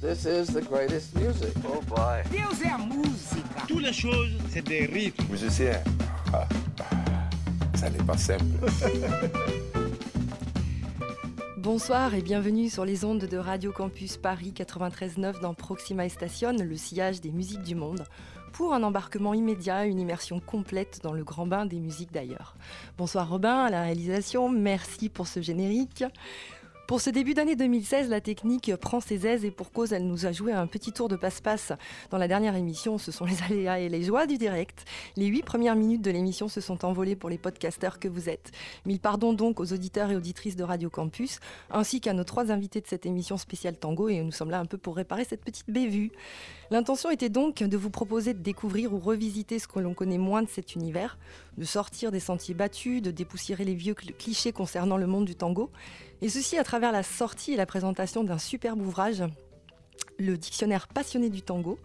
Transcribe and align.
This 0.00 0.26
is 0.26 0.46
the 0.54 0.62
greatest 0.62 1.12
music. 1.16 1.52
Oh 1.66 1.82
boy. 1.82 2.22
Deus 2.30 2.62
é 2.64 2.68
a 2.68 2.78
música. 2.78 3.66
Toutes 3.66 3.82
les 3.82 3.92
choses, 3.92 4.30
c'est 4.48 4.64
des 4.64 4.86
rythmes. 4.86 5.24
Musicien, 5.28 5.82
ah, 6.32 6.46
ça 7.74 7.90
n'est 7.90 8.04
pas 8.04 8.16
simple. 8.16 8.44
Bonsoir 11.56 12.14
et 12.14 12.22
bienvenue 12.22 12.70
sur 12.70 12.84
les 12.84 13.04
ondes 13.04 13.24
de 13.24 13.36
Radio 13.36 13.72
Campus 13.72 14.16
Paris 14.18 14.54
93.9 14.56 15.40
dans 15.40 15.54
Proxima 15.54 16.08
Station, 16.08 16.52
le 16.52 16.76
sillage 16.76 17.20
des 17.20 17.32
musiques 17.32 17.64
du 17.64 17.74
monde, 17.74 18.04
pour 18.52 18.74
un 18.74 18.84
embarquement 18.84 19.34
immédiat, 19.34 19.84
une 19.84 19.98
immersion 19.98 20.38
complète 20.38 21.00
dans 21.02 21.12
le 21.12 21.24
grand 21.24 21.48
bain 21.48 21.66
des 21.66 21.80
musiques 21.80 22.12
d'ailleurs. 22.12 22.54
Bonsoir 22.96 23.28
Robin 23.28 23.64
à 23.64 23.70
la 23.70 23.82
réalisation, 23.82 24.48
merci 24.48 25.08
pour 25.08 25.26
ce 25.26 25.42
générique. 25.42 26.04
Pour 26.88 27.02
ce 27.02 27.10
début 27.10 27.34
d'année 27.34 27.54
2016, 27.54 28.08
la 28.08 28.22
technique 28.22 28.74
prend 28.76 29.00
ses 29.00 29.26
aises 29.26 29.44
et 29.44 29.50
pour 29.50 29.72
cause, 29.72 29.92
elle 29.92 30.06
nous 30.06 30.24
a 30.24 30.32
joué 30.32 30.54
un 30.54 30.66
petit 30.66 30.90
tour 30.90 31.10
de 31.10 31.16
passe-passe 31.16 31.74
dans 32.08 32.16
la 32.16 32.28
dernière 32.28 32.56
émission. 32.56 32.96
Ce 32.96 33.12
sont 33.12 33.26
les 33.26 33.42
aléas 33.42 33.78
et 33.78 33.90
les 33.90 34.02
joies 34.02 34.26
du 34.26 34.38
direct. 34.38 34.86
Les 35.14 35.26
huit 35.26 35.42
premières 35.42 35.76
minutes 35.76 36.00
de 36.00 36.10
l'émission 36.10 36.48
se 36.48 36.62
sont 36.62 36.86
envolées 36.86 37.14
pour 37.14 37.28
les 37.28 37.36
podcasteurs 37.36 37.98
que 37.98 38.08
vous 38.08 38.30
êtes. 38.30 38.52
Mille 38.86 39.00
pardons 39.00 39.34
donc 39.34 39.60
aux 39.60 39.70
auditeurs 39.74 40.10
et 40.10 40.16
auditrices 40.16 40.56
de 40.56 40.64
Radio 40.64 40.88
Campus, 40.88 41.40
ainsi 41.70 42.00
qu'à 42.00 42.14
nos 42.14 42.24
trois 42.24 42.50
invités 42.50 42.80
de 42.80 42.86
cette 42.86 43.04
émission 43.04 43.36
spéciale 43.36 43.76
tango 43.76 44.08
et 44.08 44.22
nous 44.22 44.32
sommes 44.32 44.50
là 44.50 44.58
un 44.58 44.64
peu 44.64 44.78
pour 44.78 44.96
réparer 44.96 45.24
cette 45.24 45.44
petite 45.44 45.68
bévue. 45.68 46.10
L'intention 46.70 47.10
était 47.10 47.30
donc 47.30 47.62
de 47.62 47.76
vous 47.78 47.88
proposer 47.88 48.34
de 48.34 48.42
découvrir 48.42 48.92
ou 48.92 48.98
revisiter 48.98 49.58
ce 49.58 49.66
que 49.66 49.78
l'on 49.78 49.94
connaît 49.94 50.18
moins 50.18 50.42
de 50.42 50.48
cet 50.48 50.74
univers, 50.74 51.18
de 51.56 51.64
sortir 51.64 52.12
des 52.12 52.20
sentiers 52.20 52.54
battus, 52.54 53.00
de 53.00 53.10
dépoussiérer 53.10 53.64
les 53.64 53.74
vieux 53.74 53.94
clichés 53.94 54.52
concernant 54.52 54.98
le 54.98 55.06
monde 55.06 55.24
du 55.24 55.34
tango, 55.34 55.70
et 56.20 56.28
ceci 56.28 56.58
à 56.58 56.64
travers 56.64 56.92
la 56.92 57.02
sortie 57.02 57.52
et 57.52 57.56
la 57.56 57.64
présentation 57.64 58.22
d'un 58.22 58.38
superbe 58.38 58.82
ouvrage, 58.82 59.24
le 60.18 60.36
Dictionnaire 60.36 60.88
passionné 60.88 61.30
du 61.30 61.40
tango, 61.40 61.78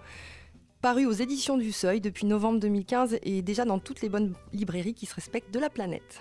paru 0.81 1.05
aux 1.05 1.13
éditions 1.13 1.57
du 1.57 1.71
Seuil 1.71 2.01
depuis 2.01 2.25
novembre 2.25 2.59
2015 2.59 3.19
et 3.23 3.41
déjà 3.41 3.63
dans 3.63 3.79
toutes 3.79 4.01
les 4.01 4.09
bonnes 4.09 4.33
librairies 4.51 4.93
qui 4.93 5.05
se 5.05 5.15
respectent 5.15 5.53
de 5.53 5.59
la 5.59 5.69
planète. 5.69 6.19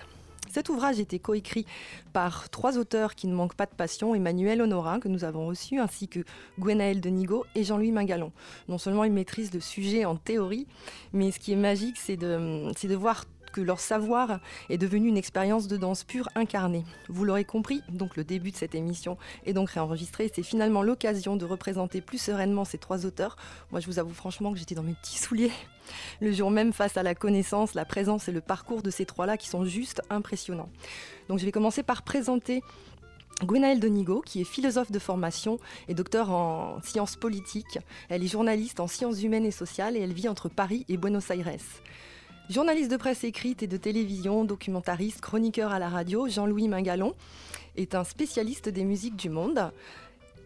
Cet 0.50 0.68
ouvrage 0.68 1.00
était 1.00 1.18
coécrit 1.18 1.64
par 2.12 2.50
trois 2.50 2.76
auteurs 2.76 3.14
qui 3.14 3.26
ne 3.26 3.34
manquent 3.34 3.54
pas 3.54 3.66
de 3.66 3.74
passion, 3.74 4.14
Emmanuel 4.14 4.60
Honorin, 4.60 5.00
que 5.00 5.08
nous 5.08 5.24
avons 5.24 5.46
reçu, 5.46 5.78
ainsi 5.80 6.08
que 6.08 6.20
Gwenaël 6.58 7.00
Denigo 7.00 7.46
et 7.54 7.64
Jean-Louis 7.64 7.92
Mingalon. 7.92 8.32
Non 8.68 8.76
seulement 8.76 9.04
ils 9.04 9.12
maîtrisent 9.12 9.54
le 9.54 9.60
sujet 9.60 10.04
en 10.04 10.16
théorie, 10.16 10.66
mais 11.12 11.30
ce 11.30 11.38
qui 11.38 11.52
est 11.52 11.56
magique, 11.56 11.96
c'est 11.96 12.16
de, 12.16 12.70
de 12.70 12.94
voir 12.94 13.24
que 13.52 13.60
leur 13.60 13.80
savoir 13.80 14.40
est 14.68 14.78
devenu 14.78 15.08
une 15.08 15.16
expérience 15.16 15.68
de 15.68 15.76
danse 15.76 16.04
pure 16.04 16.28
incarnée. 16.34 16.84
Vous 17.08 17.24
l'aurez 17.24 17.44
compris, 17.44 17.82
donc 17.88 18.16
le 18.16 18.24
début 18.24 18.50
de 18.50 18.56
cette 18.56 18.74
émission 18.74 19.18
est 19.46 19.52
donc 19.52 19.70
réenregistré. 19.70 20.30
C'est 20.34 20.42
finalement 20.42 20.82
l'occasion 20.82 21.36
de 21.36 21.44
représenter 21.44 22.00
plus 22.00 22.18
sereinement 22.18 22.64
ces 22.64 22.78
trois 22.78 23.06
auteurs. 23.06 23.36
Moi, 23.70 23.80
je 23.80 23.86
vous 23.86 23.98
avoue 23.98 24.14
franchement 24.14 24.52
que 24.52 24.58
j'étais 24.58 24.74
dans 24.74 24.82
mes 24.82 24.94
petits 24.94 25.18
souliers 25.18 25.52
le 26.20 26.32
jour 26.32 26.50
même 26.50 26.72
face 26.72 26.96
à 26.96 27.02
la 27.02 27.14
connaissance, 27.14 27.74
la 27.74 27.84
présence 27.84 28.28
et 28.28 28.32
le 28.32 28.40
parcours 28.40 28.82
de 28.82 28.90
ces 28.90 29.04
trois-là 29.04 29.36
qui 29.36 29.48
sont 29.48 29.64
juste 29.64 30.00
impressionnants. 30.10 30.70
Donc 31.28 31.38
je 31.38 31.44
vais 31.44 31.52
commencer 31.52 31.82
par 31.82 32.02
présenter 32.02 32.62
Gwenaëlle 33.44 33.80
Denigo, 33.80 34.20
qui 34.20 34.40
est 34.40 34.44
philosophe 34.44 34.92
de 34.92 34.98
formation 34.98 35.58
et 35.88 35.94
docteur 35.94 36.30
en 36.30 36.80
sciences 36.82 37.16
politiques. 37.16 37.78
Elle 38.08 38.22
est 38.22 38.28
journaliste 38.28 38.78
en 38.80 38.86
sciences 38.86 39.22
humaines 39.22 39.44
et 39.46 39.50
sociales 39.50 39.96
et 39.96 40.00
elle 40.00 40.12
vit 40.12 40.28
entre 40.28 40.48
Paris 40.48 40.84
et 40.88 40.96
Buenos 40.96 41.30
Aires. 41.30 41.58
Journaliste 42.52 42.90
de 42.90 42.98
presse 42.98 43.24
écrite 43.24 43.62
et 43.62 43.66
de 43.66 43.78
télévision, 43.78 44.44
documentariste, 44.44 45.22
chroniqueur 45.22 45.72
à 45.72 45.78
la 45.78 45.88
radio, 45.88 46.28
Jean-Louis 46.28 46.68
Mingalon 46.68 47.14
est 47.76 47.94
un 47.94 48.04
spécialiste 48.04 48.68
des 48.68 48.84
musiques 48.84 49.16
du 49.16 49.30
monde. 49.30 49.72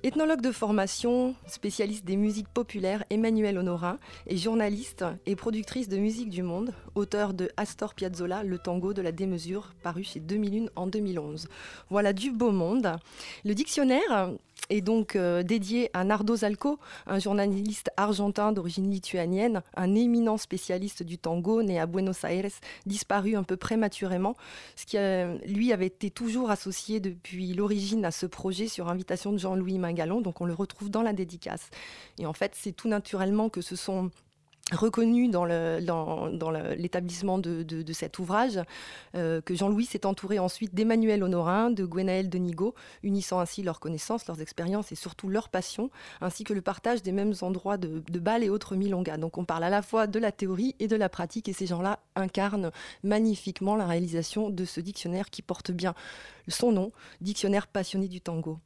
Ethnologue 0.04 0.40
de 0.40 0.52
formation, 0.52 1.34
spécialiste 1.48 2.04
des 2.04 2.14
musiques 2.14 2.46
populaires, 2.46 3.02
Emmanuel 3.10 3.58
Honorin 3.58 3.98
est 4.28 4.36
journaliste 4.36 5.04
et 5.26 5.34
productrice 5.34 5.88
de 5.88 5.96
musique 5.96 6.30
du 6.30 6.44
monde, 6.44 6.72
auteur 6.94 7.34
de 7.34 7.50
Astor 7.56 7.92
Piazzolla, 7.92 8.44
Le 8.44 8.58
tango 8.58 8.92
de 8.92 9.02
la 9.02 9.10
démesure, 9.10 9.72
paru 9.82 10.04
chez 10.04 10.20
2001 10.20 10.66
en 10.76 10.86
2011. 10.86 11.48
Voilà 11.90 12.12
du 12.12 12.30
beau 12.30 12.52
monde. 12.52 12.88
Le 13.44 13.52
dictionnaire 13.52 14.30
est 14.70 14.80
donc 14.80 15.16
euh, 15.16 15.42
dédié 15.42 15.90
à 15.92 16.04
Nardo 16.04 16.36
Zalco, 16.36 16.78
un 17.06 17.18
journaliste 17.18 17.90
argentin 17.96 18.52
d'origine 18.52 18.90
lituanienne, 18.90 19.62
un 19.76 19.94
éminent 19.94 20.36
spécialiste 20.36 21.02
du 21.02 21.18
tango, 21.18 21.62
né 21.62 21.78
à 21.78 21.86
Buenos 21.86 22.24
Aires, 22.24 22.50
disparu 22.84 23.36
un 23.36 23.42
peu 23.42 23.56
prématurément, 23.56 24.36
ce 24.74 24.86
qui 24.86 24.96
lui 25.52 25.72
avait 25.72 25.86
été 25.86 26.10
toujours 26.10 26.50
associé 26.50 27.00
depuis 27.00 27.54
l'origine 27.54 28.04
à 28.04 28.10
ce 28.10 28.26
projet 28.26 28.68
sur 28.68 28.88
invitation 28.88 29.32
de 29.32 29.38
Jean-Louis 29.38 29.78
Mingalon, 29.78 30.20
donc 30.20 30.40
on 30.40 30.46
le 30.46 30.54
retrouve 30.54 30.90
dans 30.90 31.02
la 31.02 31.12
dédicace. 31.12 31.70
Et 32.18 32.26
en 32.26 32.32
fait, 32.32 32.52
c'est 32.54 32.72
tout 32.72 32.88
naturellement 32.88 33.48
que 33.48 33.60
ce 33.60 33.76
sont 33.76 34.10
reconnu 34.72 35.28
dans 35.28 35.44
l'établissement 35.44 37.38
de, 37.38 37.92
cet 37.92 38.18
ouvrage, 38.18 38.60
euh, 39.14 39.40
que 39.40 39.54
Jean-Louis 39.54 39.86
s'est 39.86 40.06
entouré 40.06 40.38
ensuite 40.38 40.74
d'Emmanuel 40.74 41.22
Honorin, 41.22 41.70
de 41.70 41.84
Gwenaël 41.84 42.28
Denigo, 42.28 42.74
unissant 43.04 43.38
ainsi 43.38 43.62
leurs 43.62 43.78
connaissances, 43.78 44.26
leurs 44.26 44.40
expériences 44.40 44.90
et 44.90 44.96
surtout 44.96 45.28
leurs 45.28 45.48
passions, 45.48 45.90
ainsi 46.20 46.42
que 46.42 46.52
le 46.52 46.62
partage 46.62 47.02
des 47.02 47.12
mêmes 47.12 47.34
endroits 47.42 47.76
de, 47.76 48.02
de 48.10 48.18
bal 48.18 48.42
et 48.42 48.50
autres 48.50 48.74
milongas. 48.74 49.18
Donc 49.18 49.38
on 49.38 49.44
parle 49.44 49.64
à 49.64 49.70
la 49.70 49.82
fois 49.82 50.08
de 50.08 50.18
la 50.18 50.32
théorie 50.32 50.74
et 50.80 50.88
de 50.88 50.96
la 50.96 51.08
pratique, 51.08 51.48
et 51.48 51.52
ces 51.52 51.66
gens-là 51.66 52.00
incarnent 52.16 52.72
magnifiquement 53.04 53.76
la 53.76 53.86
réalisation 53.86 54.50
de 54.50 54.64
ce 54.64 54.80
dictionnaire 54.80 55.30
qui 55.30 55.42
porte 55.42 55.70
bien 55.70 55.94
son 56.48 56.72
nom, 56.72 56.92
Dictionnaire 57.20 57.66
passionné 57.66 58.08
du 58.08 58.20
tango. 58.20 58.58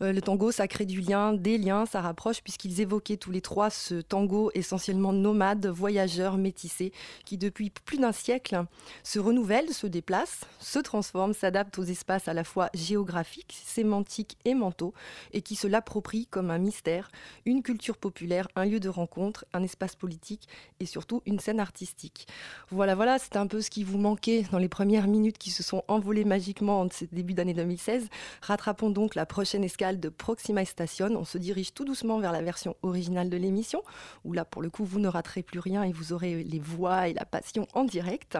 Euh, 0.00 0.12
le 0.12 0.20
tango, 0.20 0.52
ça 0.52 0.68
crée 0.68 0.86
du 0.86 1.00
lien, 1.00 1.32
des 1.32 1.58
liens, 1.58 1.86
ça 1.86 2.00
rapproche, 2.00 2.42
puisqu'ils 2.42 2.80
évoquaient 2.80 3.16
tous 3.16 3.30
les 3.30 3.40
trois 3.40 3.70
ce 3.70 3.96
tango 3.96 4.50
essentiellement 4.54 5.12
nomade, 5.12 5.66
voyageur, 5.66 6.36
métissé, 6.36 6.92
qui 7.24 7.36
depuis 7.36 7.70
plus 7.70 7.98
d'un 7.98 8.12
siècle 8.12 8.64
se 9.02 9.18
renouvelle, 9.18 9.72
se 9.72 9.86
déplace, 9.86 10.40
se 10.60 10.78
transforme, 10.78 11.34
s'adapte 11.34 11.78
aux 11.78 11.84
espaces 11.84 12.28
à 12.28 12.34
la 12.34 12.44
fois 12.44 12.70
géographiques, 12.74 13.58
sémantiques 13.64 14.36
et 14.44 14.54
mentaux, 14.54 14.94
et 15.32 15.42
qui 15.42 15.56
se 15.56 15.66
l'approprie 15.66 16.26
comme 16.26 16.50
un 16.50 16.58
mystère, 16.58 17.10
une 17.44 17.62
culture 17.62 17.96
populaire, 17.96 18.48
un 18.54 18.66
lieu 18.66 18.80
de 18.80 18.88
rencontre, 18.88 19.44
un 19.52 19.62
espace 19.62 19.96
politique 19.96 20.48
et 20.80 20.86
surtout 20.86 21.22
une 21.26 21.40
scène 21.40 21.60
artistique. 21.60 22.28
Voilà, 22.70 22.94
voilà, 22.94 23.18
c'est 23.18 23.36
un 23.36 23.46
peu 23.46 23.60
ce 23.60 23.70
qui 23.70 23.82
vous 23.82 23.98
manquait 23.98 24.44
dans 24.52 24.58
les 24.58 24.68
premières 24.68 25.08
minutes 25.08 25.38
qui 25.38 25.50
se 25.50 25.62
sont 25.62 25.82
envolées 25.88 26.24
magiquement 26.24 26.80
en 26.80 26.88
ce 26.88 27.04
début 27.10 27.34
d'année 27.34 27.54
2016. 27.54 28.08
Rattrapons 28.42 28.90
donc 28.90 29.14
la 29.14 29.26
prochaine 29.26 29.64
escale 29.64 29.87
de 29.96 30.10
Proxima 30.10 30.64
Station. 30.64 31.08
On 31.16 31.24
se 31.24 31.38
dirige 31.38 31.72
tout 31.72 31.84
doucement 31.84 32.18
vers 32.18 32.32
la 32.32 32.42
version 32.42 32.76
originale 32.82 33.30
de 33.30 33.36
l'émission, 33.36 33.82
où 34.24 34.34
là, 34.34 34.44
pour 34.44 34.60
le 34.60 34.68
coup, 34.68 34.84
vous 34.84 35.00
ne 35.00 35.08
raterez 35.08 35.42
plus 35.42 35.58
rien 35.58 35.82
et 35.82 35.92
vous 35.92 36.12
aurez 36.12 36.44
les 36.44 36.58
voix 36.58 37.08
et 37.08 37.14
la 37.14 37.24
passion 37.24 37.66
en 37.72 37.84
direct. 37.84 38.38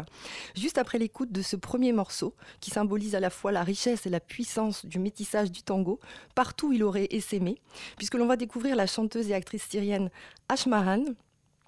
Juste 0.54 0.78
après 0.78 0.98
l'écoute 0.98 1.32
de 1.32 1.42
ce 1.42 1.56
premier 1.56 1.92
morceau, 1.92 2.34
qui 2.60 2.70
symbolise 2.70 3.14
à 3.14 3.20
la 3.20 3.30
fois 3.30 3.50
la 3.50 3.62
richesse 3.62 4.06
et 4.06 4.10
la 4.10 4.20
puissance 4.20 4.84
du 4.84 4.98
métissage 4.98 5.50
du 5.50 5.62
tango, 5.62 5.98
partout 6.34 6.72
il 6.72 6.84
aurait 6.84 7.08
essaimé, 7.10 7.56
puisque 7.96 8.14
l'on 8.14 8.26
va 8.26 8.36
découvrir 8.36 8.76
la 8.76 8.86
chanteuse 8.86 9.30
et 9.30 9.34
actrice 9.34 9.66
syrienne 9.68 10.10
Ashmahan, 10.48 11.04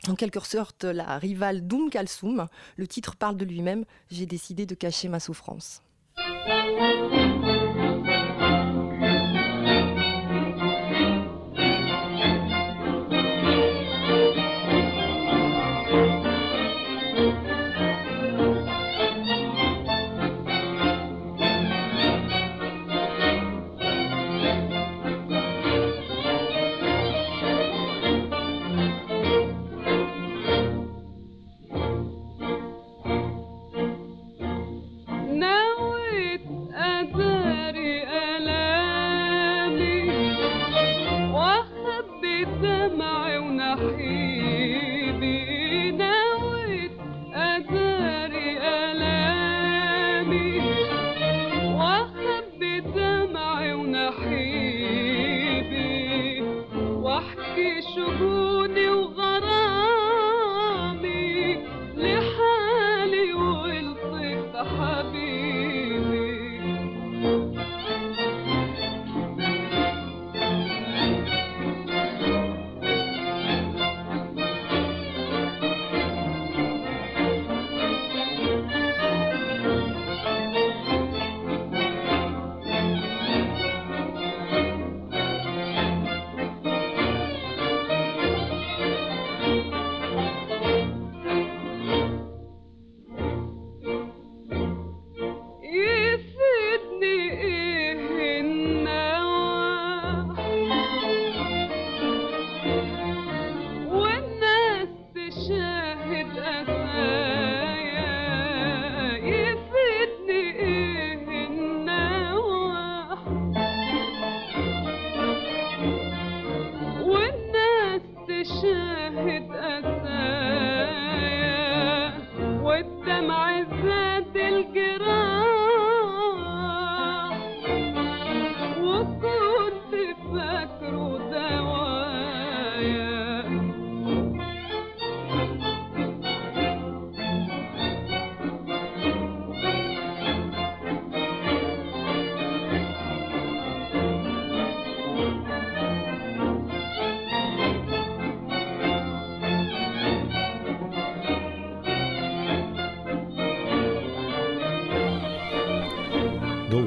en 0.09 0.15
quelque 0.15 0.41
sorte 0.45 0.85
la 0.85 1.19
rivale 1.19 1.67
d'Oum 1.67 1.91
Kalsoum. 1.91 2.47
Le 2.77 2.87
titre 2.87 3.17
parle 3.17 3.37
de 3.37 3.45
lui-même, 3.45 3.85
j'ai 4.11 4.27
décidé 4.27 4.67
de 4.67 4.75
cacher 4.75 5.09
ma 5.09 5.21
souffrance. 5.21 5.83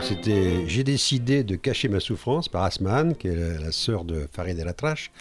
C'était 0.04 0.68
J'ai 0.68 0.84
décidé 0.84 1.44
de 1.46 1.56
cacher 1.56 1.88
ma 1.88 2.02
souffrance 2.02 2.50
par 2.50 2.64
Asman, 2.64 3.16
qui 3.16 3.28
est 3.28 3.36
la, 3.36 3.72
sœur 3.72 4.04
de 4.04 4.28
Farid 4.34 4.60
El 4.60 4.68
Atrache, 4.68 5.12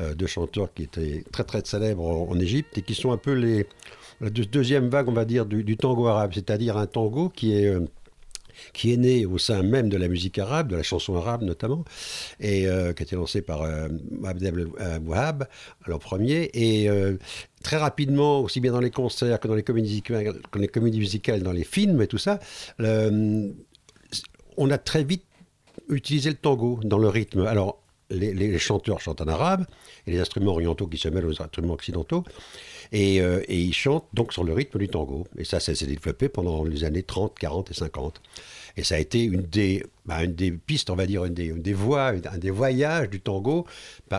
euh, 0.00 0.14
deux 0.14 0.26
chanteurs 0.26 0.74
qui 0.74 0.82
étaient 0.82 1.24
très 1.30 1.44
très 1.44 1.62
célèbres 1.64 2.04
en, 2.04 2.38
Égypte 2.40 2.76
et 2.76 2.82
qui 2.82 2.94
sont 2.96 3.12
un 3.12 3.16
peu 3.16 3.32
les, 3.32 3.66
la 4.20 4.30
deuxième 4.30 4.88
vague, 4.88 5.08
on 5.08 5.12
va 5.12 5.24
dire, 5.24 5.46
du, 5.46 5.76
tango 5.76 6.08
arabe, 6.08 6.32
c'est-à-dire 6.34 6.76
un 6.76 6.86
tango 6.86 7.28
qui 7.28 7.54
est... 7.54 7.66
Euh, 7.66 7.86
qui 8.74 8.92
est 8.92 8.98
né 8.98 9.24
au 9.24 9.38
sein 9.38 9.62
même 9.62 9.88
de 9.88 9.96
la 9.96 10.06
musique 10.06 10.38
arabe, 10.38 10.68
de 10.68 10.76
la 10.76 10.82
chanson 10.82 11.16
arabe 11.16 11.42
notamment, 11.42 11.82
et 12.40 12.66
euh, 12.66 12.92
qui 12.92 13.02
a 13.02 13.06
été 13.06 13.16
lancé 13.16 13.40
par 13.40 13.62
euh, 13.62 13.88
Abdel 14.22 14.66
Wahab, 15.02 15.46
alors 15.86 15.98
premier, 15.98 16.50
et 16.52 16.90
très 17.62 17.78
rapidement, 17.78 18.40
aussi 18.40 18.60
bien 18.60 18.72
dans 18.72 18.80
les 18.80 18.90
concerts 18.90 19.40
que 19.40 19.48
dans 19.48 19.54
les 19.54 19.62
comédies 19.62 20.98
musicales 20.98 21.42
dans 21.42 21.52
les 21.52 21.64
films 21.64 22.02
et 22.02 22.06
tout 22.06 22.18
ça, 22.18 22.38
on 24.60 24.70
a 24.70 24.78
très 24.78 25.02
vite 25.02 25.24
utilisé 25.88 26.30
le 26.30 26.36
tango 26.36 26.78
dans 26.84 26.98
le 26.98 27.08
rythme. 27.08 27.46
Alors, 27.46 27.82
les, 28.10 28.58
chanteurs 28.58 29.00
chantent 29.00 29.20
en 29.20 29.28
arabe, 29.28 29.66
et 30.06 30.10
les 30.12 30.20
instruments 30.20 30.52
orientaux 30.52 30.86
qui 30.86 30.98
se 30.98 31.08
mêlent 31.08 31.26
aux 31.26 31.42
instruments 31.42 31.74
occidentaux, 31.74 32.24
et, 32.92 33.16
et 33.16 33.58
ils 33.58 33.72
chantent 33.72 34.08
donc 34.12 34.32
sur 34.32 34.44
le 34.44 34.52
rythme 34.52 34.78
du 34.78 34.88
tango. 34.88 35.26
Et 35.38 35.44
ça, 35.44 35.60
ça 35.60 35.74
s'est 35.74 35.86
développé 35.86 36.28
pendant 36.28 36.64
les 36.64 36.84
années 36.84 37.04
30, 37.04 37.38
40 37.38 37.70
et 37.70 37.74
50. 37.74 38.20
Et 38.76 38.84
ça 38.84 38.96
a 38.96 38.98
été 38.98 39.22
une 39.22 39.42
des, 39.42 39.84
bah, 40.06 40.24
une 40.24 40.34
des 40.34 40.52
pistes, 40.52 40.90
on 40.90 40.96
va 40.96 41.06
dire, 41.06 41.24
une 41.24 41.34
des, 41.34 41.52
des 41.52 41.72
voies, 41.72 42.12
un 42.32 42.38
des 42.38 42.50
voyages 42.50 43.10
du 43.10 43.20
tango, 43.20 43.66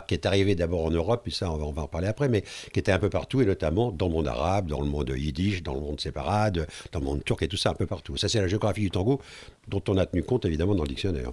qui 0.08 0.14
est 0.14 0.26
arrivé 0.26 0.56
d'abord 0.56 0.86
en 0.86 0.92
Europe, 0.92 1.28
et 1.28 1.32
ça, 1.32 1.52
on 1.52 1.58
va, 1.58 1.66
on 1.66 1.72
va, 1.72 1.84
en 1.84 1.88
parler 1.88 2.08
après, 2.08 2.30
mais 2.30 2.44
qui 2.74 2.80
était 2.80 2.92
un 2.92 3.00
peu 3.00 3.10
partout, 3.10 3.42
et 3.42 3.46
notamment 3.46 3.92
dans 3.92 4.08
le 4.08 4.14
monde 4.14 4.28
arabe, 4.28 4.68
dans 4.68 4.82
le 4.82 4.88
monde 4.88 5.14
yiddish, 5.16 5.64
dans 5.64 5.74
le 5.74 5.82
monde 5.82 6.00
séparade, 6.00 6.68
dans 6.92 7.00
le 7.00 7.06
monde 7.06 7.24
turc, 7.24 7.42
et 7.44 7.48
tout 7.48 7.58
ça, 7.58 7.72
un 7.72 7.76
peu 7.76 7.88
partout. 7.88 8.18
Ça, 8.18 8.30
c'est 8.30 8.40
la 8.40 8.48
géographie 8.48 8.82
du 8.82 8.92
tango, 8.92 9.22
dont 9.68 9.84
on 9.88 9.98
a 9.98 10.06
tenu 10.06 10.24
compte, 10.24 10.46
évidemment, 10.46 10.76
dans 10.76 10.84
le 10.84 10.90
dictionnaire. 10.90 11.32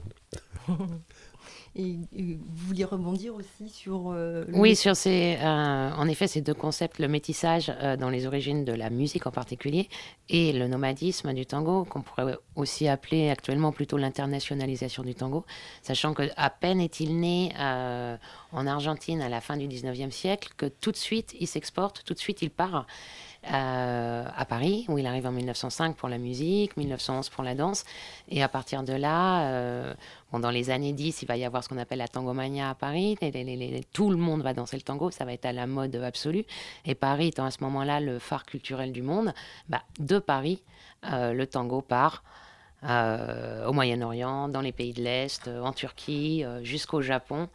Et, 1.79 1.97
vous 2.13 2.67
vouliez 2.67 2.85
rebondir 2.85 3.37
aussi 3.37 3.69
sur... 3.69 4.11
Euh, 4.11 4.45
oui, 4.53 4.75
sur 4.75 4.97
ces, 4.97 5.39
euh, 5.41 5.91
en 5.93 6.09
effet, 6.09 6.27
ces 6.27 6.41
deux 6.41 6.55
concepts, 6.55 6.99
le 6.99 7.07
métissage 7.07 7.73
euh, 7.81 7.97
dans 7.97 8.11
les 8.11 8.27
origines 8.27 8.65
de 8.65 8.73
la 8.73 8.91
musique 8.91 9.29
en 9.29 9.31
particulier 9.31 9.89
et 10.29 10.53
le 10.53 10.67
nomadisme 10.67 11.33
du 11.33 11.47
tango, 11.47 11.85
qu'on 11.85 12.03
pourrait 12.03 12.37
aussi 12.57 12.89
appeler 12.89 13.31
actuellement 13.31 13.71
plutôt 13.71 13.97
l'internationalisation 13.97 15.05
du 15.05 15.15
tango, 15.15 15.45
sachant 15.83 16.15
que 16.15 16.29
à 16.37 16.51
peine 16.51 16.81
est-il 16.81 17.21
né 17.21 17.53
en 18.53 18.67
Argentine 18.67 19.23
à 19.23 19.29
la 19.29 19.41
fin 19.41 19.57
du 19.57 19.69
19e 19.69 20.11
siècle 20.11 20.53
que 20.57 20.67
tout 20.67 20.91
de 20.91 20.97
suite 20.97 21.37
il 21.39 21.47
s'exporte, 21.47 22.03
tout 22.05 22.15
de 22.15 22.19
suite 22.19 22.43
il 22.43 22.51
part. 22.51 22.87
Euh, 23.47 24.25
à 24.37 24.45
Paris, 24.45 24.85
où 24.89 24.99
il 24.99 25.07
arrive 25.07 25.27
en 25.27 25.33
1905 25.33 25.97
pour 25.97 26.09
la 26.09 26.19
musique, 26.19 26.77
1911 26.77 27.29
pour 27.31 27.45
la 27.45 27.55
danse. 27.55 27.85
Et 28.29 28.43
à 28.43 28.49
partir 28.49 28.83
de 28.83 28.93
là, 28.93 29.49
euh, 29.49 29.95
bon, 30.33 30.41
dans 30.41 30.51
les 30.51 30.71
années 30.71 30.93
10, 30.93 31.23
il 31.23 31.27
va 31.27 31.37
y 31.37 31.45
avoir 31.45 31.63
ce 31.63 31.69
qu'on 31.69 31.79
appelle 31.79 31.99
la 31.99 32.09
tangomania 32.09 32.69
à 32.69 32.75
Paris. 32.75 33.17
tout 33.93 34.11
le 34.11 34.17
monde 34.17 34.43
va 34.43 34.55
danser 34.55 34.77
le 34.77 34.83
tango, 34.83 35.11
ça 35.13 35.25
va 35.25 35.33
être 35.33 35.47
à 35.47 35.53
la 35.53 35.67
mode 35.67 35.95
absolue. 35.97 36.45
Et 36.85 36.95
Paris 36.95 37.29
étant 37.29 37.45
à 37.45 37.51
ce 37.51 37.63
moment-là 37.63 38.01
le 38.01 38.19
phare 38.19 38.45
culturel 38.45 38.93
du 38.93 39.03
monde, 39.03 39.33
bah, 39.69 39.83
de 40.01 40.19
Paris, 40.19 40.63
euh, 41.11 41.33
le 41.33 41.47
tango 41.47 41.81
part. 41.81 42.25
au 42.83 43.73
Moyen-Orient, 43.73 44.49
dans 44.49 44.61
les 44.61 44.73
pays 44.73 44.93
de 44.93 45.03
l'Est, 45.03 45.49
en 45.49 45.73
Turquie, 45.73 46.45
jusqu'au 46.63 47.03
Japon. 47.03 47.49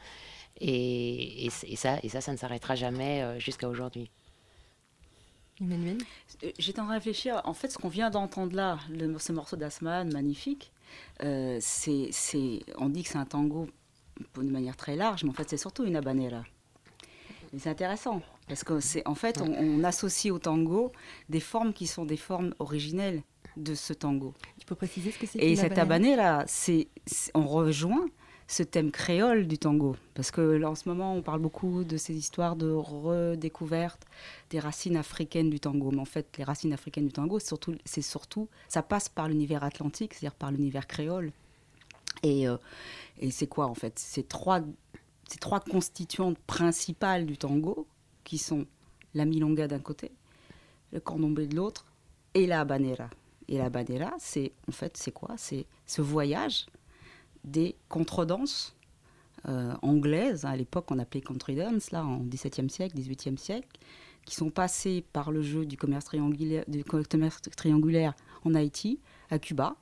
Et, 0.59 1.45
et, 1.45 1.75
ça, 1.75 1.97
et 2.03 2.09
ça, 2.09 2.21
ça 2.21 2.31
ne 2.31 2.37
s'arrêtera 2.37 2.75
jamais 2.75 3.39
jusqu'à 3.39 3.67
aujourd'hui. 3.67 4.09
Emmanuel 5.63 5.97
euh, 6.43 6.51
J'étais 6.59 6.79
en 6.79 6.83
train 6.83 6.93
de 6.93 6.99
réfléchir. 6.99 7.41
En 7.45 7.53
fait, 7.53 7.69
ce 7.69 7.77
qu'on 7.77 7.89
vient 7.89 8.09
d'entendre 8.09 8.55
là, 8.55 8.79
le, 8.89 9.17
ce 9.17 9.31
morceau 9.31 9.55
d'Asman, 9.55 10.11
magnifique, 10.11 10.71
euh, 11.23 11.57
c'est, 11.61 12.09
on 12.77 12.89
dit 12.89 13.03
que 13.03 13.09
c'est 13.09 13.17
un 13.17 13.25
tango 13.25 13.67
de 14.35 14.43
manière 14.43 14.77
très 14.77 14.95
large, 14.95 15.23
mais 15.23 15.29
en 15.29 15.33
fait, 15.33 15.49
c'est 15.49 15.57
surtout 15.57 15.85
une 15.85 15.95
habanera. 15.95 16.43
C'est 17.57 17.69
intéressant, 17.69 18.21
parce 18.47 18.63
que 18.63 18.79
c'est 18.79 19.07
en 19.07 19.13
fait, 19.13 19.39
on, 19.41 19.83
associe 19.83 20.33
au 20.33 20.39
tango 20.39 20.91
des 21.29 21.39
formes 21.39 21.71
qui 21.71 21.85
sont 21.85 22.03
des 22.03 22.17
formes 22.17 22.55
originelles 22.57 23.21
de 23.57 23.75
ce 23.75 23.93
tango. 23.93 24.33
Tu 24.57 24.65
peux 24.65 24.75
préciser 24.75 25.11
ce 25.11 25.19
que 25.19 25.27
c'est 25.27 25.37
Et 25.39 25.55
cette 25.55 25.77
habanera, 25.77 26.43
c'est, 26.47 26.87
on 27.35 27.45
rejoint 27.45 28.07
ce 28.47 28.63
thème 28.63 28.91
créole 28.91 29.47
du 29.47 29.57
tango. 29.57 29.95
Parce 30.13 30.31
que 30.31 30.41
là, 30.41 30.69
en 30.69 30.75
ce 30.75 30.87
moment, 30.89 31.15
on 31.15 31.21
parle 31.21 31.39
beaucoup 31.39 31.83
de 31.83 31.97
ces 31.97 32.13
histoires 32.13 32.55
de 32.55 32.69
redécouverte 32.71 34.05
des 34.49 34.59
racines 34.59 34.97
africaines 34.97 35.49
du 35.49 35.59
tango. 35.59 35.91
Mais 35.91 36.01
en 36.01 36.05
fait, 36.05 36.27
les 36.37 36.43
racines 36.43 36.73
africaines 36.73 37.07
du 37.07 37.13
tango, 37.13 37.39
c'est 37.39 38.01
surtout, 38.01 38.49
ça 38.67 38.83
passe 38.83 39.09
par 39.09 39.27
l'univers 39.27 39.63
atlantique, 39.63 40.13
c'est-à-dire 40.13 40.35
par 40.35 40.51
l'univers 40.51 40.87
créole. 40.87 41.31
Et, 42.21 42.47
euh, 42.47 42.57
et 43.19 43.31
c'est 43.31 43.47
quoi, 43.47 43.67
en 43.67 43.75
fait? 43.75 43.97
Ces 43.99 44.23
trois, 44.23 44.61
ces 45.27 45.39
trois 45.39 45.59
constituantes 45.59 46.37
principales 46.39 47.25
du 47.25 47.37
tango, 47.37 47.87
qui 48.23 48.37
sont 48.37 48.65
la 49.13 49.25
milonga 49.25 49.67
d'un 49.67 49.79
côté, 49.79 50.11
le 50.91 50.99
candomblé 50.99 51.47
de 51.47 51.55
l'autre, 51.55 51.85
et 52.33 52.45
la 52.47 52.61
habanera. 52.61 53.09
Et 53.47 53.57
la 53.57 53.65
habanera, 53.65 54.13
c'est 54.19 54.53
en 54.69 54.71
fait, 54.71 54.95
c'est 54.95 55.11
quoi? 55.11 55.31
C'est 55.37 55.65
ce 55.85 56.01
voyage 56.01 56.65
des 57.43 57.75
contredanses 57.89 58.75
euh, 59.47 59.73
anglaises, 59.81 60.45
à 60.45 60.55
l'époque 60.55 60.89
on 60.89 60.99
appelait 60.99 61.21
country 61.21 61.55
dance, 61.55 61.91
là, 61.91 62.05
en 62.05 62.19
XVIIe 62.19 62.69
siècle, 62.69 62.95
XVIIIe 62.95 63.37
siècle, 63.37 63.67
qui 64.25 64.35
sont 64.35 64.49
passées 64.49 65.03
par 65.11 65.31
le 65.31 65.41
jeu 65.41 65.65
du 65.65 65.75
commerce 65.75 66.05
triangulaire, 66.05 66.63
du 66.67 66.83
commerce 66.83 67.41
triangulaire 67.55 68.13
en 68.45 68.55
Haïti, 68.55 68.99
à 69.29 69.39
Cuba, 69.39 69.75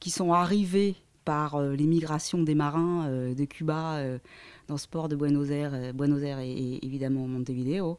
qui 0.00 0.10
sont 0.10 0.32
arrivées 0.32 0.96
par 1.24 1.54
euh, 1.54 1.74
l'émigration 1.74 2.42
des 2.42 2.56
marins 2.56 3.06
euh, 3.06 3.34
de 3.34 3.44
Cuba 3.44 4.02
dans 4.66 4.76
ce 4.76 4.88
port 4.88 5.08
de 5.08 5.14
Buenos 5.14 5.50
Aires, 5.50 5.94
Buenos 5.94 6.22
Aires 6.22 6.40
et, 6.40 6.80
évidemment 6.82 7.28
Montevideo. 7.28 7.98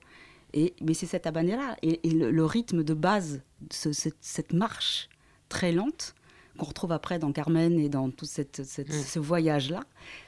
Et, 0.53 0.73
mais 0.81 0.93
c'est 0.93 1.05
cette 1.05 1.27
habanera 1.27 1.75
et, 1.81 1.99
le, 2.09 2.45
rythme 2.45 2.83
de 2.83 2.93
base, 2.93 3.41
cette, 3.69 4.53
marche 4.53 5.09
très 5.49 5.71
lente, 5.71 6.15
qu'on 6.57 6.65
retrouve 6.65 6.91
après 6.91 7.19
dans 7.19 7.31
Carmen 7.31 7.79
et 7.79 7.89
dans 7.89 8.09
tout 8.09 8.25
cette, 8.25 8.59
mm. 8.59 8.91
ce 8.91 9.19
voyage-là, 9.19 9.81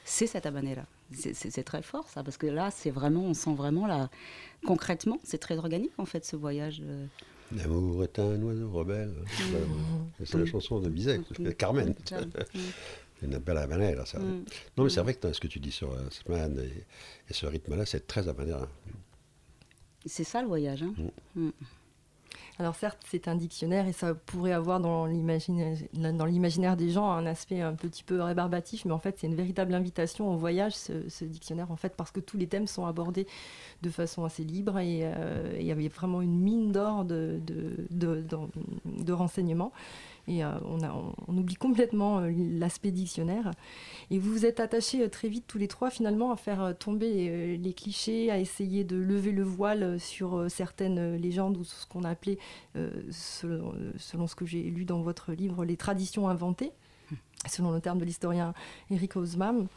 c'est 0.04 0.26
cette 0.26 0.46
habanera. 0.46 0.82
C'est 1.12 1.64
très 1.64 1.80
fort 1.80 2.06
ça, 2.10 2.22
parce 2.22 2.36
que 2.36 2.46
là, 2.46 2.70
c'est 2.70 2.90
vraiment, 2.90 3.22
on 3.22 3.34
sent 3.34 3.54
vraiment 3.54 3.86
là, 3.86 4.10
concrètement, 4.66 5.18
c'est 5.24 5.38
très 5.38 5.56
organique 5.56 5.92
en 5.96 6.04
fait 6.04 6.24
ce 6.24 6.36
voyage. 6.36 6.82
Euh. 6.84 7.06
L'amour 7.56 8.04
est 8.04 8.18
un 8.18 8.42
oiseau 8.42 8.70
rebelle. 8.70 9.14
Mm. 9.40 10.24
C'est 10.24 10.38
la 10.38 10.46
chanson 10.46 10.80
de 10.80 10.88
Bizet, 10.90 11.20
mm. 11.38 11.52
Carmen. 11.54 11.94
Une 13.22 13.38
belle 13.38 13.58
habanera, 13.58 14.04
ça. 14.06 14.18
Non, 14.18 14.84
mais 14.84 14.90
c'est 14.90 15.00
vrai 15.00 15.14
que 15.14 15.32
ce 15.32 15.40
que 15.40 15.48
tu 15.48 15.58
dis 15.58 15.72
sur 15.72 15.90
euh, 15.92 16.08
Sman 16.10 16.58
et, 16.58 16.84
et, 17.28 17.32
ce 17.32 17.46
rythme-là, 17.46 17.84
c'est 17.86 18.06
très 18.06 18.28
habanera. 18.28 18.68
C'est 20.04 20.24
ça 20.24 20.42
le 20.42 20.48
voyage. 20.48 20.84
Hein 20.84 21.52
alors 22.58 22.74
certes, 22.74 22.98
c'est 23.06 23.28
un 23.28 23.36
dictionnaire 23.36 23.86
et 23.86 23.92
ça 23.92 24.14
pourrait 24.14 24.52
avoir 24.52 24.80
dans 24.80 25.06
l'imaginaire 25.06 26.76
des 26.76 26.90
gens 26.90 27.08
un 27.08 27.24
aspect 27.24 27.60
un 27.60 27.74
petit 27.74 28.02
peu 28.02 28.20
rébarbatif, 28.20 28.84
mais 28.84 28.92
en 28.92 28.98
fait, 28.98 29.16
c'est 29.18 29.28
une 29.28 29.36
véritable 29.36 29.74
invitation 29.74 30.28
au 30.32 30.36
voyage, 30.36 30.74
ce, 30.74 31.24
dictionnaire, 31.24 31.70
en 31.70 31.76
fait, 31.76 31.94
parce 31.96 32.10
que 32.10 32.18
tous 32.18 32.36
les 32.36 32.48
thèmes 32.48 32.66
sont 32.66 32.84
abordés 32.84 33.28
de 33.82 33.90
façon 33.90 34.24
assez 34.24 34.42
libre 34.42 34.78
et 34.80 35.02
euh, 35.02 35.56
il 35.60 35.66
y 35.66 35.70
avait 35.70 35.86
vraiment 35.86 36.20
une 36.20 36.36
mine 36.36 36.72
d'or 36.72 37.04
de, 37.04 37.40
de, 37.90 39.12
renseignements. 39.12 39.72
Et 40.28 40.44
euh, 40.44 40.50
on, 41.26 41.36
oublie 41.36 41.54
complètement 41.54 42.20
euh, 42.20 42.30
l'aspect 42.30 42.90
dictionnaire. 42.90 43.50
Et 44.10 44.18
vous 44.18 44.30
vous 44.30 44.46
êtes 44.46 44.60
attachés 44.60 45.02
euh, 45.02 45.08
très 45.08 45.28
vite 45.28 45.44
tous 45.46 45.56
les 45.56 45.68
trois 45.68 45.90
finalement 45.90 46.30
à 46.30 46.36
faire 46.36 46.74
tomber 46.78 47.56
les, 47.56 47.72
clichés, 47.72 48.30
à 48.30 48.38
essayer 48.38 48.84
de 48.84 48.96
lever 48.96 49.32
le 49.32 49.42
voile 49.42 49.98
sur 49.98 50.50
certaines 50.50 51.16
légendes 51.16 51.56
ou 51.56 51.64
ce 51.64 51.86
qu'on 51.86 52.04
a 52.04 52.10
appelé, 52.10 52.38
selon, 53.10 53.72
ce 53.98 54.34
que 54.34 54.44
j'ai 54.44 54.62
lu 54.62 54.84
dans 54.84 55.00
votre 55.00 55.32
livre, 55.32 55.64
les 55.64 55.76
traditions 55.76 56.28
inventées 56.28 56.72
selon 57.46 57.70
le 57.70 57.80
terme 57.80 57.98
de 57.98 58.04
l'historien 58.04 58.52
Eric 58.90 59.16
Hobsbawm. 59.16 59.68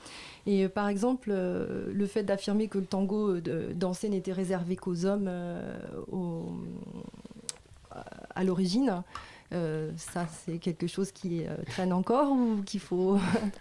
Et 0.48 0.68
par 0.68 0.88
exemple, 0.88 1.32
le 1.32 2.06
fait 2.08 2.24
d'affirmer 2.24 2.68
que 2.68 2.80
le 2.80 2.86
tango 2.86 3.40
dansé 3.40 4.10
n'était 4.10 4.34
réservé 4.34 4.76
qu'aux 4.76 5.06
hommes 5.06 5.30
à 8.36 8.44
l'origine, 8.44 9.04
euh, 9.54 9.92
ça, 9.98 10.28
c'est 10.28 10.60
quelque 10.60 10.88
chose 10.88 11.12
qui 11.12 11.46
euh, 11.46 11.56
traîne 11.68 11.92
encore 11.92 12.32
ou 12.32 12.62
qu'il 12.66 12.80
faut... 12.80 13.20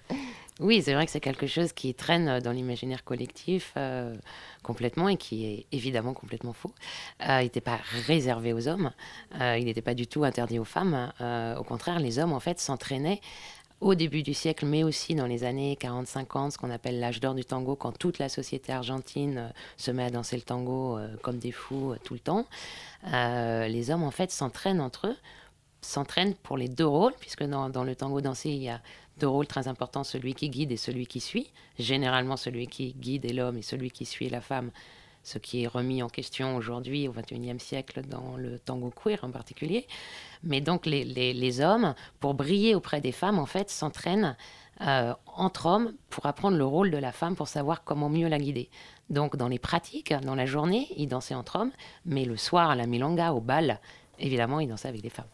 oui, 0.60 0.82
c'est 0.82 0.94
vrai 0.94 1.04
que 1.04 1.12
c'est 1.12 1.20
quelque 1.20 1.46
chose 1.46 1.72
qui 1.72 1.94
traîne 1.94 2.38
dans 2.40 2.52
l'imaginaire 2.52 3.02
collectif 3.02 3.72
euh, 3.76 4.14
complètement 4.62 5.08
et 5.08 5.16
qui 5.16 5.46
est 5.46 5.66
évidemment 5.72 6.14
complètement 6.14 6.52
faux. 6.52 6.72
il 7.20 7.42
n'était 7.42 7.60
pas 7.60 7.80
réservé 8.06 8.52
aux 8.52 8.68
hommes, 8.68 8.92
il 9.40 9.64
n'était 9.64 9.82
pas 9.82 9.94
du 9.94 10.06
tout 10.06 10.24
interdit 10.24 10.58
aux 10.58 10.64
femmes. 10.64 11.12
au 11.58 11.64
contraire, 11.64 11.98
les 11.98 12.18
hommes, 12.18 12.32
en 12.32 12.40
fait, 12.40 12.60
s'entraînaient 12.60 13.20
au 13.80 13.94
début 13.94 14.22
du 14.22 14.34
siècle, 14.34 14.66
mais 14.66 14.84
aussi 14.84 15.14
dans 15.14 15.26
les 15.26 15.42
années 15.42 15.76
40-50, 15.80 16.50
ce 16.50 16.58
qu'on 16.58 16.70
appelle 16.70 17.00
l'âge 17.00 17.18
d'or 17.18 17.34
du 17.34 17.46
tango, 17.46 17.76
quand 17.76 17.96
toute 17.96 18.18
la 18.18 18.28
société 18.28 18.72
argentine 18.72 19.52
se 19.78 19.90
met 19.90 20.04
à 20.04 20.10
danser 20.10 20.36
le 20.36 20.42
tango 20.42 20.98
comme 21.22 21.38
des 21.38 21.50
fous 21.50 21.94
tout 22.04 22.12
le 22.12 22.20
temps. 22.20 22.46
les 23.04 23.90
hommes, 23.90 24.04
en 24.04 24.10
fait, 24.10 24.30
s'entraînent 24.30 24.82
entre 24.82 25.08
eux 25.08 25.16
s'entraînent 25.80 26.34
pour 26.34 26.56
les 26.56 26.68
deux 26.68 26.86
rôles, 26.86 27.14
puisque 27.20 27.44
dans, 27.44 27.84
le 27.84 27.94
tango 27.94 28.20
dansé, 28.20 28.50
il 28.50 28.62
y 28.62 28.68
a 28.68 28.80
deux 29.18 29.28
rôles 29.28 29.46
très 29.46 29.68
importants, 29.68 30.04
celui 30.04 30.34
qui 30.34 30.48
guide 30.50 30.72
et 30.72 30.76
celui 30.76 31.06
qui 31.06 31.20
suit. 31.20 31.50
Généralement, 31.78 32.36
celui 32.36 32.66
qui 32.66 32.94
guide 32.94 33.24
est 33.24 33.32
l'homme 33.32 33.58
et 33.58 33.62
celui 33.62 33.90
qui 33.90 34.04
suit 34.04 34.26
est 34.26 34.30
la 34.30 34.40
femme, 34.40 34.70
ce 35.22 35.38
qui 35.38 35.62
est 35.62 35.66
remis 35.66 36.02
en 36.02 36.08
question 36.08 36.56
aujourd'hui 36.56 37.06
au 37.08 37.12
XXIe 37.12 37.60
siècle 37.60 38.02
dans 38.02 38.36
le 38.36 38.58
tango 38.58 38.90
queer 38.90 39.18
en 39.22 39.30
particulier. 39.30 39.86
Mais 40.42 40.60
donc 40.60 40.86
les 40.86 41.60
hommes, 41.60 41.94
pour 42.20 42.34
briller 42.34 42.74
auprès 42.74 43.00
des 43.00 43.12
femmes, 43.12 43.38
en 43.38 43.46
fait, 43.46 43.70
s'entraînent 43.70 44.36
euh, 44.82 45.12
entre 45.26 45.66
hommes 45.66 45.92
pour 46.08 46.24
apprendre 46.24 46.56
le 46.56 46.64
rôle 46.64 46.90
de 46.90 46.96
la 46.96 47.12
femme, 47.12 47.36
pour 47.36 47.48
savoir 47.48 47.84
comment 47.84 48.08
mieux 48.08 48.28
la 48.28 48.38
guider. 48.38 48.70
Donc 49.10 49.36
dans 49.36 49.48
les 49.48 49.58
pratiques, 49.58 50.14
dans 50.22 50.34
la 50.34 50.46
journée, 50.46 50.88
ils 50.96 51.06
dansaient 51.06 51.34
entre 51.34 51.56
hommes, 51.56 51.72
mais 52.06 52.24
le 52.24 52.38
soir 52.38 52.70
à 52.70 52.74
la 52.74 52.86
milonga, 52.86 53.34
au 53.34 53.40
bal, 53.40 53.78
évidemment, 54.18 54.58
ils 54.58 54.68
dansaient 54.68 54.88
avec 54.88 55.02
des 55.02 55.10
femmes. 55.10 55.26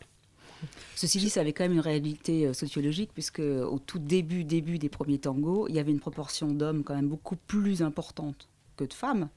Ceci 0.95 1.19
dit, 1.19 1.31
ça 1.31 1.41
avait 1.41 1.53
quand 1.53 1.65
même 1.65 1.73
une 1.73 1.81
réalité 1.81 2.47
euh, 2.47 2.53
sociologique, 2.53 3.11
puisque 3.13 3.41
au 3.41 3.79
tout 3.79 3.99
début, 3.99 4.45
début 4.45 4.79
des 4.79 4.89
premiers 4.89 5.19
tangos, 5.19 5.69
il 5.69 5.75
y 5.75 5.79
avait 5.79 5.93
une 5.93 6.01
proportion 6.01 6.49
d'hommes 6.49 6.85
quand 6.85 6.95
même 6.95 7.09
beaucoup 7.09 7.37
plus 7.37 7.83
importante 7.83 8.49
que 8.77 8.85
de 8.85 8.93
femmes. 8.93 9.29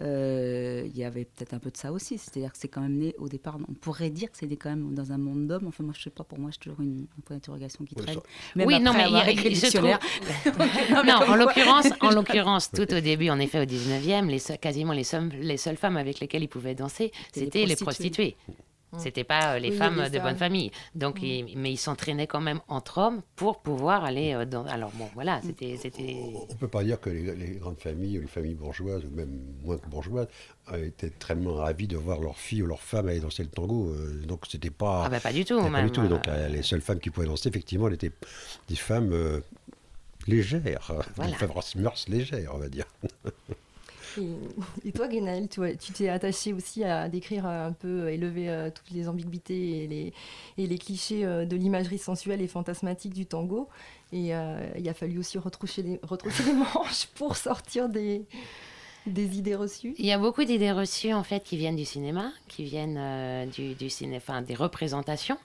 Euh, 0.00 0.84
il 0.86 0.96
y 0.96 1.02
avait 1.02 1.24
peut-être 1.24 1.54
un 1.54 1.58
peu 1.58 1.70
de 1.70 1.76
ça 1.76 1.90
aussi, 1.90 2.18
c'est-à-dire 2.18 2.52
que 2.52 2.58
c'est 2.58 2.68
quand 2.68 2.80
même 2.80 2.96
né 2.96 3.14
au 3.18 3.28
départ. 3.28 3.58
On 3.68 3.72
pourrait 3.72 4.10
dire 4.10 4.30
que 4.30 4.38
c'était 4.38 4.56
quand 4.56 4.70
même 4.70 4.94
dans 4.94 5.10
un 5.10 5.18
monde 5.18 5.48
d'hommes. 5.48 5.66
Enfin, 5.66 5.82
moi, 5.82 5.92
je 5.96 6.02
sais 6.02 6.10
pas. 6.10 6.22
Pour 6.22 6.38
moi, 6.38 6.50
c'est 6.52 6.60
toujours 6.60 6.80
une, 6.80 7.06
un 7.18 7.20
point 7.22 7.36
d'interrogation 7.36 7.84
qui 7.84 7.94
traîne. 7.96 8.20
Même 8.54 8.66
oui, 8.66 8.80
non, 8.80 8.92
mais 8.92 9.08
il, 9.10 9.46
il 9.46 9.56
se 9.56 9.76
trouve... 9.76 9.90
non, 11.04 11.14
en 11.14 11.34
l'occurrence, 11.34 11.86
en 12.00 12.10
l'occurrence, 12.10 12.70
tout 12.74 12.92
au 12.94 13.00
début, 13.00 13.28
en 13.30 13.40
effet, 13.40 13.60
au 13.60 13.64
19e, 13.64 14.26
les, 14.26 14.58
quasiment 14.58 14.92
les, 14.92 15.04
les 15.40 15.56
seules 15.56 15.76
femmes 15.76 15.96
avec 15.96 16.20
lesquelles 16.20 16.44
ils 16.44 16.48
pouvaient 16.48 16.76
danser, 16.76 17.10
c'était 17.32 17.66
les 17.66 17.76
prostituées. 17.76 18.36
C'était 18.96 19.24
pas 19.24 19.54
euh, 19.54 19.58
les 19.58 19.70
femmes 19.70 20.08
de 20.08 20.18
bonne 20.18 20.36
famille. 20.36 20.70
Donc, 20.94 21.20
mmh. 21.20 21.56
mais 21.56 21.72
ils 21.72 21.76
s'entraînaient 21.76 22.26
quand 22.26 22.40
même 22.40 22.60
entre 22.68 22.98
hommes 22.98 23.20
pour 23.36 23.60
pouvoir 23.60 24.04
aller 24.04 24.32
euh, 24.32 24.46
dans. 24.46 24.64
Alors 24.64 24.90
bon, 24.94 25.08
voilà, 25.14 25.38
mmh. 25.38 25.42
c'était. 25.44 25.76
c'était... 25.76 26.16
On 26.50 26.54
peut 26.54 26.68
pas 26.68 26.82
dire 26.82 26.98
que 26.98 27.10
les, 27.10 27.56
grandes 27.60 27.78
familles, 27.78 28.18
ou 28.18 28.22
les 28.22 28.28
familles 28.28 28.54
bourgeoises, 28.54 29.04
ou 29.04 29.14
même 29.14 29.40
moins 29.62 29.76
que 29.76 29.86
bourgeoises, 29.88 30.28
étaient 30.74 31.10
très 31.10 31.34
ravis 31.34 31.86
de 31.86 31.96
voir 31.96 32.20
leurs 32.20 32.38
filles 32.38 32.62
ou 32.62 32.66
leurs 32.66 32.82
femmes 32.82 33.08
aller 33.08 33.20
danser 33.20 33.42
le 33.42 33.50
tango. 33.50 33.90
Euh, 33.90 34.22
donc 34.26 34.44
c'était 34.48 34.70
pas. 34.70 35.04
Ah 35.04 35.08
bah 35.10 35.20
pas 35.20 35.32
du 35.32 35.44
tout. 35.44 35.60
Même, 35.60 35.72
pas 35.72 35.82
du 35.82 35.90
tout. 35.90 36.06
Donc 36.08 36.26
les 36.50 36.62
seules 36.62 36.80
femmes 36.80 37.00
qui 37.00 37.10
pouvaient 37.10 37.26
danser, 37.26 37.48
effectivement, 37.48 37.88
elles 37.88 37.94
étaient 37.94 38.12
des 38.68 38.76
femmes 38.76 39.42
légères, 40.26 40.92
des 41.18 41.32
femmes 41.34 41.52
mœurs 41.76 42.08
légères, 42.08 42.52
on 42.54 42.58
va 42.58 42.68
dire. 42.68 42.86
Et, 44.84 44.92
toi, 44.92 45.08
Guénaël, 45.08 45.48
tu 45.48 45.92
t'es 45.92 46.08
attaché 46.08 46.52
aussi 46.52 46.84
à 46.84 47.08
décrire 47.08 47.46
un 47.46 47.72
peu, 47.72 48.08
élever 48.08 48.48
euh, 48.48 48.70
toutes 48.70 48.90
les 48.90 49.08
ambiguïtés 49.08 49.84
et 49.84 50.66
les, 50.66 50.78
clichés 50.78 51.24
euh, 51.24 51.44
de 51.44 51.56
l'imagerie 51.56 51.98
sensuelle 51.98 52.40
et 52.40 52.48
fantasmatique 52.48 53.14
du 53.14 53.26
tango. 53.26 53.68
Et 54.12 54.34
euh, 54.34 54.58
il 54.78 54.88
a 54.88 54.94
fallu 54.94 55.18
aussi 55.18 55.38
retrousser 55.38 55.82
les, 55.82 56.00
retrousser 56.02 56.44
les 56.44 56.52
manches 56.52 57.06
pour 57.14 57.36
sortir 57.36 57.88
des, 57.88 58.24
des 59.12 59.38
idées 59.38 59.54
reçues? 59.54 59.94
Il 59.98 60.06
y 60.06 60.12
a 60.12 60.18
beaucoup 60.18 60.44
d'idées 60.44 60.72
reçues 60.72 61.12
en 61.12 61.22
fait 61.22 61.42
qui 61.42 61.56
viennent 61.56 61.76
du 61.76 61.84
cinéma, 61.84 62.32
qui 62.48 62.64
viennent 62.64 63.48
du, 63.50 63.74
du 63.74 63.90
ciné, 63.90 64.20
des 64.46 64.54
représentations 64.54 65.38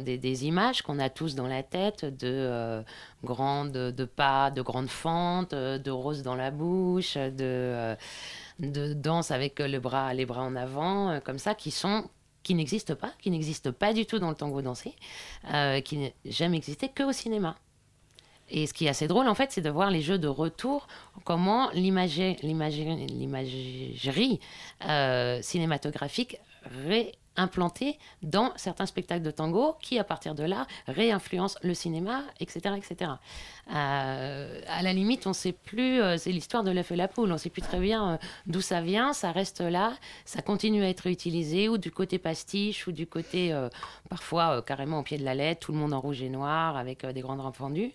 des, 0.00 0.18
des, 0.18 0.46
images 0.46 0.82
qu'on 0.82 0.98
a 0.98 1.08
tous 1.08 1.34
dans 1.34 1.46
la 1.46 1.62
tête 1.62 2.04
de 2.04 2.26
euh, 2.26 2.82
grandes 3.22 3.72
de 3.72 4.04
pas, 4.04 4.50
de 4.50 4.62
grandes 4.62 4.88
fentes, 4.88 5.52
euh, 5.52 5.78
de 5.78 5.90
roses 5.90 6.22
dans 6.22 6.34
la 6.34 6.50
bouche, 6.50 7.14
de, 7.14 7.32
euh, 7.40 7.96
de 8.58 8.92
danse 8.92 9.30
avec 9.30 9.60
le 9.60 9.78
bras, 9.78 10.12
les 10.14 10.26
bras 10.26 10.42
en 10.42 10.56
avant, 10.56 11.20
comme 11.20 11.38
ça, 11.38 11.54
qui 11.54 11.70
sont 11.70 12.08
qui 12.42 12.54
n'existent 12.54 12.94
pas, 12.94 13.10
qui 13.22 13.30
n'existent 13.30 13.72
pas 13.72 13.94
du 13.94 14.04
tout 14.04 14.18
dans 14.18 14.28
le 14.28 14.34
tango 14.34 14.60
dansé, 14.60 14.94
qui 15.84 15.96
n'ont 15.96 16.12
jamais 16.26 16.58
existé 16.58 16.88
que 16.88 17.02
au 17.02 17.12
cinéma. 17.12 17.56
Et 18.50 18.66
ce 18.66 18.74
qui 18.74 18.86
est 18.86 18.88
assez 18.88 19.08
drôle, 19.08 19.28
en 19.28 19.34
fait, 19.34 19.52
c'est 19.52 19.60
de 19.62 19.70
voir 19.70 19.90
les 19.90 20.02
jeux 20.02 20.18
de 20.18 20.28
retour, 20.28 20.86
comment 21.24 21.70
l'imagerie 21.72 22.36
cinématographique 25.42 26.38
ré 26.86 27.12
implanté 27.36 27.98
dans 28.22 28.52
certains 28.56 28.86
spectacles 28.86 29.22
de 29.22 29.30
tango 29.30 29.76
qui, 29.80 29.98
à 29.98 30.04
partir 30.04 30.34
de 30.34 30.44
là, 30.44 30.66
réinfluencent 30.86 31.58
le 31.62 31.74
cinéma, 31.74 32.22
etc. 32.40 32.74
etc. 32.76 33.12
Euh, 33.74 34.60
à 34.68 34.82
la 34.82 34.92
limite, 34.92 35.26
on 35.26 35.30
ne 35.30 35.34
sait 35.34 35.52
plus, 35.52 36.00
euh, 36.00 36.16
c'est 36.16 36.30
l'histoire 36.30 36.62
de 36.62 36.70
l'œuf 36.70 36.92
et 36.92 36.96
la 36.96 37.08
poule, 37.08 37.30
on 37.30 37.34
ne 37.34 37.38
sait 37.38 37.50
plus 37.50 37.62
très 37.62 37.80
bien 37.80 38.12
euh, 38.12 38.16
d'où 38.46 38.60
ça 38.60 38.80
vient, 38.80 39.12
ça 39.12 39.32
reste 39.32 39.60
là, 39.60 39.94
ça 40.24 40.42
continue 40.42 40.84
à 40.84 40.88
être 40.88 41.06
utilisé, 41.06 41.68
ou 41.68 41.78
du 41.78 41.90
côté 41.90 42.18
pastiche, 42.18 42.86
ou 42.86 42.92
du 42.92 43.06
côté, 43.06 43.54
parfois, 44.08 44.62
carrément 44.62 45.00
au 45.00 45.02
pied 45.02 45.18
de 45.18 45.24
la 45.24 45.34
lettre, 45.34 45.66
tout 45.66 45.72
le 45.72 45.78
monde 45.78 45.92
en 45.92 46.00
rouge 46.00 46.22
et 46.22 46.28
noir, 46.28 46.76
avec 46.76 47.04
des 47.06 47.20
grandes 47.20 47.40
rampes 47.40 47.56
fendues. 47.56 47.92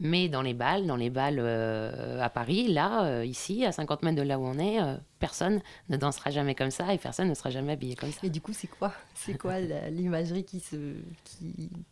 Mais 0.00 0.28
dans 0.28 0.42
les 0.42 0.54
balles, 0.54 0.86
dans 0.86 0.96
les 0.96 1.10
balles 1.10 1.38
euh, 1.38 2.20
à 2.20 2.28
Paris, 2.28 2.66
là, 2.66 3.04
euh, 3.04 3.24
ici, 3.24 3.64
à 3.64 3.70
50 3.70 4.02
mètres 4.02 4.16
de 4.16 4.22
là 4.22 4.40
où 4.40 4.44
on 4.44 4.58
est, 4.58 4.80
euh, 4.80 4.96
personne 5.20 5.60
ne 5.88 5.96
dansera 5.96 6.30
jamais 6.30 6.56
comme 6.56 6.72
ça 6.72 6.92
et 6.92 6.98
personne 6.98 7.28
ne 7.28 7.34
sera 7.34 7.50
jamais 7.50 7.72
habillé 7.72 7.94
comme 7.94 8.10
ça. 8.10 8.20
Et 8.24 8.30
du 8.30 8.40
coup, 8.40 8.52
c'est 8.52 8.66
quoi 8.66 8.92
C'est 9.14 9.38
quoi 9.38 9.60
l'imagerie 9.90 10.44
qui, 10.44 10.58
se, 10.58 10.76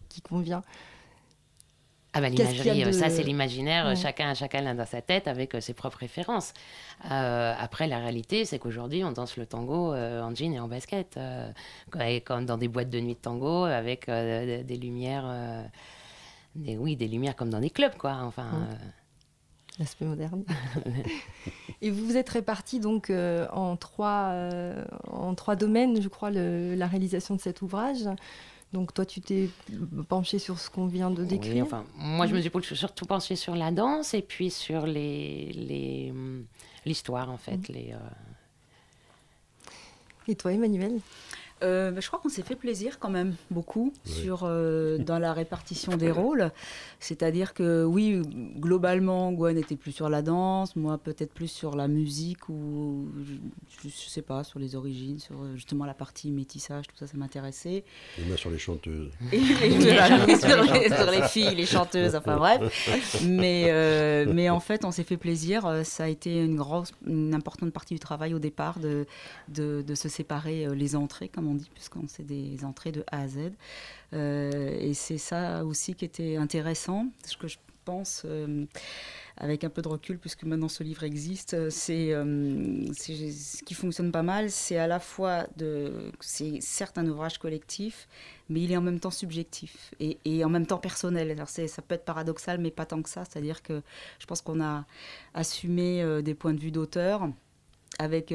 qui, 0.09 0.21
convient? 0.21 0.65
Ah 2.13 2.21
bah, 2.21 2.29
l'imagerie, 2.29 2.93
ça 2.93 3.09
c'est 3.09 3.23
l'imaginaire, 3.23 3.97
chacun, 3.97 4.35
chacun 4.35 4.61
l'a 4.61 4.75
dans 4.75 4.85
sa 4.85 5.01
tête 5.01 5.29
avec 5.29 5.57
ses 5.61 5.73
propres 5.73 5.99
références. 5.99 6.53
après, 7.03 7.87
la 7.87 8.01
réalité, 8.01 8.45
c'est 8.45 8.59
qu'aujourd'hui, 8.59 9.03
on 9.05 9.13
danse 9.13 9.39
le 9.39 9.47
tango 9.47 9.95
en 9.95 10.35
jean 10.35 10.53
et 10.53 10.61
en 10.61 10.69
basket, 10.69 11.19
comme 12.27 12.45
dans 12.45 12.59
des 12.59 12.69
boîtes 12.69 12.91
de 12.91 13.01
nuit 13.01 13.15
de 13.15 13.21
tango 13.21 13.65
avec 13.65 14.09
des 14.09 14.77
lumières 14.77 15.71
des, 16.55 16.77
oui, 16.77 16.97
des 16.97 17.09
lumières 17.09 17.37
comme 17.37 17.51
dans 17.51 17.61
des 17.61 17.71
clubs, 17.71 17.97
quoi. 17.97 18.19
Enfin. 18.23 18.69
Euh. 18.71 18.75
L'aspect 19.79 20.05
moderne. 20.05 20.45
et 21.81 21.91
vous 21.91 22.05
vous 22.05 22.17
êtes 22.17 22.29
répartis 22.29 22.79
donc 22.79 23.09
euh, 23.09 23.49
en, 23.53 23.77
trois, 23.77 24.29
euh, 24.33 24.85
en 25.11 25.35
trois 25.35 25.57
domaines, 25.57 26.01
je 26.03 26.09
crois, 26.09 26.31
la 26.31 26.87
réalisation 26.87 27.37
de 27.37 27.41
cet 27.41 27.63
ouvrage. 27.63 28.05
Donc 28.75 28.93
toi, 28.93 29.05
tu 29.07 29.21
t'es 29.21 29.49
penché 30.09 30.39
sur 30.39 30.59
ce 30.59 30.71
qu'on 30.71 30.87
vient 30.87 31.11
de 31.11 31.25
décrire. 31.25 31.65
enfin, 31.65 31.85
moi, 31.97 32.27
je 32.27 32.35
me 32.35 32.41
suis 32.41 32.77
surtout 32.77 33.07
penché 33.07 33.37
sur 33.37 33.55
la 33.55 33.71
danse 33.71 34.15
et 34.15 34.23
puis 34.23 34.51
sur 34.51 34.87
les, 34.87 35.53
les, 35.53 36.13
l'histoire, 36.85 37.31
en 37.31 37.39
fait. 37.39 37.69
Les, 37.69 37.95
Et 40.29 40.35
toi, 40.35 40.53
Emmanuel? 40.53 41.01
Euh, 41.62 41.90
bah, 41.90 42.00
je 42.00 42.07
crois 42.07 42.19
qu'on 42.19 42.28
s'est 42.28 42.42
fait 42.42 42.57
plaisir 42.57 42.99
quand 42.99 43.11
même 43.11 43.35
beaucoup 43.50 43.92
sur, 44.04 44.42
euh, 44.45 44.99
dans 44.99 45.19
la 45.19 45.33
répartition 45.33 45.97
des 45.97 46.11
rôles. 46.11 46.50
C'est-à-dire 47.00 47.54
que 47.54 47.85
oui, 47.85 48.21
globalement, 48.57 49.33
Gwen 49.33 49.57
était 49.59 49.76
plus 49.76 49.92
sur 49.92 50.09
la 50.09 50.23
danse, 50.23 50.76
moi 50.76 50.99
peut-être 50.99 51.33
plus 51.33 51.49
sur 51.49 51.76
la 51.76 51.88
musique 51.88 52.49
ou 52.49 53.09
je, 53.26 53.87
ne 53.87 53.90
sais 53.90 54.23
pas, 54.23 54.45
sur 54.45 54.59
les 54.59 54.76
origines, 54.76 55.19
sur 55.19 55.42
euh, 55.42 55.54
justement 55.54 55.85
la 55.85 55.95
partie 55.95 56.31
métissage, 56.31 56.87
tout 56.88 56.97
ça, 56.97 57.07
ça 57.07 57.16
m'intéressait. 57.16 57.85
Et 58.19 58.25
moi 58.26 58.37
sur 58.37 58.50
les 58.50 58.59
chanteuses. 58.59 59.11
Et, 59.33 59.40
sur, 60.38 61.11
les, 61.11 61.23
filles, 61.28 61.54
les 61.54 61.66
chanteuses, 61.66 62.14
enfin 62.14 62.37
bref. 62.37 63.23
Mais, 63.26 64.25
mais 64.26 64.50
en 64.50 64.61
fait, 64.61 64.85
on 64.85 64.90
s'est 64.90 65.04
fait 65.04 65.16
plaisir. 65.16 65.83
Ça 65.85 66.04
a 66.04 66.09
été 66.09 66.45
une, 66.45 66.57
grosse, 66.57 66.92
une 67.07 67.35
importante 67.35 67.73
partie 67.73 67.95
du 67.95 68.00
travail 68.00 68.35
au 68.35 68.38
départ 68.38 68.78
de, 68.78 69.07
de, 69.49 69.83
de 69.83 69.95
se 69.95 70.09
séparer 70.09 70.66
les 70.75 70.97
entrées, 70.97 71.28
comme 71.28 71.49
on 71.49 71.52
dit, 71.55 71.71
puisqu'on 71.75 72.09
sait 72.09 72.23
des 72.23 72.65
entrées 72.65 72.93
de 72.93 73.05
A 73.11 73.23
à 73.23 73.29
Z. 73.29 73.53
Euh, 74.15 74.77
et 74.81 74.95
c'est 74.95 75.19
ça 75.19 75.65
aussi 75.65 75.95
qui 75.95 76.05
était 76.05 76.37
intéressant, 76.37 77.07
ce 77.25 77.37
que 77.37 77.49
je 77.49 77.59
pense, 77.85 78.23
euh, 78.27 78.65
avec 79.37 79.65
un 79.65 79.71
peu 79.71 79.83
de 79.83 79.89
recul, 79.89 80.19
puisque 80.19 80.45
maintenant 80.45 80.69
ce 80.69 80.85
livre 80.85 81.03
existe, 81.03 81.55
euh, 81.55 81.71
c'est 81.71 82.13
ce 83.33 83.63
qui 83.65 83.75
fonctionne 83.75 84.13
pas 84.13 84.23
mal, 84.23 84.51
c'est 84.51 84.77
à 84.77 84.87
la 84.87 85.01
fois 85.01 85.47
c'est 86.21 86.61
certes 86.61 86.99
un 86.99 87.07
ouvrage 87.09 87.39
collectif, 87.39 88.09
mais 88.49 88.61
il 88.61 88.71
est 88.71 88.77
en 88.77 88.83
même 88.83 89.01
temps 89.01 89.11
subjectif 89.11 89.93
et, 89.99 90.19
et 90.25 90.45
en 90.45 90.49
même 90.49 90.67
temps 90.67 90.79
personnel. 90.79 91.31
Alors 91.31 91.49
ça 91.49 91.83
peut 91.83 91.95
être 91.95 92.05
paradoxal, 92.05 92.61
mais 92.61 92.71
pas 92.71 92.87
tant 92.87 93.03
que 93.03 93.09
ça. 93.09 93.25
C'est-à-dire 93.25 93.63
que 93.63 93.83
je 94.21 94.27
pense 94.27 94.43
qu'on 94.43 94.61
a 94.61 94.85
assumé 95.35 96.23
des 96.23 96.35
points 96.35 96.55
de 96.55 96.61
vue 96.61 96.71
d'auteur 96.71 97.29
avec 97.99 98.33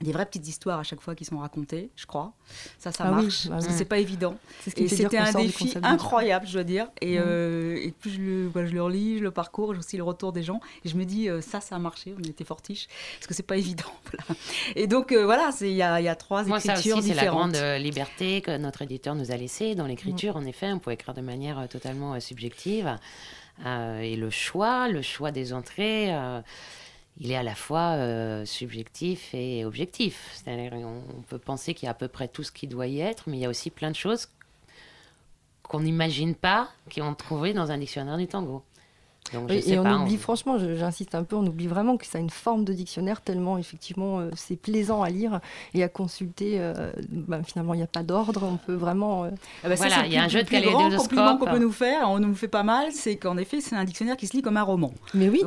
des 0.00 0.12
vraies 0.12 0.26
petites 0.26 0.46
histoires 0.46 0.78
à 0.78 0.82
chaque 0.82 1.00
fois 1.00 1.14
qui 1.14 1.24
sont 1.24 1.38
racontées, 1.38 1.88
je 1.96 2.04
crois. 2.04 2.32
Ça, 2.78 2.92
ça 2.92 3.04
ah 3.06 3.10
marche, 3.12 3.48
parce 3.48 3.66
que 3.66 3.72
c'est 3.72 3.86
pas 3.86 3.98
évident. 3.98 4.36
et 4.76 4.88
c'était 4.88 5.16
un 5.16 5.32
défi 5.32 5.72
incroyable, 5.82 6.46
je 6.46 6.52
dois 6.52 6.64
dire. 6.64 6.88
Et, 7.00 7.18
euh, 7.18 7.76
et 7.80 7.92
plus 7.92 8.10
je 8.10 8.20
le, 8.20 8.50
je 8.54 8.74
le 8.74 8.82
relis, 8.82 9.18
je 9.18 9.22
le 9.22 9.30
parcours, 9.30 9.72
j'ai 9.72 9.78
aussi 9.78 9.96
le 9.96 10.02
retour 10.02 10.32
des 10.32 10.42
gens. 10.42 10.60
Et 10.84 10.90
je 10.90 10.96
me 10.96 11.04
dis, 11.04 11.30
euh, 11.30 11.40
ça, 11.40 11.62
ça 11.62 11.76
a 11.76 11.78
marché, 11.78 12.14
on 12.18 12.22
été 12.22 12.44
fortiche, 12.44 12.88
parce 13.18 13.26
que 13.26 13.32
c'est 13.32 13.42
pas 13.42 13.56
évident. 13.56 13.90
Et 14.76 14.86
donc, 14.86 15.12
euh, 15.12 15.24
voilà, 15.24 15.50
il 15.62 15.68
y 15.68 15.82
a, 15.82 15.98
y 16.02 16.08
a, 16.08 16.14
trois 16.14 16.44
Moi, 16.44 16.58
écritures 16.58 16.96
ça 16.96 16.98
aussi, 16.98 17.08
C'est 17.08 17.14
la 17.14 17.26
grande 17.26 17.56
liberté 17.56 18.42
que 18.42 18.54
notre 18.58 18.82
éditeur 18.82 19.14
nous 19.14 19.32
a 19.32 19.36
laissée 19.36 19.74
dans 19.74 19.86
l'écriture. 19.86 20.34
Mm. 20.36 20.42
En 20.42 20.46
effet, 20.46 20.72
on 20.72 20.78
pouvait 20.78 20.94
écrire 20.94 21.14
de 21.14 21.22
manière 21.22 21.68
totalement 21.70 22.20
subjective. 22.20 22.98
et 23.64 24.16
le 24.16 24.28
choix, 24.28 24.88
le 24.88 25.00
choix 25.00 25.30
des 25.30 25.54
entrées 25.54 26.12
il 27.18 27.30
est 27.30 27.36
à 27.36 27.42
la 27.42 27.54
fois 27.54 27.94
euh, 27.94 28.44
subjectif 28.44 29.30
et 29.32 29.64
objectif. 29.64 30.30
C'est-à-dire 30.34 30.72
on 30.74 31.22
peut 31.22 31.38
penser 31.38 31.74
qu'il 31.74 31.86
y 31.86 31.88
a 31.88 31.92
à 31.92 31.94
peu 31.94 32.08
près 32.08 32.28
tout 32.28 32.42
ce 32.42 32.52
qui 32.52 32.66
doit 32.66 32.86
y 32.86 33.00
être, 33.00 33.24
mais 33.28 33.38
il 33.38 33.40
y 33.40 33.46
a 33.46 33.48
aussi 33.48 33.70
plein 33.70 33.90
de 33.90 33.96
choses 33.96 34.28
qu'on 35.62 35.80
n'imagine 35.80 36.34
pas, 36.34 36.70
qui 36.88 37.02
ont 37.02 37.14
trouvé 37.14 37.52
dans 37.52 37.70
un 37.70 37.78
dictionnaire 37.78 38.16
du 38.16 38.26
tango. 38.26 38.62
Donc, 39.32 39.50
et 39.50 39.78
on 39.78 40.02
oublie, 40.02 40.16
franchement, 40.16 40.58
j'insiste 40.58 41.14
un 41.14 41.24
peu, 41.24 41.36
on 41.36 41.46
oublie 41.46 41.66
vraiment 41.66 41.96
que 41.96 42.06
ça 42.06 42.18
a 42.18 42.20
une 42.20 42.30
forme 42.30 42.64
de 42.64 42.72
dictionnaire 42.72 43.20
tellement 43.20 43.58
effectivement 43.58 44.20
euh, 44.20 44.30
c'est 44.36 44.56
plaisant 44.56 45.02
à 45.02 45.10
lire 45.10 45.40
et 45.74 45.82
à 45.82 45.88
consulter. 45.88 46.58
Euh, 46.60 46.92
ben, 47.10 47.42
finalement, 47.44 47.74
il 47.74 47.78
n'y 47.78 47.82
a 47.82 47.88
pas 47.88 48.02
d'ordre, 48.02 48.42
on 48.44 48.56
peut 48.56 48.74
vraiment. 48.74 49.24
Euh, 49.24 49.30
ah 49.64 49.68
bah 49.68 49.74
voilà, 49.76 50.06
il 50.06 50.12
y 50.12 50.16
a 50.16 50.24
un 50.24 50.28
jeu 50.28 50.42
de 50.42 50.50
Le 50.50 50.96
compliment 50.98 51.36
qu'on 51.36 51.46
peut 51.46 51.58
nous 51.58 51.72
faire, 51.72 52.08
on 52.08 52.18
nous 52.18 52.34
fait 52.34 52.48
pas 52.48 52.62
mal, 52.62 52.92
c'est 52.92 53.16
qu'en 53.16 53.36
effet, 53.36 53.60
c'est 53.60 53.76
un 53.76 53.84
dictionnaire 53.84 54.16
qui 54.16 54.26
se 54.26 54.36
lit 54.36 54.42
comme 54.42 54.56
un 54.56 54.62
roman. 54.62 54.92
Mais 55.14 55.28
oui, 55.28 55.42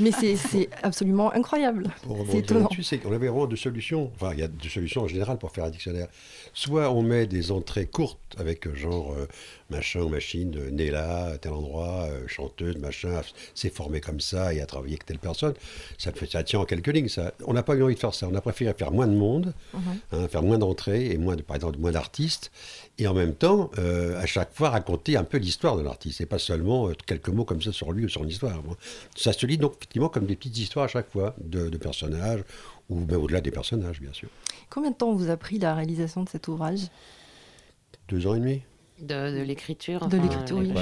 mais, 0.00 0.10
ah 0.12 0.18
c'est 0.20 0.68
absolument 0.82 1.32
incroyable. 1.32 1.88
C'est 2.30 2.46
Tu 2.70 2.82
sais 2.82 2.98
qu'on 2.98 3.12
avait 3.12 3.28
vraiment 3.28 3.46
deux 3.46 3.56
solutions. 3.56 4.10
Enfin, 4.14 4.32
il 4.34 4.40
y 4.40 4.42
a 4.42 4.48
deux 4.48 4.68
solutions 4.68 5.02
en 5.02 5.08
général 5.08 5.38
pour 5.38 5.50
faire 5.50 5.64
un 5.64 5.70
dictionnaire. 5.70 6.08
Soit 6.54 6.90
on 6.90 7.02
met 7.02 7.26
des 7.26 7.50
entrées 7.50 7.86
courtes 7.86 8.18
avec 8.38 8.74
genre 8.76 9.14
machin 9.70 10.00
ou 10.00 10.08
machine, 10.08 10.54
né 10.70 10.90
là, 10.90 11.26
à 11.26 11.38
tel 11.38 11.52
endroit, 11.52 12.08
chanteuse, 12.26 12.76
machin, 12.82 13.22
s'est 13.54 13.70
formé 13.70 14.00
comme 14.00 14.20
ça 14.20 14.52
et 14.52 14.60
a 14.60 14.66
travaillé 14.66 14.94
avec 14.94 15.06
telle 15.06 15.18
personne. 15.18 15.54
Ça, 15.98 16.12
fait, 16.12 16.30
ça 16.30 16.42
tient 16.44 16.60
en 16.60 16.64
quelques 16.64 16.88
lignes. 16.88 17.08
Ça. 17.08 17.32
On 17.46 17.54
n'a 17.54 17.62
pas 17.62 17.74
eu 17.74 17.82
envie 17.82 17.94
de 17.94 18.00
faire 18.00 18.14
ça. 18.14 18.28
On 18.30 18.34
a 18.34 18.40
préféré 18.40 18.74
faire 18.74 18.92
moins 18.92 19.06
de 19.06 19.14
monde, 19.14 19.54
mhm. 19.72 19.80
hein, 20.12 20.28
faire 20.28 20.42
moins 20.42 20.58
d'entrées 20.58 21.06
et 21.06 21.18
moins, 21.18 21.36
de, 21.36 21.42
par 21.42 21.56
exemple, 21.56 21.78
moins 21.78 21.92
d'artistes. 21.92 22.50
Et 22.98 23.06
en 23.06 23.14
même 23.14 23.34
temps, 23.34 23.70
euh, 23.78 24.20
à 24.20 24.26
chaque 24.26 24.52
fois, 24.54 24.70
raconter 24.70 25.16
un 25.16 25.24
peu 25.24 25.38
l'histoire 25.38 25.76
de 25.76 25.82
l'artiste. 25.82 26.20
Et 26.20 26.26
pas 26.26 26.38
seulement 26.38 26.88
euh, 26.88 26.92
quelques 27.06 27.28
mots 27.28 27.44
comme 27.44 27.62
ça 27.62 27.72
sur 27.72 27.92
lui 27.92 28.04
ou 28.04 28.08
sur 28.08 28.22
une 28.22 28.28
histoire. 28.28 28.62
Ça 29.16 29.32
se 29.32 29.46
lit 29.46 29.58
donc 29.58 29.74
effectivement 29.76 30.08
comme 30.08 30.26
des 30.26 30.36
petites 30.36 30.58
histoires 30.58 30.84
à 30.84 30.88
chaque 30.88 31.10
fois 31.10 31.34
de, 31.42 31.76
personnages 31.76 32.42
ou 32.88 33.00
même 33.00 33.20
au-delà 33.20 33.40
des 33.40 33.50
personnages, 33.50 34.00
bien 34.00 34.12
sûr. 34.12 34.28
Combien 34.70 34.90
de 34.90 34.96
temps 34.96 35.12
vous 35.12 35.30
a 35.30 35.36
pris 35.36 35.58
la 35.58 35.74
réalisation 35.74 36.22
de 36.24 36.28
cet 36.28 36.48
ouvrage? 36.48 36.80
Deux 38.08 38.26
ans 38.26 38.34
et 38.34 38.40
demi. 38.40 38.62
De, 39.00 39.42
l'écriture 39.42 40.06
De 40.08 40.18
l'écriture, 40.18 40.58
oui. 40.58 40.72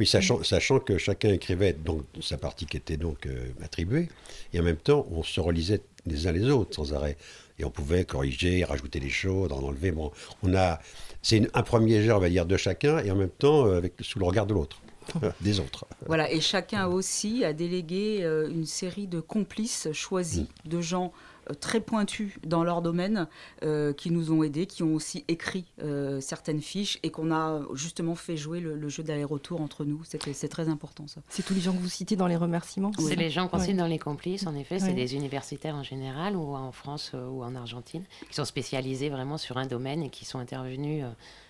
Oui, 0.00 0.06
sachant, 0.06 0.42
sachant, 0.42 0.80
que 0.80 0.96
chacun 0.96 1.28
écrivait 1.28 1.74
donc 1.74 2.04
sa 2.22 2.38
partie 2.38 2.64
qui 2.64 2.78
était 2.78 2.96
donc 2.96 3.26
euh, 3.26 3.50
attribuée, 3.62 4.08
et 4.54 4.58
en 4.58 4.62
même 4.62 4.78
temps, 4.78 5.06
on 5.10 5.22
se 5.22 5.40
relisait 5.40 5.82
les 6.06 6.26
uns 6.26 6.32
les 6.32 6.48
autres 6.48 6.74
sans 6.74 6.94
arrêt. 6.94 7.18
Et 7.58 7.66
on 7.66 7.70
pouvait 7.70 8.06
corriger, 8.06 8.64
rajouter 8.64 8.98
des 8.98 9.10
choses, 9.10 9.52
en 9.52 9.62
enlever. 9.62 9.90
Bon, 9.90 10.10
on 10.42 10.54
a, 10.54 10.80
c'est 11.20 11.46
un 11.52 11.62
premier 11.62 12.02
jet, 12.02 12.12
on 12.12 12.18
va 12.18 12.30
dire, 12.30 12.46
de 12.46 12.56
chacun, 12.56 13.00
et 13.00 13.10
en 13.10 13.14
même 13.14 13.28
temps, 13.28 13.66
euh, 13.66 13.76
avec, 13.76 13.92
sous 14.00 14.18
le 14.18 14.24
regard 14.24 14.46
de 14.46 14.54
l'autre. 14.54 14.80
des 15.40 15.60
autres. 15.60 15.86
Voilà, 16.06 16.30
et 16.30 16.40
chacun 16.40 16.86
aussi 16.86 17.44
a 17.44 17.52
délégué 17.52 18.20
euh, 18.22 18.48
une 18.48 18.64
série 18.64 19.06
de 19.06 19.20
complices 19.20 19.88
choisis, 19.92 20.44
mm. 20.64 20.68
de 20.68 20.80
gens 20.80 21.12
très 21.54 21.80
pointus 21.80 22.32
dans 22.44 22.64
leur 22.64 22.82
domaine 22.82 23.28
euh, 23.62 23.92
qui 23.92 24.10
nous 24.10 24.32
ont 24.32 24.42
aidés, 24.42 24.66
qui 24.66 24.82
ont 24.82 24.94
aussi 24.94 25.24
écrit 25.28 25.64
euh, 25.82 26.20
certaines 26.20 26.60
fiches 26.60 26.98
et 27.02 27.10
qu'on 27.10 27.32
a 27.32 27.62
justement 27.74 28.14
fait 28.14 28.36
jouer 28.36 28.60
le, 28.60 28.88
jeu 28.88 29.02
d'aller-retour 29.02 29.60
entre 29.60 29.84
nous. 29.84 30.02
C'est 30.04 30.48
très 30.48 30.68
important 30.68 31.06
ça. 31.06 31.20
C'est 31.28 31.44
tous 31.44 31.54
les 31.54 31.60
gens 31.60 31.72
que 31.72 31.78
vous 31.78 31.88
citez 31.88 32.16
dans 32.16 32.26
les 32.26 32.36
remerciements 32.36 32.90
C'est 32.98 33.16
les 33.16 33.30
gens 33.30 33.48
qu'on 33.48 33.58
cite 33.58 33.76
dans 33.76 33.86
les 33.86 33.98
complices, 33.98 34.46
en 34.46 34.54
effet. 34.54 34.78
C'est 34.78 34.94
des 34.94 35.14
universitaires 35.14 35.74
en 35.74 35.82
général 35.82 36.36
ou 36.36 36.54
en 36.54 36.72
France 36.72 37.12
ou 37.14 37.42
en 37.42 37.54
Argentine 37.54 38.04
qui 38.28 38.34
sont 38.34 38.44
spécialisés 38.44 39.08
vraiment 39.08 39.38
sur 39.38 39.56
un 39.56 39.66
domaine 39.66 40.02
et 40.02 40.10
qui 40.10 40.24
sont 40.24 40.38
intervenus 40.38 41.04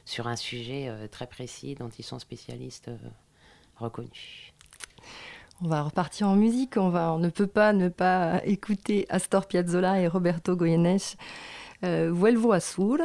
sur 0.04 0.26
un 0.26 0.36
sujet 0.36 0.90
très 1.10 1.26
précis 1.26 1.74
dont 1.74 1.88
ils 1.88 2.04
sont 2.04 2.18
spécialistes 2.18 2.90
reconnus. 3.76 4.49
On 5.62 5.68
va 5.68 5.82
repartir 5.82 6.28
en 6.28 6.36
musique. 6.36 6.78
On, 6.78 7.18
ne 7.18 7.28
peut 7.28 7.46
pas 7.46 7.74
ne 7.74 7.88
pas 7.88 8.40
écouter 8.46 9.04
Astor 9.10 9.46
Piazzolla 9.46 10.00
et 10.00 10.08
Roberto 10.08 10.56
Goyeneche. 10.56 11.16
Euh, 11.84 12.10
Vuelvo 12.12 12.52
a 12.52 12.60
Sur, 12.60 12.98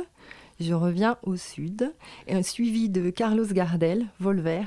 Je 0.62 0.74
reviens 0.74 1.18
au 1.24 1.36
sud. 1.36 1.94
Et 2.28 2.42
suivi 2.44 2.90
de 2.90 3.10
Carlos 3.10 3.46
Gardel, 3.46 4.06
Volver. 4.22 4.66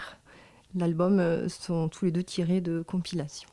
L'album 0.74 1.18
euh, 1.18 1.48
sont 1.48 1.88
tous 1.88 2.04
les 2.04 2.10
deux 2.10 2.22
tirés 2.22 2.60
de 2.60 2.82
compilations. 2.82 3.48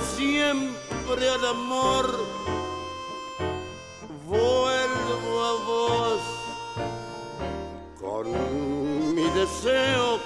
siempre 0.00 1.28
al 1.28 1.44
amor. 1.46 2.06
Vuelvo 4.26 5.44
a 5.44 5.52
vos 5.64 6.20
con 8.00 9.14
mi 9.14 9.28
deseo, 9.30 10.20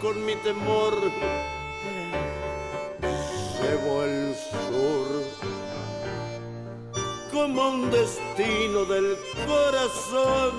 con 0.00 0.24
mi 0.24 0.34
temor. 0.36 0.94
Llevo 3.60 4.02
el 4.04 4.34
sur 4.34 5.24
como 7.32 7.68
un 7.68 7.90
destino 7.90 8.84
del 8.84 9.16
corazón. 9.46 10.52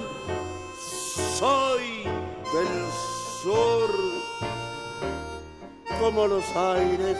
Soy 1.37 2.03
del 2.53 2.85
sur 3.43 3.89
como 5.99 6.27
los 6.27 6.45
aires 6.55 7.17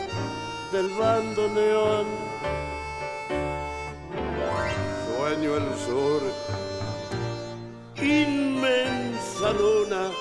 del 0.76 0.90
bandoneón. 0.90 2.06
Sueño 5.08 5.56
el 5.56 5.70
sur, 5.86 6.22
inmensa 7.96 9.54
luna, 9.54 10.12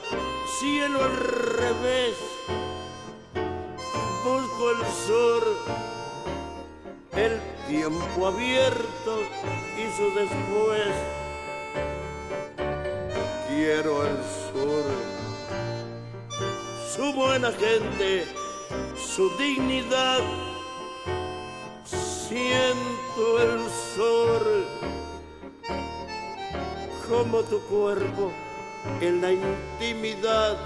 cielo 0.57 1.03
al 1.03 1.17
revés. 1.61 2.17
Busco 4.25 4.71
el 4.71 4.83
sur, 5.07 5.43
el 7.17 7.41
tiempo 7.67 8.27
abierto 8.29 9.13
y 9.83 9.85
su 9.97 10.05
después. 10.21 10.95
Quiero 13.49 14.07
el 14.07 14.17
sur, 14.53 14.85
su 16.95 17.13
buena 17.13 17.51
gente 17.51 18.44
su 19.15 19.31
dignidad. 19.39 20.23
Siento 21.85 23.39
el 23.43 23.61
sol 23.95 24.67
como 27.09 27.43
tu 27.43 27.61
cuerpo 27.61 28.33
en 29.01 29.21
la 29.21 29.31
intimidad 29.31 30.57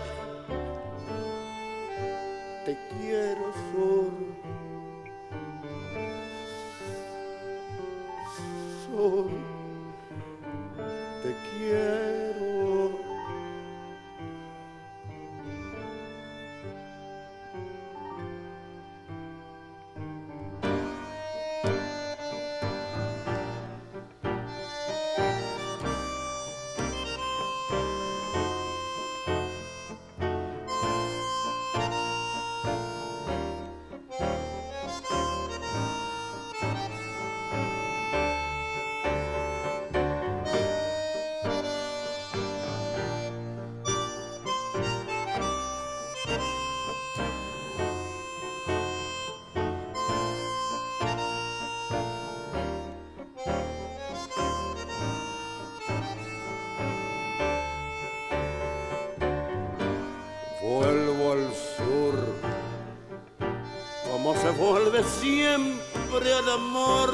vuelve 64.68 65.02
siempre 65.04 66.32
al 66.34 66.48
amor. 66.50 67.10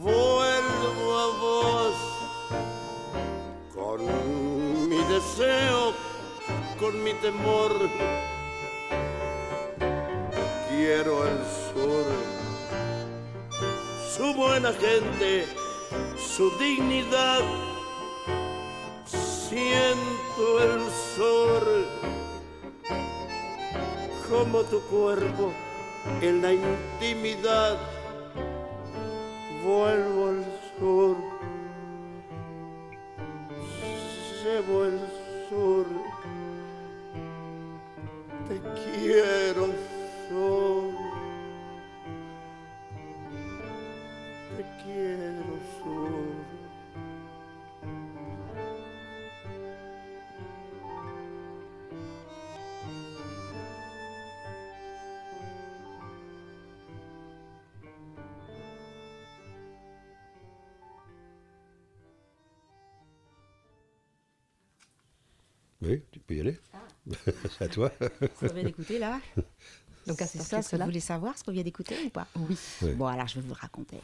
Vuelvo 0.00 1.18
a 1.18 1.26
vos 1.44 1.94
con 3.74 4.88
mi 4.88 5.00
deseo, 5.14 5.94
con 6.80 7.02
mi 7.04 7.12
temor. 7.14 7.72
Quiero 10.68 11.24
el 11.28 11.38
sur, 11.66 12.06
su 14.16 14.34
buena 14.34 14.72
gente, 14.72 15.46
su 16.16 16.50
dignidad. 16.58 17.42
Siento 19.06 20.60
el 20.62 20.80
sol 21.16 21.77
como 24.28 24.62
tu 24.64 24.80
cuerpo 24.82 25.52
en 26.20 26.42
la 26.42 26.52
intimidad. 26.52 27.78
Vuelvo 29.64 30.28
al 30.28 30.44
sur, 30.78 31.16
llevo 34.44 34.84
el 34.84 35.00
sur, 35.48 35.86
te 38.48 38.60
quiero 38.80 39.37
Oui, 65.88 66.02
tu 66.12 66.18
peux 66.20 66.34
y 66.34 66.40
aller. 66.40 66.58
C'est 67.58 67.62
à 67.64 67.68
toi. 67.68 67.90
Ce 68.40 68.46
qu'on 68.46 68.54
vient 68.54 68.64
d'écouter 68.64 68.98
là, 68.98 69.18
Donc, 70.06 70.18
c'est 70.18 70.38
ça 70.42 70.62
ce 70.62 70.70
que 70.70 70.76
vous 70.76 70.84
voulez 70.84 71.00
savoir, 71.00 71.36
ce 71.36 71.42
qu'on 71.44 71.52
vient 71.52 71.62
d'écouter 71.62 71.94
ou 72.06 72.10
pas 72.10 72.26
Oui. 72.36 72.56
Oui. 72.82 72.92
Bon, 72.94 73.06
alors 73.06 73.26
je 73.26 73.36
vais 73.36 73.40
vous 73.40 73.54
le 73.54 73.60
raconter. 73.60 73.98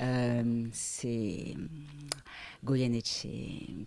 Euh, 0.00 0.64
c'est 0.72 1.54
hum, 1.56 1.68
Goyeneche, 2.64 3.26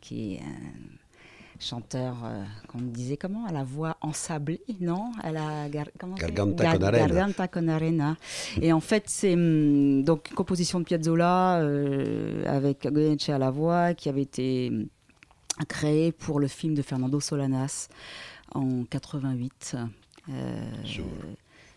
qui 0.01 0.35
est 0.35 0.39
un 0.39 1.59
chanteur, 1.59 2.17
euh, 2.25 2.43
qu'on 2.67 2.79
disait 2.81 3.15
comment? 3.17 3.45
À 3.45 3.51
la 3.53 3.63
voix 3.63 3.95
ensablée, 4.01 4.61
non? 4.81 5.11
À 5.23 5.31
la 5.31 5.69
gar- 5.69 5.89
comment 5.97 6.15
Garganta 6.15 6.63
Gar- 6.65 6.77
con 6.77 6.83
arena. 6.83 7.07
Garganta 7.07 7.47
con 7.47 7.67
arena. 7.69 8.17
Et 8.61 8.73
en 8.73 8.81
fait, 8.81 9.05
c'est 9.07 9.33
hum, 9.35 10.03
donc 10.03 10.29
une 10.29 10.35
composition 10.35 10.79
de 10.79 10.85
Piazzolla 10.85 11.59
euh, 11.61 12.43
avec 12.45 12.85
Goyeneche 12.91 13.29
à 13.29 13.37
la 13.37 13.51
voix 13.51 13.93
qui 13.93 14.09
avait 14.09 14.23
été 14.23 14.71
créée 15.63 16.11
pour 16.11 16.39
le 16.39 16.47
film 16.47 16.75
de 16.75 16.81
Fernando 16.81 17.19
Solanas 17.19 17.87
en 18.53 18.83
88. 18.83 19.77
Euh, 20.29 20.71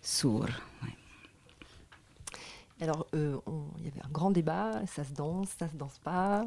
Sourd. 0.02 0.48
Ouais. 0.82 0.88
Alors, 2.80 3.06
euh, 3.14 3.36
il 3.78 3.84
y 3.84 3.88
avait 3.88 4.04
un 4.04 4.10
grand 4.10 4.30
débat, 4.30 4.80
ça 4.86 5.04
se 5.04 5.12
danse, 5.12 5.48
ça 5.58 5.68
se 5.68 5.76
danse 5.76 5.98
pas. 5.98 6.46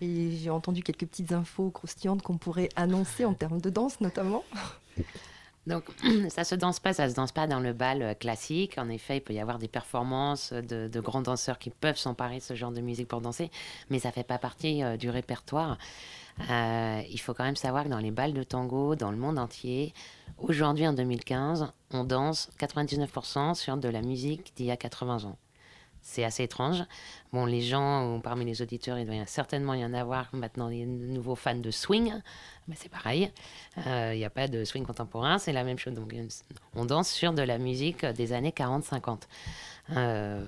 Et 0.00 0.32
j'ai 0.32 0.50
entendu 0.50 0.82
quelques 0.82 1.06
petites 1.06 1.32
infos 1.32 1.70
croustillantes 1.70 2.22
qu'on 2.22 2.38
pourrait 2.38 2.68
annoncer 2.74 3.24
en 3.24 3.34
termes 3.34 3.60
de 3.60 3.70
danse, 3.70 4.00
notamment. 4.00 4.44
Donc, 5.66 5.84
ça 6.30 6.44
se 6.44 6.54
danse 6.54 6.80
pas, 6.80 6.92
ça 6.92 7.08
se 7.08 7.14
danse 7.14 7.32
pas 7.32 7.46
dans 7.46 7.60
le 7.60 7.72
bal 7.72 8.02
euh, 8.02 8.14
classique. 8.14 8.78
En 8.78 8.88
effet, 8.88 9.18
il 9.18 9.20
peut 9.20 9.34
y 9.34 9.40
avoir 9.40 9.58
des 9.58 9.68
performances 9.68 10.52
de, 10.52 11.00
grands 11.00 11.22
danseurs 11.22 11.58
qui 11.58 11.70
peuvent 11.70 11.98
s'emparer 11.98 12.38
de 12.38 12.42
ce 12.42 12.54
genre 12.54 12.72
de 12.72 12.80
musique 12.80 13.08
pour 13.08 13.20
danser, 13.20 13.50
mais 13.90 13.98
ça 13.98 14.12
fait 14.12 14.24
pas 14.24 14.38
partie 14.38 14.82
euh, 14.82 14.96
du 14.96 15.10
répertoire. 15.10 15.78
Euh, 16.48 17.02
il 17.10 17.18
faut 17.20 17.34
quand 17.34 17.44
même 17.44 17.56
savoir 17.56 17.84
que 17.84 17.88
dans 17.90 17.98
les 17.98 18.10
balles 18.10 18.32
de 18.32 18.42
tango, 18.42 18.96
dans 18.96 19.10
le 19.10 19.18
monde 19.18 19.38
entier, 19.38 19.92
aujourd'hui 20.38 20.86
en 20.86 20.94
2015, 20.94 21.70
on 21.92 22.04
danse 22.04 22.50
99% 22.58 23.54
sur 23.54 23.76
de 23.76 23.88
la 23.88 24.00
musique 24.00 24.52
d'il 24.56 24.66
y 24.66 24.70
a 24.70 24.76
80 24.76 25.24
ans. 25.24 25.36
C'est 26.02 26.24
assez 26.24 26.44
étrange. 26.44 26.84
Bon, 27.32 27.44
les 27.44 27.60
gens, 27.60 28.20
parmi 28.22 28.44
les 28.44 28.62
auditeurs, 28.62 28.98
il 28.98 29.06
doit 29.06 29.14
certainement 29.26 29.74
y 29.74 29.84
en 29.84 29.94
avoir 29.94 30.28
maintenant 30.32 30.68
des 30.68 30.86
nouveaux 30.86 31.36
fans 31.36 31.54
de 31.54 31.70
swing. 31.70 32.14
Mais 32.68 32.74
c'est 32.76 32.88
pareil. 32.88 33.30
Euh, 33.86 34.12
Il 34.14 34.18
n'y 34.18 34.24
a 34.24 34.30
pas 34.30 34.48
de 34.48 34.64
swing 34.64 34.84
contemporain, 34.84 35.38
c'est 35.38 35.52
la 35.52 35.64
même 35.64 35.78
chose. 35.78 35.94
Donc, 35.94 36.12
euh, 36.14 36.26
on 36.74 36.84
danse 36.84 37.10
sur 37.10 37.32
de 37.32 37.42
la 37.42 37.58
musique 37.58 38.04
des 38.04 38.32
années 38.32 38.52
40-50. 38.52 39.22
Euh, 39.96 40.44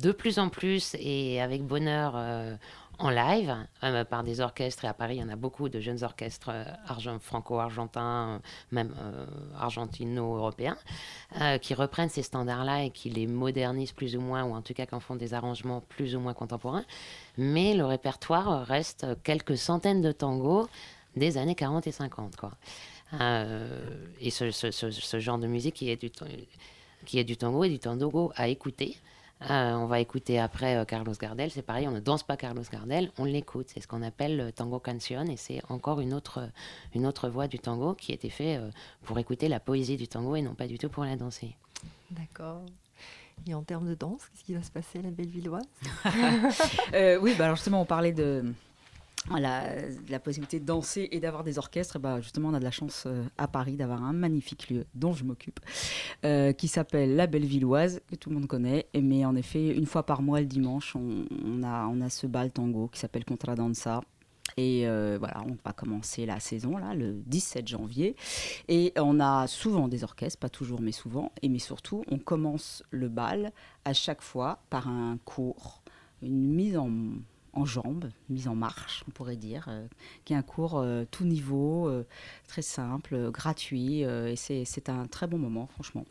de 0.00 0.12
plus 0.12 0.38
en 0.38 0.48
plus, 0.48 0.96
et 0.98 1.40
avec 1.40 1.62
bonheur, 1.62 2.14
euh, 2.16 2.56
en 2.98 3.10
live, 3.10 3.54
euh, 3.84 4.04
par 4.04 4.24
des 4.24 4.40
orchestres. 4.40 4.84
Et 4.84 4.88
à 4.88 4.94
Paris, 4.94 5.16
il 5.16 5.20
y 5.20 5.22
en 5.22 5.28
a 5.28 5.36
beaucoup 5.36 5.68
de 5.68 5.80
jeunes 5.80 6.02
orchestres 6.02 6.50
euh, 6.50 6.64
argent- 6.86 7.18
franco-argentins, 7.18 8.36
euh, 8.36 8.38
même 8.72 8.94
euh, 8.98 9.26
argentino-européens, 9.58 10.76
qui 11.60 11.74
reprennent 11.74 12.08
ces 12.08 12.22
standards-là 12.22 12.84
et 12.84 12.90
qui 12.90 13.10
les 13.10 13.26
modernisent 13.26 13.92
plus 13.92 14.16
ou 14.16 14.20
moins, 14.20 14.44
ou 14.44 14.54
en 14.54 14.62
tout 14.62 14.72
cas 14.74 14.86
qui 14.86 14.94
en 14.94 15.00
font 15.00 15.16
des 15.16 15.34
arrangements 15.34 15.82
plus 15.88 16.16
ou 16.16 16.20
moins 16.20 16.34
contemporains. 16.34 16.84
Mais 17.36 17.74
le 17.74 17.84
répertoire 17.84 18.64
reste 18.66 19.06
quelques 19.22 19.58
centaines 19.58 20.00
de 20.00 20.12
tangos 20.12 20.68
des 21.16 21.36
années 21.36 21.54
40 21.54 21.86
et 21.86 21.92
50. 21.92 22.36
Quoi. 22.36 22.52
Et 24.20 24.30
ce, 24.30 25.18
genre 25.18 25.38
de 25.38 25.46
musique 25.46 25.74
qui 25.74 25.90
est 25.90 25.96
du, 26.00 26.10
qui 27.04 27.18
est 27.18 27.24
du 27.24 27.36
tango 27.36 27.64
et 27.64 27.68
du 27.68 27.78
tango 27.78 28.32
à 28.36 28.48
écouter. 28.48 28.96
Euh, 29.42 29.74
on 29.74 29.86
va 29.86 30.00
écouter 30.00 30.38
après 30.38 30.76
euh, 30.76 30.84
Carlos 30.84 31.12
Gardel. 31.20 31.50
C'est 31.50 31.62
pareil, 31.62 31.86
on 31.86 31.92
ne 31.92 32.00
danse 32.00 32.22
pas 32.22 32.36
Carlos 32.36 32.62
Gardel, 32.70 33.10
on 33.18 33.24
l'écoute. 33.24 33.66
C'est 33.68 33.80
ce 33.80 33.88
qu'on 33.88 34.02
appelle 34.02 34.36
le 34.36 34.52
tango 34.52 34.78
canción 34.78 35.26
et 35.28 35.36
c'est 35.36 35.60
encore 35.68 36.00
une 36.00 36.14
autre, 36.14 36.48
une 36.94 37.06
autre 37.06 37.28
voix 37.28 37.46
du 37.46 37.58
tango 37.58 37.94
qui 37.94 38.12
a 38.12 38.14
été 38.14 38.30
fait 38.30 38.56
euh, 38.56 38.70
pour 39.02 39.18
écouter 39.18 39.48
la 39.48 39.60
poésie 39.60 39.96
du 39.96 40.08
tango 40.08 40.36
et 40.36 40.42
non 40.42 40.54
pas 40.54 40.66
du 40.66 40.78
tout 40.78 40.88
pour 40.88 41.04
la 41.04 41.16
danser. 41.16 41.54
D'accord. 42.10 42.62
Et 43.46 43.52
en 43.52 43.62
termes 43.62 43.86
de 43.86 43.94
danse, 43.94 44.22
qu'est-ce 44.32 44.44
qui 44.44 44.54
va 44.54 44.62
se 44.62 44.70
passer 44.70 45.00
à 45.00 45.02
la 45.02 45.10
Bellevilloise? 45.10 45.66
Euh, 46.94 47.18
oui, 47.20 47.34
bah 47.36 47.44
alors 47.44 47.56
justement, 47.56 47.82
on 47.82 47.84
parlait 47.84 48.12
de 48.12 48.44
la, 49.34 49.64
la 50.08 50.20
possibilité 50.20 50.60
de 50.60 50.64
danser 50.64 51.08
et 51.10 51.20
d'avoir 51.20 51.44
des 51.44 51.58
orchestres. 51.58 51.98
Bah 51.98 52.20
justement, 52.20 52.50
on 52.50 52.54
a 52.54 52.58
de 52.58 52.64
la 52.64 52.70
chance 52.70 53.04
euh, 53.06 53.24
à 53.38 53.48
Paris 53.48 53.76
d'avoir 53.76 54.02
un 54.04 54.12
magnifique 54.12 54.70
lieu 54.70 54.86
dont 54.94 55.12
je 55.12 55.24
m'occupe, 55.24 55.60
euh, 56.24 56.52
qui 56.52 56.68
s'appelle 56.68 57.16
la 57.16 57.26
Bellevilloise, 57.26 58.00
que 58.08 58.16
tout 58.16 58.30
le 58.30 58.36
monde 58.36 58.46
connaît. 58.46 58.86
Mais 58.94 59.24
en 59.24 59.34
effet, 59.34 59.68
une 59.76 59.86
fois 59.86 60.04
par 60.04 60.22
mois, 60.22 60.40
le 60.40 60.46
dimanche, 60.46 60.94
on, 60.94 61.24
on 61.44 61.62
a, 61.62 61.86
on 61.86 62.00
a 62.00 62.08
ce 62.08 62.26
bal 62.26 62.50
tango 62.50 62.88
qui 62.88 63.00
s'appelle 63.00 63.24
Contradanza. 63.24 64.02
Et 64.56 64.86
euh, 64.86 65.16
voilà, 65.18 65.42
on 65.42 65.56
va 65.64 65.72
commencer 65.72 66.24
la 66.24 66.40
saison 66.40 66.78
là, 66.78 66.94
le 66.94 67.12
17 67.26 67.66
janvier. 67.68 68.16
Et 68.68 68.92
on 68.96 69.20
a 69.20 69.46
souvent 69.48 69.88
des 69.88 70.04
orchestres, 70.04 70.38
pas 70.38 70.48
toujours, 70.48 70.80
mais 70.80 70.92
souvent. 70.92 71.32
Et 71.42 71.48
mais 71.48 71.58
surtout, 71.58 72.04
on 72.10 72.18
commence 72.18 72.82
le 72.90 73.08
bal 73.08 73.52
à 73.84 73.92
chaque 73.92 74.22
fois 74.22 74.60
par 74.70 74.88
un 74.88 75.18
cours, 75.24 75.82
une 76.22 76.54
mise 76.54 76.78
en, 76.78 76.90
en 77.56 77.64
jambes, 77.64 78.10
mise 78.28 78.48
en 78.48 78.54
marche, 78.54 79.02
on 79.08 79.10
pourrait 79.10 79.36
dire, 79.36 79.66
euh, 79.68 79.86
qui 80.24 80.34
est 80.34 80.36
un 80.36 80.42
cours 80.42 80.78
euh, 80.78 81.04
tout 81.10 81.24
niveau, 81.24 81.88
euh, 81.88 82.04
très 82.48 82.62
simple, 82.62 83.30
gratuit. 83.30 84.02
et 84.02 84.36
c'est 84.36 84.88
un 84.88 85.06
très 85.06 85.26
bon 85.26 85.38
moment, 85.38 85.66
franchement. 85.66 86.04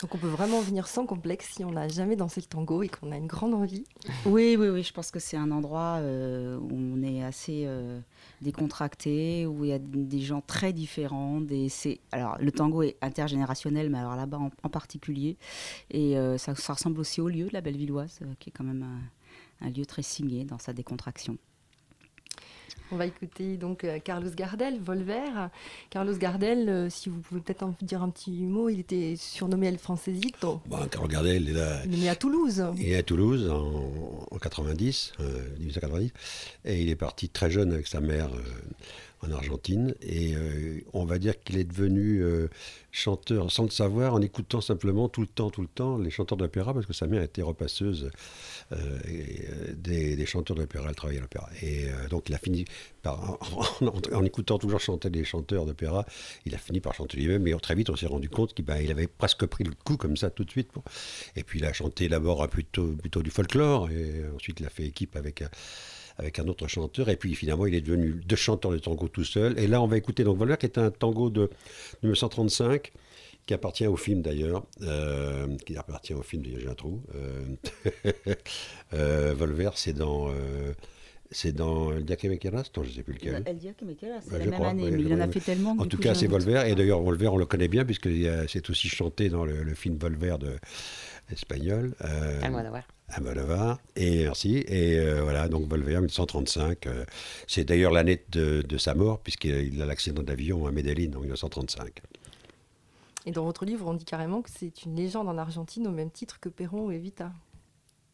Donc 0.00 0.14
on 0.14 0.18
peut 0.18 0.28
vraiment 0.28 0.60
venir 0.60 0.86
sans 0.86 1.04
complexe 1.06 1.54
si 1.54 1.64
on 1.64 1.72
n'a 1.72 1.88
jamais 1.88 2.16
dansé 2.16 2.40
le 2.40 2.46
tango 2.46 2.82
et 2.82 2.88
qu'on 2.88 3.10
a 3.10 3.16
une 3.16 3.26
grande 3.26 3.54
envie. 3.54 3.84
Oui, 4.24 4.56
oui, 4.58 4.68
oui, 4.68 4.82
je 4.82 4.92
pense 4.92 5.10
que 5.10 5.18
c'est 5.18 5.36
un 5.36 5.50
endroit 5.50 6.00
où 6.00 6.70
on 6.72 7.02
est 7.02 7.22
assez 7.22 7.68
décontracté, 8.40 9.46
où 9.46 9.64
il 9.64 9.70
y 9.70 9.72
a 9.72 9.78
des 9.78 10.20
gens 10.20 10.42
très 10.46 10.72
différents. 10.72 11.40
Des, 11.40 11.68
c'est, 11.68 12.00
alors, 12.12 12.36
le 12.38 12.52
tango 12.52 12.82
est 12.82 12.96
intergénérationnel, 13.02 13.90
mais 13.90 13.98
alors 13.98 14.16
là-bas 14.16 14.38
en, 14.38 14.50
en 14.62 14.68
particulier. 14.68 15.36
Et 15.90 16.14
ça, 16.38 16.54
ça 16.54 16.72
ressemble 16.74 17.00
aussi 17.00 17.20
au 17.20 17.28
lieu 17.28 17.48
de 17.48 17.52
la 17.52 17.60
Bellevilloise, 17.60 18.20
qui 18.38 18.50
est 18.50 18.52
quand 18.52 18.64
même 18.64 18.82
un, 18.82 19.00
un 19.62 19.70
lieu 19.70 19.86
très 19.86 20.02
signé 20.02 20.44
dans 20.44 20.58
sa 20.58 20.72
décontraction. 20.72 21.38
On 22.92 22.96
va 22.96 23.06
écouter 23.06 23.56
donc 23.56 23.84
euh, 23.84 23.98
Carlos 23.98 24.28
Gardel, 24.36 24.78
Volver. 24.78 25.48
Carlos 25.88 26.14
Gardel, 26.14 26.68
euh, 26.68 26.90
si 26.90 27.08
vous 27.08 27.20
pouvez 27.20 27.40
peut-être 27.40 27.62
en 27.62 27.74
dire 27.80 28.02
un 28.02 28.10
petit 28.10 28.44
mot, 28.44 28.68
il 28.68 28.80
était 28.80 29.14
surnommé 29.16 29.68
El 29.68 29.78
Francesito. 29.78 30.60
Bon, 30.66 30.76
quand 30.90 31.00
regardez, 31.00 31.36
il 31.36 31.48
est 31.48 31.52
là. 31.54 31.80
Il 31.86 31.94
est 31.94 31.98
né 32.02 32.08
à 32.10 32.16
Toulouse. 32.16 32.62
Il 32.76 32.90
est 32.90 32.96
à 32.96 33.02
Toulouse 33.02 33.48
en, 33.50 34.26
en 34.30 34.38
90, 34.38 35.12
euh, 35.20 35.48
1890, 35.58 36.12
et 36.66 36.82
il 36.82 36.90
est 36.90 36.96
parti 36.96 37.30
très 37.30 37.50
jeune 37.50 37.72
avec 37.72 37.86
sa 37.86 38.00
mère 38.00 38.28
euh, 38.34 38.42
en 39.22 39.30
Argentine. 39.30 39.94
Et 40.02 40.34
euh, 40.36 40.80
on 40.92 41.04
va 41.04 41.18
dire 41.18 41.38
qu'il 41.40 41.56
est 41.58 41.64
devenu 41.64 42.22
euh, 42.22 42.48
chanteur 42.90 43.50
sans 43.50 43.64
le 43.64 43.70
savoir, 43.70 44.14
en 44.14 44.20
écoutant 44.20 44.60
simplement 44.60 45.08
tout 45.08 45.20
le 45.20 45.26
temps, 45.26 45.50
tout 45.50 45.62
le 45.62 45.68
temps 45.68 45.98
les 45.98 46.10
chanteurs 46.10 46.36
d'opéra, 46.36 46.74
parce 46.74 46.86
que 46.86 46.92
sa 46.92 47.06
mère 47.06 47.22
était 47.22 47.42
repasseuse 47.42 48.10
euh, 48.72 48.98
des, 49.74 50.26
chanteurs 50.26 50.56
d'opéra, 50.56 50.86
elle 50.88 50.94
travaillait 50.94 51.20
à 51.20 51.22
l'opéra. 51.22 51.48
Et 51.62 51.86
donc 52.10 52.28
il 52.28 52.34
a 52.34 52.38
fini 52.38 52.64
par, 53.02 53.38
en, 54.12 54.24
écoutant 54.24 54.58
toujours 54.58 54.80
chanter 54.80 55.10
des 55.10 55.24
chanteurs 55.24 55.66
d'opéra, 55.66 56.04
il 56.44 56.54
a 56.54 56.58
fini 56.58 56.80
par 56.80 56.94
chanter 56.94 57.16
lui-même. 57.18 57.42
Mais 57.42 57.52
très 57.54 57.74
vite, 57.74 57.90
on 57.90 57.96
s'est 57.96 58.06
rendu 58.06 58.28
compte 58.28 58.54
qu'il 58.54 58.64
il 58.82 58.90
avait 58.90 59.06
presque 59.06 59.46
pris 59.46 59.64
le 59.64 59.72
coup 59.84 59.96
comme 59.96 60.16
ça 60.16 60.30
tout 60.30 60.44
de 60.44 60.50
suite. 60.50 60.70
Et 61.36 61.44
puis 61.44 61.60
il 61.60 61.64
a 61.64 61.72
chanté 61.72 62.08
d'abord 62.08 62.48
plutôt, 62.48 62.92
plutôt 62.92 63.22
du 63.22 63.30
folklore, 63.30 63.90
et 63.90 64.24
ensuite 64.34 64.60
il 64.60 64.66
a 64.66 64.70
fait 64.70 64.84
équipe 64.84 65.16
avec. 65.16 65.42
euh, 65.42 65.46
avec 66.18 66.38
un 66.38 66.48
autre 66.48 66.66
chanteur, 66.68 67.08
et 67.08 67.16
puis 67.16 67.34
finalement 67.34 67.66
il 67.66 67.74
est 67.74 67.80
devenu 67.80 68.20
deux 68.24 68.36
chanteurs 68.36 68.72
de 68.72 68.78
tango 68.78 69.08
tout 69.08 69.24
seul. 69.24 69.58
Et 69.58 69.66
là 69.66 69.82
on 69.82 69.86
va 69.86 69.96
écouter 69.96 70.24
donc 70.24 70.38
Volver, 70.38 70.56
qui 70.58 70.66
est 70.66 70.78
un 70.78 70.90
tango 70.90 71.30
de 71.30 71.50
1935, 72.02 72.92
qui 73.46 73.54
appartient 73.54 73.86
au 73.86 73.96
film 73.96 74.22
d'ailleurs, 74.22 74.64
euh, 74.82 75.56
qui 75.66 75.76
appartient 75.76 76.14
au 76.14 76.22
film, 76.22 76.44
j'ai 76.44 76.68
un 76.68 76.74
trou. 76.74 77.02
Volver, 78.92 79.70
c'est 79.74 79.94
dans, 79.94 80.28
euh, 80.28 80.72
c'est 81.32 81.52
dans 81.52 81.92
El 81.92 82.04
Dia 82.04 82.16
que 82.16 82.28
me 82.28 82.36
quieras 82.36 82.62
Non, 82.76 82.82
je 82.84 82.88
ne 82.90 82.94
sais 82.94 83.02
plus 83.02 83.14
lequel. 83.14 83.42
Elle 83.46 83.58
dit 83.58 83.68
que 83.76 83.84
mais 83.84 83.94
quelle 83.94 84.10
heure, 84.12 84.20
c'est 84.22 84.38
la 84.38 84.44
même 84.44 84.54
crois, 84.54 84.68
année, 84.68 84.84
ouais, 84.84 84.90
mais 84.92 85.02
il 85.02 85.14
en 85.14 85.20
a 85.20 85.28
fait 85.28 85.40
tellement. 85.40 85.72
En 85.78 85.86
tout 85.86 85.96
coup, 85.96 86.02
cas, 86.04 86.14
c'est. 86.14 86.26
Volver. 86.26 86.62
Et 86.68 86.74
d'ailleurs, 86.74 87.00
Volver, 87.02 87.28
on 87.28 87.36
le 87.36 87.46
connaît 87.46 87.68
bien, 87.68 87.84
puisque 87.84 88.06
a- 88.06 88.46
c'est 88.48 88.70
aussi 88.70 88.88
chanté 88.88 89.28
dans 89.28 89.44
le, 89.44 89.62
le 89.62 89.74
film 89.74 89.96
Volver 89.96 90.36
de 90.38 90.56
espagnol. 91.30 91.94
Euh, 92.04 92.40
Almodovar. 92.42 92.82
Almodovar. 93.08 93.78
Et 93.96 94.24
merci. 94.24 94.58
Et 94.68 94.98
euh, 94.98 95.22
voilà, 95.22 95.48
donc 95.48 95.68
Volver, 95.68 95.94
1935. 95.96 96.86
euh, 96.86 97.04
c'est 97.46 97.64
d'ailleurs 97.64 97.92
l'année 97.92 98.22
de, 98.30 98.62
de 98.62 98.78
sa 98.78 98.94
mort, 98.94 99.20
puisqu'il 99.20 99.80
a 99.82 99.86
l'accident 99.86 100.22
d'avion 100.22 100.66
à 100.66 100.72
Medellín 100.72 101.14
en 101.16 101.20
1935. 101.20 102.00
Et 103.24 103.30
dans 103.30 103.44
votre 103.44 103.64
livre, 103.64 103.86
on 103.86 103.94
dit 103.94 104.04
carrément 104.04 104.42
que 104.42 104.50
c'est 104.50 104.84
une 104.84 104.96
légende 104.96 105.28
en 105.28 105.38
Argentine 105.38 105.86
au 105.86 105.92
même 105.92 106.10
titre 106.10 106.40
que 106.40 106.48
Perron 106.48 106.86
ou 106.86 106.90
Evita. 106.92 107.32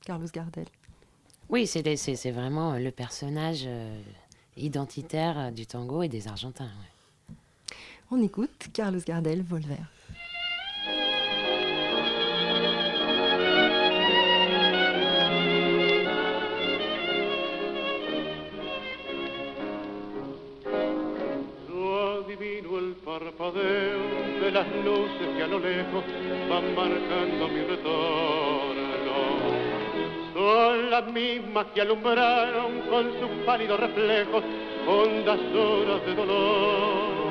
Carlos 0.05 0.27
Gardel. 0.33 0.67
Oui, 1.51 1.67
c'est 1.67 2.31
vraiment 2.31 2.75
le 2.75 2.91
personnage 2.91 3.63
euh, 3.67 3.99
identitaire 4.59 5.39
euh, 5.39 5.51
du 5.51 5.65
tango 5.65 6.03
et 6.03 6.09
des 6.09 6.29
Argentins. 6.29 6.71
On 8.11 8.23
écoute 8.23 8.69
Carlos 8.75 9.01
Gardel, 9.07 9.43
Volver. 9.43 9.77
Que 31.67 31.81
alumbraron 31.81 32.81
con 32.89 33.05
sus 33.19 33.45
pálidos 33.45 33.81
reflejos 33.81 34.45
hondas 34.87 35.41
horas 35.55 36.07
de 36.07 36.15
dolor. 36.15 37.29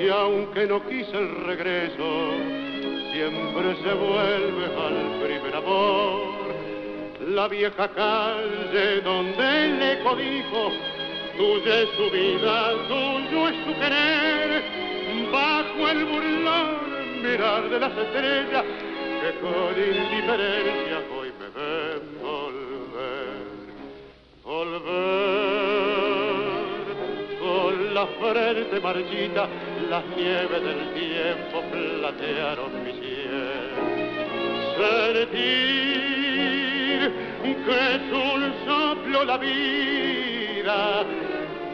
Y 0.00 0.08
aunque 0.08 0.66
no 0.66 0.86
quise 0.86 1.16
el 1.16 1.44
regreso, 1.44 2.30
siempre 3.12 3.76
se 3.82 3.94
vuelve 3.94 4.64
al 4.66 5.26
primer 5.26 5.56
amor. 5.56 6.34
La 7.28 7.48
vieja 7.48 7.88
calle 7.88 9.00
donde 9.02 9.66
el 9.66 9.82
eco 9.82 10.14
dijo, 10.16 10.70
tuya 11.36 11.82
es 11.82 11.88
su 11.96 12.10
vida, 12.10 12.72
tuyo 12.86 13.48
es 13.48 13.56
su 13.64 13.74
querer, 13.80 14.62
bajo 15.32 15.88
el 15.88 16.04
burlón 16.04 17.22
mirar 17.22 17.68
de 17.70 17.80
las 17.80 17.96
estrellas 17.96 18.64
que 19.20 19.40
con 19.40 19.72
indiferencia 19.72 20.93
frente 28.34 28.80
marchita, 28.80 29.48
las 29.88 30.04
nieves 30.16 30.60
del 30.62 30.92
tiempo 30.92 31.62
platearon 31.70 32.84
mi 32.84 32.92
cielo 32.92 33.94
sentir 35.14 35.94
que 37.64 37.76
es 37.94 38.04
un 38.12 38.40
soplo 38.66 39.24
la 39.24 39.38
vida, 39.38 41.04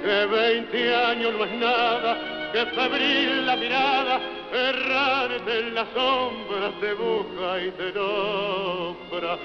que 0.02 0.26
veinte 0.26 0.94
años 0.94 1.32
no 1.36 1.44
es 1.44 1.52
nada, 1.52 2.16
que 2.52 2.66
febril 2.66 3.46
la 3.46 3.56
mirada, 3.56 4.20
errarte 4.52 5.58
en 5.58 5.74
las 5.74 5.88
sombras 5.94 6.72
te 6.80 6.92
busca 6.94 7.60
y 7.64 7.70
te 7.72 7.92
nombra. 7.92 9.38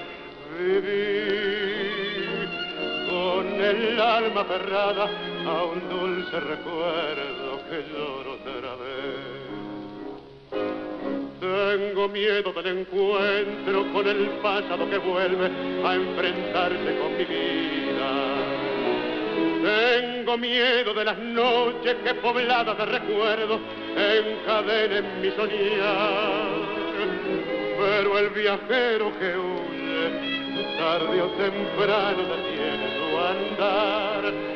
Vivir 0.58 2.48
con 3.08 3.46
el 3.60 4.00
alma 4.00 4.40
aferrada 4.42 5.35
a 5.46 5.62
un 5.62 5.88
dulce 5.88 6.40
recuerdo 6.40 7.60
que 7.70 7.84
lloro 7.92 8.32
otra 8.32 8.74
vez. 8.82 9.46
Tengo 11.40 12.08
miedo 12.08 12.52
del 12.52 12.78
encuentro 12.78 13.92
con 13.92 14.08
el 14.08 14.26
pasado 14.42 14.90
que 14.90 14.98
vuelve 14.98 15.50
a 15.84 15.94
enfrentarse 15.94 16.98
con 16.98 17.16
mi 17.16 17.24
vida. 17.24 18.56
Tengo 19.62 20.36
miedo 20.36 20.94
de 20.94 21.04
las 21.04 21.18
noches 21.18 21.96
que 22.04 22.14
pobladas 22.14 22.76
de 22.78 22.86
recuerdos 22.86 23.60
encadenen 23.96 25.20
mi 25.22 25.30
soñar. 25.30 26.76
Pero 27.78 28.18
el 28.18 28.30
viajero 28.30 29.12
que 29.18 29.36
huye, 29.36 30.78
tarde 30.78 31.22
o 31.22 31.28
temprano 31.28 32.22
detiene 32.22 32.86
su 32.96 33.18
andar. 33.18 34.55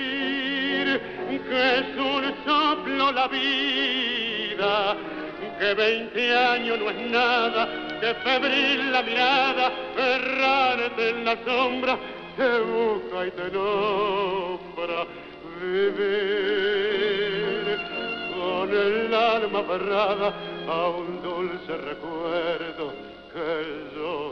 que 1.39 1.77
es 1.79 1.97
un 1.97 2.33
soplo 2.45 3.11
la 3.11 3.27
vida, 3.27 4.95
que 5.59 5.73
veinte 5.73 6.35
años 6.35 6.79
no 6.79 6.89
es 6.89 7.11
nada, 7.11 7.67
que 7.99 8.13
febril 8.15 8.91
la 8.91 9.01
mirada, 9.03 9.71
errarte 9.97 11.09
en 11.09 11.25
la 11.25 11.37
sombra, 11.45 11.97
te 12.35 12.59
busca 12.61 13.27
y 13.27 13.31
te 13.31 13.51
nombra. 13.51 15.05
Vivir 15.61 16.01
con 18.33 18.69
el 18.71 19.13
alma 19.13 19.59
aferrada 19.59 20.33
a 20.67 20.87
un 20.87 21.21
dulce 21.21 21.77
recuerdo 21.77 22.93
que 23.31 23.45
lloro 23.95 24.30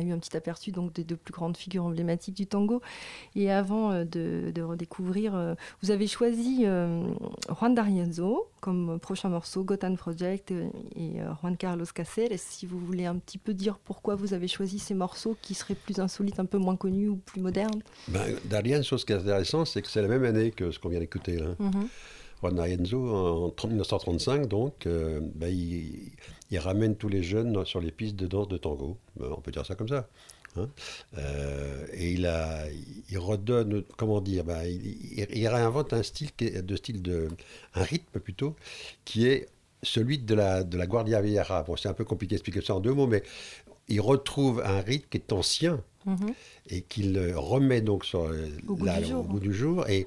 a 0.00 0.08
eu 0.08 0.12
un 0.12 0.18
petit 0.18 0.36
aperçu 0.36 0.72
donc 0.72 0.92
des 0.92 1.04
deux 1.04 1.16
plus 1.16 1.32
grandes 1.32 1.56
figures 1.56 1.84
emblématiques 1.84 2.36
du 2.36 2.46
tango. 2.46 2.80
Et 3.34 3.50
avant 3.50 3.92
euh, 3.92 4.04
de, 4.04 4.50
de 4.54 4.62
redécouvrir, 4.62 5.34
euh, 5.34 5.54
vous 5.82 5.90
avez 5.90 6.06
choisi 6.06 6.62
euh, 6.64 7.04
Juan 7.58 7.74
D'Arienzo 7.74 8.48
comme 8.60 8.98
prochain 9.00 9.30
morceau, 9.30 9.64
Gotan 9.64 9.94
Project 9.94 10.50
et 10.50 11.12
Juan 11.40 11.56
Carlos 11.56 11.86
Cáceres. 11.94 12.38
Si 12.38 12.66
vous 12.66 12.78
voulez 12.78 13.06
un 13.06 13.16
petit 13.16 13.38
peu 13.38 13.54
dire 13.54 13.78
pourquoi 13.78 14.16
vous 14.16 14.34
avez 14.34 14.48
choisi 14.48 14.78
ces 14.78 14.92
morceaux 14.92 15.34
qui 15.40 15.54
seraient 15.54 15.74
plus 15.74 15.98
insolites, 15.98 16.38
un 16.38 16.44
peu 16.44 16.58
moins 16.58 16.76
connus 16.76 17.08
ou 17.08 17.16
plus 17.16 17.40
modernes. 17.40 17.80
Ben, 18.08 18.36
Darien, 18.44 18.82
chose 18.82 19.06
qui 19.06 19.14
est 19.14 19.16
intéressante, 19.16 19.66
c'est 19.66 19.80
que 19.80 19.88
c'est 19.88 20.02
la 20.02 20.08
même 20.08 20.24
année 20.24 20.50
que 20.50 20.70
ce 20.72 20.78
qu'on 20.78 20.90
vient 20.90 21.00
d'écouter. 21.00 21.38
Là. 21.38 21.54
Mhm. 21.58 21.88
Juan 22.40 22.54
D'Arienzo, 22.54 23.52
en 23.54 23.66
1935, 23.68 24.46
donc, 24.46 24.86
euh, 24.86 25.20
ben, 25.34 25.48
il, 25.48 26.12
il 26.50 26.58
ramène 26.58 26.96
tous 26.96 27.08
les 27.08 27.22
jeunes 27.22 27.64
sur 27.66 27.80
les 27.80 27.90
pistes 27.90 28.16
de 28.16 28.26
danse 28.26 28.48
de 28.48 28.56
tango. 28.56 28.96
Ben, 29.16 29.26
on 29.36 29.40
peut 29.40 29.50
dire 29.50 29.66
ça 29.66 29.74
comme 29.74 29.88
ça. 29.88 30.08
hein. 30.56 30.68
Euh, 31.18 31.86
et 31.92 32.12
il, 32.12 32.26
a, 32.26 32.64
il 33.10 33.18
redonne, 33.18 33.84
comment 33.96 34.20
dire, 34.20 34.44
ben, 34.44 34.62
il, 34.64 35.48
réinvente 35.48 35.92
un 35.92 36.02
style, 36.02 36.30
de 36.38 36.76
style 36.76 37.02
de, 37.02 37.28
un 37.74 37.82
rythme 37.82 38.20
plutôt, 38.20 38.56
qui 39.04 39.26
est 39.26 39.48
celui 39.82 40.18
de 40.18 40.34
la, 40.34 40.64
de 40.64 40.76
la 40.78 40.86
Guardia 40.86 41.20
Vieja. 41.20 41.62
Bon, 41.66 41.76
c'est 41.76 41.88
un 41.88 41.94
peu 41.94 42.04
compliqué 42.04 42.34
d'expliquer 42.36 42.62
ça 42.62 42.74
en 42.74 42.80
deux 42.80 42.92
mots, 42.94 43.06
mais 43.06 43.22
il 43.88 44.00
retrouve 44.00 44.62
un 44.64 44.80
rythme 44.80 45.06
qui 45.10 45.18
est 45.18 45.32
ancien 45.32 45.80
Mhm. 46.06 46.32
et 46.70 46.80
qu'il 46.80 47.18
remet 47.36 47.82
donc 47.82 48.06
sur, 48.06 48.32
Au 48.66 48.74
goût 48.74 48.84
là, 48.86 48.98
du 49.00 49.08
jour. 49.08 49.20
au 49.20 49.24
goût 49.28 49.38
du 49.40 49.52
jour. 49.52 49.86
Et, 49.90 50.06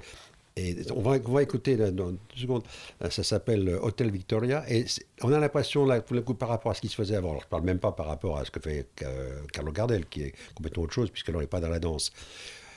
et 0.55 0.75
on, 0.95 1.01
va, 1.01 1.41
écouter 1.41 1.75
là, 1.77 1.91
dans 1.91 2.11
deux 2.11 2.19
secondes. 2.35 2.63
Euh, 3.03 3.09
Ça 3.09 3.23
s'appelle 3.23 3.67
euh, 3.67 3.79
Hotel 3.81 4.11
Victoria. 4.11 4.63
Et 4.71 4.85
on 5.23 5.31
a 5.33 5.39
l'impression, 5.39 5.85
là, 5.85 5.99
coup, 6.01 6.35
par 6.35 6.49
rapport 6.49 6.71
à 6.71 6.75
ce 6.75 6.81
qui 6.81 6.89
se 6.89 6.95
faisait 6.95 7.15
avant. 7.15 7.29
Alors, 7.31 7.41
je 7.41 7.47
ne 7.47 7.49
parle 7.49 7.63
même 7.63 7.79
pas 7.79 7.91
par 7.91 8.05
rapport 8.05 8.37
à 8.37 8.45
ce 8.45 8.51
que 8.51 8.59
fait 8.59 8.87
euh, 9.01 9.39
Carlo 9.51 9.71
Gardel, 9.71 10.05
qui 10.05 10.23
est 10.23 10.33
complètement 10.53 10.83
autre 10.83 10.93
chose, 10.93 11.09
puisqu'elle 11.09 11.35
n'est 11.37 11.47
pas 11.47 11.59
dans 11.59 11.69
la 11.69 11.79
danse. 11.79 12.11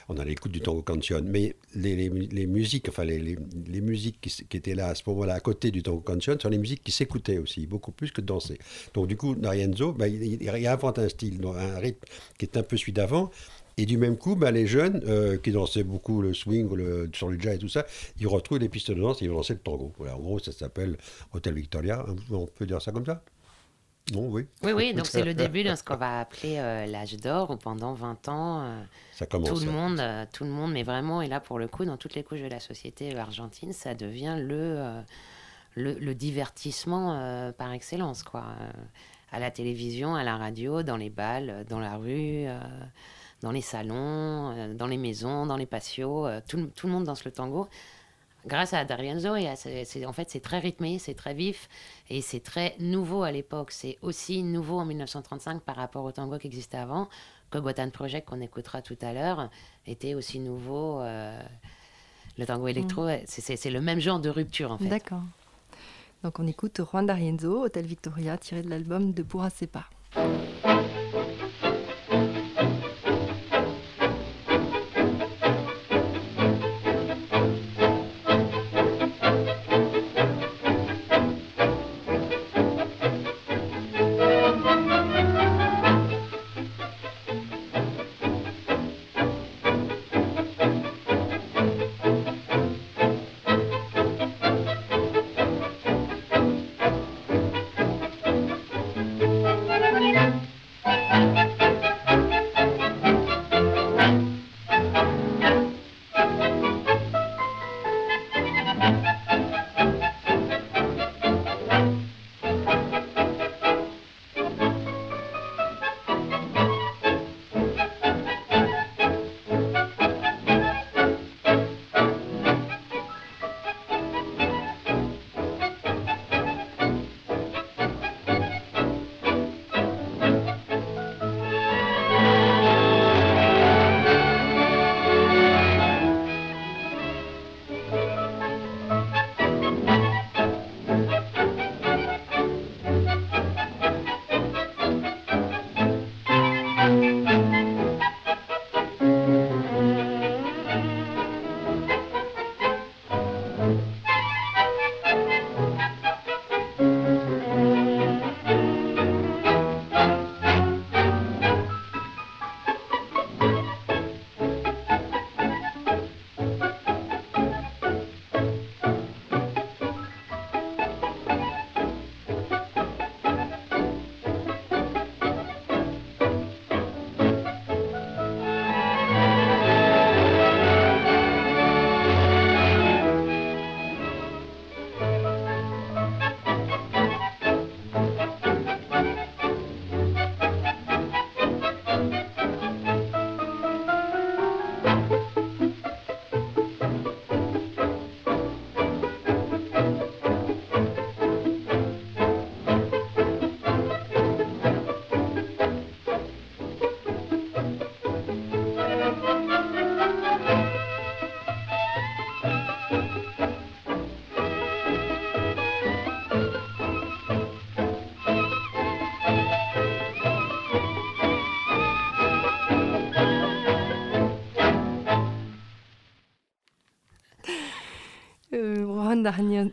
On 0.09 0.17
a 0.17 0.23
l'écoute 0.23 0.53
du 0.53 0.61
tango 0.61 0.81
canción. 0.81 1.21
Mais 1.25 1.55
les, 1.75 2.09
musiques, 2.47 2.87
enfin, 2.89 3.03
les, 3.03 3.37
musiques 3.81 4.21
qui, 4.21 4.57
étaient 4.57 4.73
là 4.73 4.87
à 4.87 4.95
ce 4.95 5.03
moment-là, 5.07 5.33
à 5.35 5.39
côté 5.41 5.69
du 5.69 5.83
tango 5.83 5.99
canción, 5.99 6.39
sont 6.39 6.49
les 6.49 6.57
musiques 6.57 6.81
qui 6.83 6.91
s'écoutaient 6.93 7.37
aussi, 7.37 7.67
beaucoup 7.67 7.91
plus 7.91 8.11
que 8.11 8.21
de 8.21 8.25
danser. 8.25 8.57
Donc, 8.93 9.07
du 9.07 9.17
coup, 9.17 9.35
D'Arienzo, 9.35 9.91
ben, 9.91 10.07
il, 10.07 10.23
il- 10.23 10.41
il 10.43 10.67
invente 10.67 10.97
un 10.97 11.09
style, 11.09 11.39
un 11.45 11.77
rythme 11.77 12.05
qui 12.37 12.45
est 12.45 12.57
un 12.57 12.63
peu 12.63 12.77
celui 12.77 12.93
d'avant. 12.93 13.29
Et 13.77 13.85
du 13.85 13.97
même 13.97 14.17
coup, 14.17 14.35
ben, 14.35 14.51
les 14.51 14.65
jeunes 14.65 15.03
euh, 15.05 15.37
qui 15.37 15.51
dansaient 15.51 15.83
beaucoup 15.83 16.21
le 16.21 16.33
swing, 16.33 16.73
le, 16.73 17.09
sur 17.13 17.29
le 17.29 17.39
jazz 17.39 17.55
et 17.55 17.59
tout 17.59 17.69
ça, 17.69 17.85
ils 18.19 18.27
retrouvent 18.27 18.57
les 18.57 18.69
pistes 18.69 18.91
de 18.91 18.99
danse 18.99 19.21
et 19.21 19.25
ils 19.25 19.29
vont 19.29 19.37
danser 19.37 19.53
le 19.53 19.59
tango. 19.59 19.93
Voilà, 19.97 20.15
en 20.15 20.19
gros, 20.19 20.39
ça 20.39 20.51
s'appelle 20.51 20.97
Hotel 21.33 21.53
Victoria. 21.53 22.05
On 22.31 22.47
peut 22.47 22.65
dire 22.65 22.81
ça 22.81 22.91
comme 22.91 23.05
ça? 23.05 23.23
Non, 24.13 24.29
oui. 24.29 24.47
Oui, 24.63 24.71
oui, 24.71 24.93
donc 24.93 25.05
c'est 25.05 25.23
le 25.23 25.33
début 25.33 25.63
de 25.63 25.75
ce 25.75 25.83
qu'on 25.83 25.97
va 25.97 26.21
appeler 26.21 26.57
euh, 26.57 26.85
l'âge 26.85 27.17
d'or, 27.17 27.51
où 27.51 27.57
pendant 27.57 27.93
20 27.93 28.29
ans, 28.29 28.61
euh, 28.61 28.83
Ça 29.11 29.25
commence. 29.25 29.49
tout 29.49 29.65
le 29.65 29.71
monde, 29.71 29.99
euh, 29.99 30.25
tout 30.31 30.43
le 30.45 30.49
monde, 30.49 30.71
mais 30.71 30.83
vraiment, 30.83 31.21
et 31.21 31.27
là 31.27 31.39
pour 31.39 31.59
le 31.59 31.67
coup, 31.67 31.83
dans 31.83 31.97
toutes 31.97 32.15
les 32.15 32.23
couches 32.23 32.41
de 32.41 32.47
la 32.47 32.59
société 32.59 33.15
argentine, 33.17 33.73
ça 33.73 33.95
devient 33.95 34.37
le, 34.39 35.01
le, 35.75 35.93
le 35.93 36.15
divertissement 36.15 37.51
par 37.57 37.73
excellence, 37.73 38.23
quoi. 38.23 38.45
À 39.29 39.39
la 39.39 39.51
télévision, 39.51 40.15
à 40.15 40.23
la 40.23 40.37
radio, 40.37 40.83
dans 40.83 40.95
les 40.95 41.09
balles, 41.09 41.65
dans 41.69 41.79
la 41.79 41.97
rue, 41.97 42.45
dans 43.41 43.51
les 43.51 43.61
salons, 43.61 44.51
euh, 44.55 44.73
dans 44.73 44.87
les 44.87 44.97
maisons, 44.97 45.45
dans 45.45 45.57
les 45.57 45.65
patios, 45.65 46.25
euh, 46.25 46.39
tout, 46.47 46.57
le- 46.57 46.69
tout 46.69 46.87
le 46.87 46.93
monde 46.93 47.03
danse 47.05 47.23
le 47.25 47.31
tango. 47.31 47.67
Grâce 48.45 48.73
à 48.73 48.85
D'Arienzo, 48.85 49.35
et 49.35 49.47
à 49.47 49.53
en 50.07 50.13
fait, 50.13 50.29
c'est 50.29 50.39
très 50.39 50.59
rythmé, 50.59 50.99
c'est 50.99 51.15
très 51.15 51.33
vif, 51.33 51.67
et 52.09 52.21
c'est 52.21 52.39
très 52.39 52.75
nouveau 52.79 53.23
à 53.23 53.31
l'époque. 53.31 53.71
C'est 53.71 53.97
aussi 54.01 54.41
nouveau 54.41 54.79
en 54.79 54.85
1935 54.85 55.61
par 55.61 55.75
rapport 55.75 56.05
au 56.05 56.11
tango 56.11 56.37
qui 56.37 56.47
existait 56.47 56.77
avant, 56.77 57.09
que 57.51 57.57
Gotan 57.57 57.89
Project, 57.89 58.27
qu'on 58.29 58.39
écoutera 58.41 58.81
tout 58.81 58.97
à 59.01 59.11
l'heure, 59.13 59.49
était 59.85 60.13
aussi 60.13 60.39
nouveau. 60.39 61.01
euh, 61.01 61.41
le 62.37 62.45
tango 62.45 62.67
électro, 62.67 63.07
c'est- 63.25 63.41
c'est 63.41 63.55
c'est 63.57 63.71
le 63.71 63.81
même 63.81 63.99
genre 63.99 64.19
de 64.19 64.29
rupture, 64.29 64.71
en 64.71 64.77
fait. 64.77 64.87
D'accord. 64.87 65.23
Donc 66.23 66.39
on 66.39 66.47
écoute 66.47 66.81
Juan 66.89 67.05
D'Arienzo, 67.05 67.63
Hotel 67.63 67.85
Victoria, 67.85 68.37
tiré 68.37 68.61
de 68.61 68.69
l'album 68.69 69.11
de 69.11 69.23
Pura 69.23 69.49
Sepa. 69.49 69.85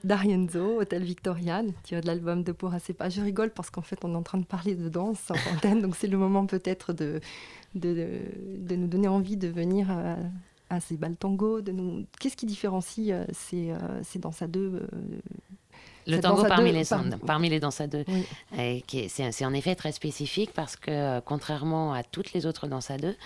D'Arienzo, 0.05 0.81
Hotel 0.81 1.03
Victoria, 1.05 1.63
tiré 1.83 2.01
de 2.01 2.07
l'album 2.07 2.43
de 2.43 2.53
Pura 2.53 2.79
Sepa. 2.79 3.09
Je 3.09 3.21
rigole 3.21 3.51
parce 3.51 3.71
qu'en 3.71 3.83
fait, 3.83 3.99
on 4.05 4.13
est 4.15 4.17
en 4.17 4.23
train 4.23 4.39
de 4.39 4.45
parler 4.45 4.75
de 4.75 4.89
danse 4.89 5.31
en 5.31 5.55
antenne, 5.55 5.81
donc 5.83 5.97
c'est 5.97 6.07
le 6.09 6.19
moment 6.19 6.47
peut-être 6.47 6.93
de, 6.93 7.21
de, 7.75 8.77
nous 8.77 8.87
donner 8.87 9.09
envie 9.09 9.37
de 9.37 9.49
venir 9.49 9.91
à, 9.91 10.17
à 10.71 10.81
ces 10.81 10.97
bals 10.97 11.17
tango. 11.17 11.61
De 11.61 11.73
nous... 11.73 12.05
Qu'est-ce 12.21 12.37
qui 12.37 12.47
différencie 12.47 13.11
euh, 13.11 13.25
ces, 13.33 13.71
euh, 13.71 13.77
ces 14.03 14.19
danses 14.19 14.43
à 14.43 14.47
deux 14.47 14.83
euh, 14.83 14.87
Le 16.07 16.21
tango 16.21 16.45
parmi 16.45 16.71
deux, 16.73 16.79
les, 16.79 16.85
par- 16.85 17.05
parmi 17.27 17.49
les 17.49 17.61
danses 17.61 17.81
à 17.81 17.87
deux, 17.87 18.05
Oui. 18.09 18.85
c'est 19.09 19.45
en 19.45 19.55
effet 19.55 19.75
très 19.75 19.93
spécifique 19.93 20.51
parce 20.55 20.77
que, 20.77 20.91
euh, 20.91 21.21
contrairement 21.25 21.93
à 21.93 22.03
toutes 22.03 22.33
les 22.33 22.47
autres 22.47 22.67
danses 22.67 22.91
à 22.91 22.99
deux, 22.99 23.17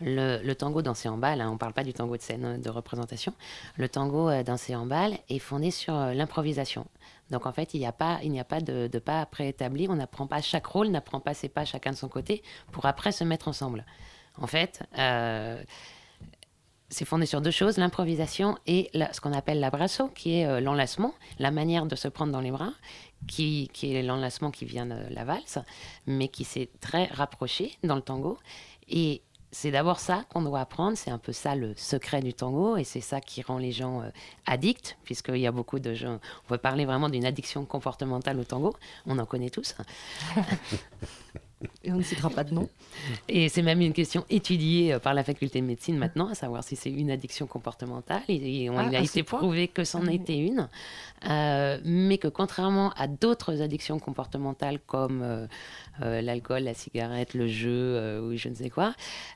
le, 0.00 0.52
tango 0.54 0.82
dansé 0.82 1.08
en 1.08 1.16
balle, 1.16 1.40
hein, 1.40 1.48
on 1.48 1.54
ne 1.54 1.58
parle 1.58 1.72
pas 1.72 1.84
du 1.84 1.92
tango 1.92 2.16
de 2.16 2.22
scène 2.22 2.44
euh, 2.44 2.58
de 2.58 2.70
représentation, 2.70 3.32
le 3.76 3.88
tango 3.88 4.28
euh, 4.28 4.42
dansé 4.42 4.74
en 4.74 4.86
balle 4.86 5.18
est 5.28 5.38
fondé 5.38 5.70
sur 5.70 5.94
euh, 5.94 6.14
l'improvisation. 6.14 6.86
Donc 7.30 7.46
en 7.46 7.52
fait, 7.52 7.74
il 7.74 7.80
n'y 7.80 7.86
a 7.86 7.92
pas, 7.92 8.20
de, 8.20 8.98
pas 8.98 9.26
préétabli, 9.26 9.86
on 9.88 9.96
n'apprend 9.96 10.26
pas 10.26 10.40
chaque 10.40 10.66
rôle, 10.66 10.88
n'apprend 10.88 11.20
pas 11.20 11.34
ses 11.34 11.48
pas 11.48 11.64
chacun 11.64 11.90
de 11.90 11.96
son 11.96 12.08
côté 12.08 12.42
pour 12.72 12.86
après 12.86 13.12
se 13.12 13.24
mettre 13.24 13.48
ensemble. 13.48 13.84
En 14.40 14.46
fait, 14.46 14.82
euh, 14.98 15.62
c'est 16.88 17.04
fondé 17.04 17.26
sur 17.26 17.42
deux 17.42 17.50
choses, 17.50 17.76
l'improvisation 17.76 18.56
et 18.66 18.90
ce 18.94 19.20
qu'on 19.20 19.34
appelle 19.34 19.60
l'abrasso, 19.60 20.08
qui 20.14 20.38
est 20.38 20.60
l'enlacement, 20.62 21.12
la 21.38 21.50
manière 21.50 21.84
de 21.84 21.96
se 21.96 22.08
prendre 22.08 22.32
dans 22.32 22.40
les 22.40 22.50
bras, 22.50 22.72
qui, 23.26 23.68
qui 23.74 23.94
est 23.94 24.02
l'enlacement 24.02 24.50
qui 24.50 24.64
vient 24.64 24.86
de 24.86 24.96
la 25.10 25.24
valse, 25.24 25.58
mais 26.06 26.28
qui 26.28 26.44
s'est 26.44 26.70
très 26.80 27.04
rapproché 27.06 27.76
dans 27.82 27.96
le 27.96 28.00
tango. 28.00 28.38
Et 28.88 29.20
c'est 29.50 29.70
d'abord 29.70 29.98
ça 29.98 30.24
qu'on 30.28 30.42
doit 30.42 30.60
apprendre, 30.60 30.96
c'est 30.96 31.10
un 31.10 31.18
peu 31.18 31.32
ça 31.32 31.54
le 31.54 31.74
secret 31.76 32.20
du 32.20 32.34
tango, 32.34 32.76
et 32.76 32.84
c'est 32.84 33.00
ça 33.00 33.20
qui 33.20 33.42
rend 33.42 33.58
les 33.58 33.72
gens 33.72 34.02
euh, 34.02 34.10
addicts, 34.46 34.98
puisqu'il 35.04 35.38
y 35.38 35.46
a 35.46 35.52
beaucoup 35.52 35.78
de 35.78 35.94
gens, 35.94 36.20
on 36.44 36.48
peut 36.48 36.58
parler 36.58 36.84
vraiment 36.84 37.08
d'une 37.08 37.24
addiction 37.24 37.64
comportementale 37.64 38.38
au 38.38 38.44
tango, 38.44 38.74
on 39.06 39.18
en 39.18 39.26
connaît 39.26 39.50
tous. 39.50 39.74
Et 41.82 41.92
on 41.92 41.96
ne 41.96 42.02
citera 42.02 42.30
pas 42.30 42.44
de 42.44 42.54
nom. 42.54 42.68
Et 43.28 43.48
c'est 43.48 43.62
même 43.62 43.80
une 43.80 43.92
question 43.92 44.24
étudiée 44.30 44.94
euh, 44.94 44.98
par 44.98 45.14
la 45.14 45.24
faculté 45.24 45.60
de 45.60 45.66
médecine 45.66 45.98
maintenant, 45.98 46.28
à 46.28 46.34
savoir 46.34 46.62
si 46.62 46.76
c'est 46.76 46.90
une 46.90 47.10
addiction 47.10 47.46
comportementale. 47.46 48.22
Et 48.28 48.70
on, 48.70 48.78
ah, 48.78 48.86
il 48.88 48.96
a 48.96 49.00
été 49.00 49.22
prouvé 49.24 49.68
que 49.68 49.84
c'en 49.84 50.06
ah 50.06 50.12
était 50.12 50.38
une. 50.38 50.68
Euh, 51.28 51.78
mais 51.84 52.18
que 52.18 52.28
contrairement 52.28 52.90
à 52.90 53.08
d'autres 53.08 53.60
addictions 53.60 53.98
comportementales 53.98 54.78
comme 54.78 55.22
euh, 55.22 55.46
l'alcool, 56.22 56.62
la 56.62 56.74
cigarette, 56.74 57.34
le 57.34 57.48
jeu 57.48 58.20
ou 58.20 58.36
je 58.36 58.48
ne 58.48 58.54
sais 58.54 58.70
quoi, 58.70 58.94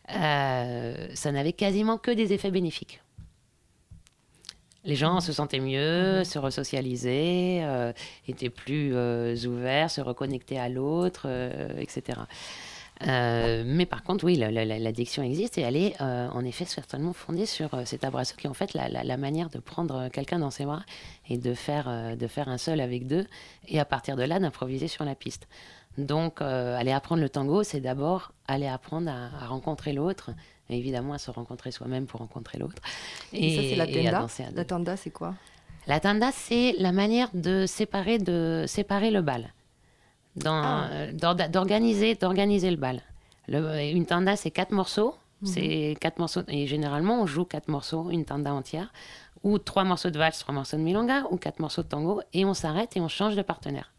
ça 0.09 1.33
n'avait 1.33 1.53
quasiment 1.53 1.99
que 1.99 2.11
des 2.11 2.33
effets 2.33 2.51
bénéfiques. 2.51 3.02
Les 4.85 4.97
gens 4.97 5.21
se 5.21 5.33
sentaient 5.33 5.61
mieux, 5.61 6.19
mhm. 6.19 6.25
se 6.25 6.39
resocialisaient, 6.39 7.61
euh, 7.63 7.93
étaient 8.27 8.51
plus 8.51 8.95
euh, 8.95 9.37
ouverts, 9.47 9.91
se 9.91 10.01
reconnectaient 10.01 10.59
à 10.59 10.69
l'autre, 10.69 11.27
euh, 11.27 11.79
etc. 11.79 12.21
mais 13.05 13.87
par 13.87 14.05
contre, 14.05 14.25
oui, 14.25 14.37
l'addiction 14.37 15.25
existe 15.25 15.59
et 15.59 15.63
elle 15.63 15.77
est 15.77 16.01
en 16.01 16.45
effet 16.45 16.65
certainement 16.65 17.13
fondée 17.13 17.47
sur 17.47 17.71
cet 17.85 18.05
abrasso 18.05 18.37
qui 18.37 18.47
est 18.47 18.51
en 18.51 18.55
fait 18.55 18.75
la, 18.75 19.17
manière 19.17 19.49
de 19.51 19.59
prendre 19.59 20.09
quelqu'un 20.09 20.39
dans 20.39 20.53
ses 20.53 20.67
bras 20.67 20.85
et 21.29 21.37
de 21.37 21.53
faire, 21.53 22.17
de 22.17 22.27
faire 22.29 22.49
un 22.49 22.59
seul 22.59 22.81
avec 22.81 23.09
deux 23.09 23.27
et 23.67 23.81
à 23.81 23.85
partir 23.85 24.15
de 24.15 24.23
là 24.23 24.39
d'improviser 24.39 24.87
sur 24.87 25.05
la 25.05 25.17
piste. 25.17 25.49
Donc, 25.99 26.41
aller 26.43 26.93
apprendre 26.93 27.23
le 27.23 27.29
tango, 27.29 27.65
c'est 27.65 27.81
d'abord 27.81 28.35
aller 28.47 28.69
apprendre 28.69 29.11
à 29.11 29.47
rencontrer 29.49 29.93
l'autre 29.93 30.31
évidemment 30.69 31.13
à 31.15 31.19
se 31.19 31.31
rencontrer 31.31 31.71
soi-même 31.71 32.07
pour 32.07 32.21
rencontrer 32.21 32.59
l'autre. 32.59 32.83
Et, 33.33 33.57
ça, 33.57 33.63
c'est 33.63 33.77
la 33.77 33.87
tenda. 33.87 34.27
La 34.55 34.65
tenda, 34.65 34.97
c'est 34.97 35.11
quoi? 35.11 35.35
La 35.87 36.01
tenda, 36.01 36.31
c'est 36.33 36.75
la 36.79 36.93
manière 36.93 37.29
de 37.35 37.67
séparer, 37.67 38.19
de 38.19 38.65
séparer 38.69 39.11
le 39.11 39.21
bal, 39.21 39.53
ah. 40.45 40.89
euh, 40.93 41.13
d'organiser, 41.13 42.15
d'organiser 42.15 42.71
le 42.71 42.77
bal. 42.77 43.03
une 43.49 44.07
tanda, 44.07 44.37
c'est 44.37 44.51
quatre 44.51 44.73
morceaux. 44.73 45.15
Mhm. 45.43 45.49
C'est 45.49 45.97
quatre 46.01 46.19
morceaux. 46.19 46.43
Et 46.49 46.67
généralement, 46.67 47.21
on 47.21 47.27
joue 47.27 47.45
quatre 47.45 47.69
morceaux, 47.69 48.11
une 48.11 48.25
tanda 48.25 48.53
entière, 48.53 48.93
ou 49.43 49.59
trois 49.59 49.85
morceaux 49.85 50.11
de 50.11 50.19
valse, 50.19 50.39
trois 50.39 50.55
morceaux 50.55 50.77
de 50.77 50.83
milonga, 50.83 51.25
ou 51.31 51.37
quatre 51.37 51.59
morceaux 51.59 51.83
de 51.83 51.89
tango, 51.89 52.23
et 52.33 52.45
on 52.45 52.55
s'arrête 52.55 52.97
et 52.97 53.01
on 53.01 53.09
change 53.09 53.35
de 53.35 53.43
partenaire. 53.43 53.93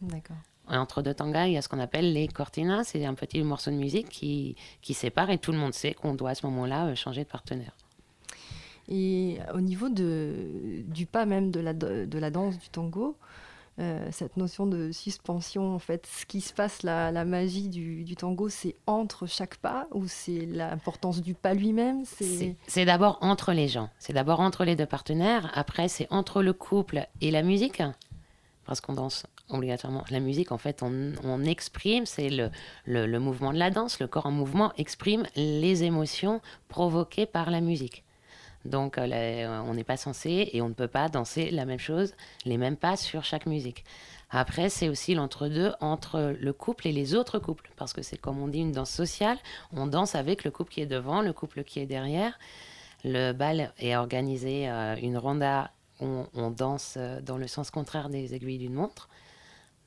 D'accord. 0.00 0.36
Entre 0.68 1.02
deux 1.02 1.14
tangas, 1.14 1.46
il 1.46 1.52
y 1.52 1.56
a 1.56 1.62
ce 1.62 1.68
qu'on 1.68 1.78
appelle 1.78 2.12
les 2.12 2.26
cortinas, 2.28 2.84
c'est 2.84 3.04
un 3.04 3.14
petit 3.14 3.42
morceau 3.42 3.70
de 3.70 3.76
musique 3.76 4.08
qui, 4.08 4.56
qui 4.82 4.94
sépare 4.94 5.30
et 5.30 5.38
tout 5.38 5.52
le 5.52 5.58
monde 5.58 5.74
sait 5.74 5.94
qu'on 5.94 6.14
doit 6.14 6.30
à 6.30 6.34
ce 6.34 6.44
moment-là 6.46 6.86
euh, 6.86 6.94
changer 6.94 7.22
de 7.22 7.28
partenaire. 7.28 7.76
Et 8.88 9.38
au 9.54 9.60
niveau 9.60 9.88
de, 9.88 10.82
du 10.86 11.06
pas 11.06 11.26
même 11.26 11.50
de 11.50 11.60
la, 11.60 11.72
de 11.72 12.18
la 12.18 12.30
danse 12.30 12.58
du 12.58 12.68
tango, 12.68 13.16
euh, 13.78 14.08
cette 14.10 14.36
notion 14.36 14.66
de 14.66 14.90
suspension, 14.90 15.74
en 15.74 15.78
fait, 15.78 16.06
ce 16.06 16.24
qui 16.24 16.40
se 16.40 16.54
passe, 16.54 16.82
la, 16.82 17.12
la 17.12 17.24
magie 17.24 17.68
du, 17.68 18.04
du 18.04 18.16
tango, 18.16 18.48
c'est 18.48 18.74
entre 18.86 19.26
chaque 19.26 19.56
pas 19.56 19.86
ou 19.92 20.06
c'est 20.08 20.46
l'importance 20.46 21.20
du 21.20 21.34
pas 21.34 21.52
lui-même? 21.52 22.04
C'est 22.66 22.84
d'abord 22.84 23.18
entre 23.20 23.52
les 23.52 23.68
gens, 23.68 23.90
c'est 23.98 24.14
d'abord 24.14 24.40
entre 24.40 24.64
les 24.64 24.76
deux 24.76 24.86
partenaires, 24.86 25.50
après 25.54 25.88
c'est 25.88 26.06
entre 26.10 26.42
le 26.42 26.52
couple 26.54 27.06
et 27.20 27.30
la 27.30 27.42
musique, 27.42 27.82
parce 28.64 28.80
qu'on 28.80 28.94
danse 28.94 29.26
obligatoirement. 29.48 30.04
La 30.10 30.20
musique, 30.20 30.52
en 30.52 30.58
fait, 30.58 30.82
on, 30.82 31.44
exprime, 31.44 32.06
c'est 32.06 32.30
le, 32.30 32.50
le, 32.86 33.18
mouvement 33.18 33.52
de 33.52 33.58
la 33.58 33.70
danse, 33.70 34.00
le 34.00 34.06
corps 34.06 34.26
en 34.26 34.30
mouvement 34.30 34.72
exprime 34.76 35.24
les 35.36 35.84
émotions 35.84 36.40
provoquées 36.68 37.26
par 37.26 37.50
la 37.50 37.60
musique. 37.60 38.04
Donc, 38.64 38.98
euh, 38.98 39.62
on 39.66 39.74
n'est 39.74 39.84
pas 39.84 39.96
censé 39.96 40.50
et 40.52 40.60
on 40.60 40.68
ne 40.68 40.74
peut 40.74 40.88
pas 40.88 41.08
danser 41.08 41.50
la 41.50 41.64
même 41.64 41.78
chose, 41.78 42.14
les 42.44 42.58
mêmes 42.58 42.76
pas 42.76 42.96
sur 42.96 43.24
chaque 43.24 43.46
musique. 43.46 43.84
Après, 44.30 44.68
c'est 44.68 44.88
aussi 44.88 45.14
l'entre-deux 45.14 45.72
entre 45.80 46.34
le 46.38 46.52
couple 46.52 46.88
et 46.88 46.92
les 46.92 47.14
autres 47.14 47.38
couples, 47.38 47.70
parce 47.76 47.92
que 47.92 48.02
c'est 48.02 48.18
comme 48.18 48.40
on 48.42 48.48
dit 48.48 48.58
une 48.58 48.72
danse 48.72 48.90
sociale, 48.90 49.38
on 49.72 49.86
danse 49.86 50.16
avec 50.16 50.42
le 50.42 50.50
couple 50.50 50.72
qui 50.72 50.80
est 50.80 50.86
devant, 50.86 51.22
le 51.22 51.32
couple 51.32 51.62
qui 51.62 51.78
est 51.78 51.86
derrière. 51.86 52.36
Le 53.04 53.32
bal 53.32 53.72
est 53.78 53.94
organisé, 53.94 54.68
euh, 54.68 54.96
une 54.96 55.16
ronda, 55.16 55.70
on, 56.00 56.26
on, 56.34 56.50
danse 56.50 56.94
euh, 56.96 57.20
dans 57.20 57.38
le 57.38 57.46
sens 57.46 57.70
contraire 57.70 58.08
des 58.08 58.34
aiguilles 58.34 58.58
d'une 58.58 58.74
montre 58.74 59.08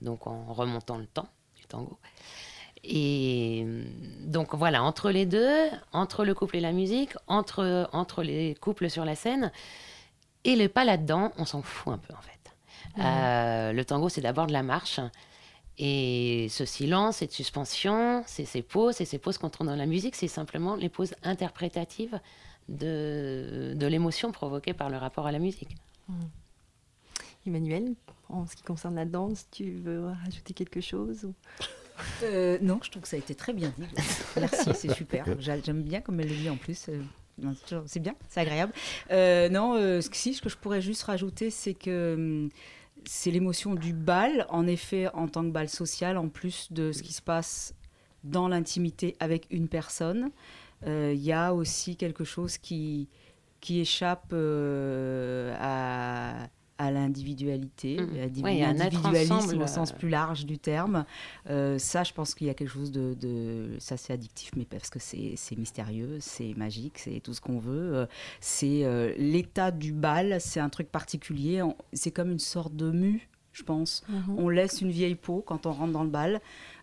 donc 0.01 0.27
en 0.27 0.53
remontant 0.53 0.97
le 0.97 1.05
temps 1.05 1.29
du 1.55 1.65
tango. 1.65 1.97
Et 2.83 3.65
donc 4.21 4.55
voilà, 4.55 4.83
entre 4.83 5.11
les 5.11 5.25
deux, 5.25 5.69
entre 5.91 6.23
le 6.23 6.33
couple 6.33 6.57
et 6.57 6.61
la 6.61 6.71
musique, 6.71 7.13
entre, 7.27 7.89
entre 7.91 8.23
les 8.23 8.55
couples 8.55 8.89
sur 8.89 9.03
la 9.03 9.15
scène, 9.15 9.51
et 10.45 10.55
le 10.55 10.69
pas 10.69 10.85
là-dedans, 10.85 11.33
on 11.37 11.45
s'en 11.45 11.61
fout 11.61 11.93
un 11.93 11.97
peu 11.97 12.13
en 12.13 12.21
fait. 12.21 12.31
Euh, 12.99 13.73
le 13.73 13.85
tango, 13.85 14.09
c'est 14.09 14.21
d'abord 14.21 14.47
de 14.47 14.53
la 14.53 14.63
marche. 14.63 14.99
Et 15.77 16.47
ce 16.49 16.65
silence, 16.65 17.17
cette 17.17 17.31
suspension, 17.31 18.23
c'est 18.25 18.45
ces 18.45 18.61
pauses, 18.61 18.99
et 18.99 19.05
ces 19.05 19.17
pauses 19.17 19.37
qu'on 19.37 19.49
trouve 19.49 19.67
dans 19.67 19.75
la 19.75 19.85
musique, 19.85 20.15
c'est 20.15 20.27
simplement 20.27 20.75
les 20.75 20.89
pauses 20.89 21.13
interprétatives 21.23 22.19
de, 22.67 23.73
de 23.75 23.87
l'émotion 23.87 24.31
provoquée 24.31 24.73
par 24.73 24.89
le 24.89 24.97
rapport 24.97 25.25
à 25.27 25.31
la 25.31 25.39
musique. 25.39 25.75
Mmh. 26.09 26.13
Emmanuel, 27.47 27.95
en 28.29 28.45
ce 28.45 28.55
qui 28.55 28.63
concerne 28.63 28.95
la 28.95 29.05
danse, 29.05 29.47
tu 29.51 29.71
veux 29.71 30.05
rajouter 30.05 30.53
quelque 30.53 30.81
chose 30.81 31.31
euh, 32.23 32.57
Non, 32.61 32.79
je 32.83 32.91
trouve 32.91 33.03
que 33.03 33.07
ça 33.07 33.15
a 33.15 33.19
été 33.19 33.35
très 33.35 33.53
bien 33.53 33.73
dit. 33.77 33.87
Merci, 34.37 34.69
c'est 34.73 34.93
super. 34.93 35.25
J'aime 35.39 35.83
bien 35.83 36.01
comme 36.01 36.19
elle 36.19 36.29
le 36.29 36.35
dit 36.35 36.49
en 36.49 36.57
plus. 36.57 36.87
Euh, 36.89 37.01
c'est 37.85 37.99
bien, 37.99 38.15
c'est 38.27 38.41
agréable. 38.41 38.73
Euh, 39.11 39.49
non, 39.49 40.01
si, 40.11 40.33
ce 40.33 40.41
que 40.41 40.49
je 40.49 40.57
pourrais 40.57 40.81
juste 40.81 41.03
rajouter, 41.03 41.49
c'est 41.49 41.73
que 41.73 42.15
hum, 42.15 42.49
c'est 43.05 43.31
l'émotion 43.31 43.75
du 43.75 43.93
bal, 43.93 44.45
en 44.49 44.67
effet, 44.67 45.07
en 45.13 45.27
tant 45.27 45.43
que 45.43 45.49
bal 45.49 45.69
social, 45.69 46.17
en 46.17 46.27
plus 46.27 46.71
de 46.71 46.91
ce 46.91 47.01
qui 47.01 47.13
se 47.13 47.21
passe 47.21 47.73
dans 48.25 48.49
l'intimité 48.49 49.15
avec 49.21 49.47
une 49.51 49.69
personne. 49.69 50.31
Il 50.85 51.21
y 51.21 51.31
a 51.31 51.53
aussi 51.53 51.95
quelque 51.95 52.25
chose 52.25 52.57
qui, 52.57 53.07
qui 53.61 53.79
échappe 53.79 54.33
à 54.33 56.49
à 56.79 56.91
l'individualité, 56.91 57.97
mmh. 57.97 58.45
à 58.45 58.73
l'individualisme 58.73 59.61
au 59.61 59.67
sens 59.67 59.91
euh. 59.91 59.95
plus 59.95 60.09
large 60.09 60.45
du 60.45 60.57
terme. 60.57 61.05
Euh, 61.49 61.77
ça, 61.77 62.03
je 62.03 62.13
pense 62.13 62.33
qu'il 62.33 62.47
y 62.47 62.49
a 62.49 62.53
quelque 62.53 62.71
chose 62.71 62.91
de, 62.91 63.75
ça 63.79 63.97
c'est 63.97 64.13
addictif, 64.13 64.51
mais 64.55 64.65
parce 64.65 64.89
que 64.89 64.97
c'est 64.97 65.35
mystérieux, 65.57 66.17
c'est 66.21 66.53
magique, 66.55 66.97
c'est 66.97 67.19
tout 67.19 67.33
ce 67.33 67.41
qu'on 67.41 67.59
veut. 67.59 67.95
Euh, 67.95 68.05
c'est 68.39 68.85
l'état 69.17 69.71
du 69.71 69.91
bal, 69.91 70.39
c'est 70.39 70.61
un 70.61 70.69
truc 70.69 70.89
particulier. 70.89 71.61
C'est 71.91 72.11
comme 72.11 72.31
une 72.31 72.39
sorte 72.39 72.75
de 72.75 72.91
mue 72.91 73.27
je 73.51 73.63
pense. 73.63 74.03
Mmh. 74.07 74.35
On 74.37 74.47
laisse 74.47 74.79
une 74.79 74.91
vieille 74.91 75.15
peau 75.15 75.43
quand 75.45 75.65
on 75.65 75.73
rentre 75.73 75.91
dans 75.91 76.03
le 76.03 76.09
bal. 76.09 76.39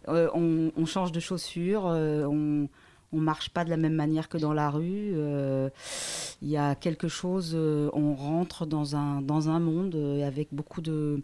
on, 0.08 0.70
on, 0.76 0.84
change 0.84 1.10
de 1.10 1.20
chaussures. 1.20 1.84
on, 1.84 2.68
on 3.12 3.18
marche 3.18 3.50
pas 3.50 3.64
de 3.64 3.70
la 3.70 3.76
même 3.76 3.94
manière 3.94 4.28
que 4.28 4.38
dans 4.38 4.52
la 4.52 4.70
rue. 4.70 5.12
Euh, 5.14 5.70
il 6.42 6.48
y 6.48 6.56
a 6.56 6.74
quelque 6.74 7.08
chose, 7.08 7.52
euh, 7.54 7.90
on 7.92 8.14
rentre 8.14 8.66
dans 8.66 8.96
un, 8.96 9.22
dans 9.22 9.48
un 9.48 9.60
monde 9.60 9.94
euh, 9.94 10.26
avec 10.26 10.48
beaucoup 10.52 10.80
de, 10.80 11.20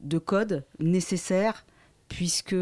de 0.00 0.18
codes 0.18 0.64
nécessaires, 0.78 1.64
puisque, 2.08 2.56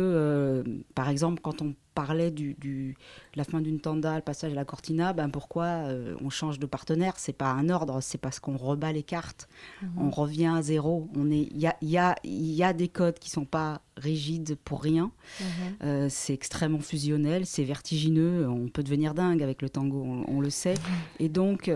par 0.95 1.09
exemple, 1.09 1.41
quand 1.41 1.63
on 1.63 1.75
parlait 1.99 2.31
du, 2.31 2.55
du 2.55 2.97
la 3.35 3.43
fin 3.43 3.61
d'une 3.61 3.81
tanda, 3.81 4.15
le 4.15 4.23
passage 4.23 4.53
à 4.53 4.55
la 4.55 4.65
cortina, 4.65 5.13
ben 5.13 5.29
pourquoi 5.31 5.65
euh, 5.65 6.15
on 6.23 6.31
change 6.31 6.61
de 6.61 6.67
partenaire? 6.67 7.15
C'est 7.17 7.33
pas 7.33 7.51
un 7.51 7.69
ordre, 7.71 8.01
c'est 8.01 8.19
parce 8.19 8.39
qu'on 8.39 8.57
rebat 8.57 8.93
les 8.93 9.03
cartes, 9.03 9.49
mhm. 9.83 9.91
on 9.99 10.11
revient 10.11 10.53
à 10.57 10.63
zéro. 10.63 11.09
On 11.17 11.29
est, 11.33 11.49
il 11.51 11.59
y 11.59 11.67
a, 11.67 11.77
y, 11.83 11.99
a, 11.99 12.15
y 12.23 12.63
a, 12.63 12.73
des 12.73 12.87
codes 12.87 13.19
qui 13.19 13.31
sont 13.31 13.45
pas 13.45 13.81
rigides 13.97 14.57
pour 14.65 14.81
rien. 14.81 15.11
Mhm. 15.41 15.47
Euh, 15.83 16.07
c'est 16.09 16.35
extrêmement 16.35 16.79
fusionnel, 16.79 17.47
c'est 17.47 17.65
vertigineux. 17.65 18.49
On 18.49 18.69
peut 18.69 18.85
devenir 18.85 19.13
dingue 19.13 19.43
avec 19.43 19.61
le 19.61 19.69
tango, 19.69 20.25
on, 20.29 20.41
le 20.41 20.51
sait. 20.51 20.75
Et 21.19 21.29
donc 21.29 21.69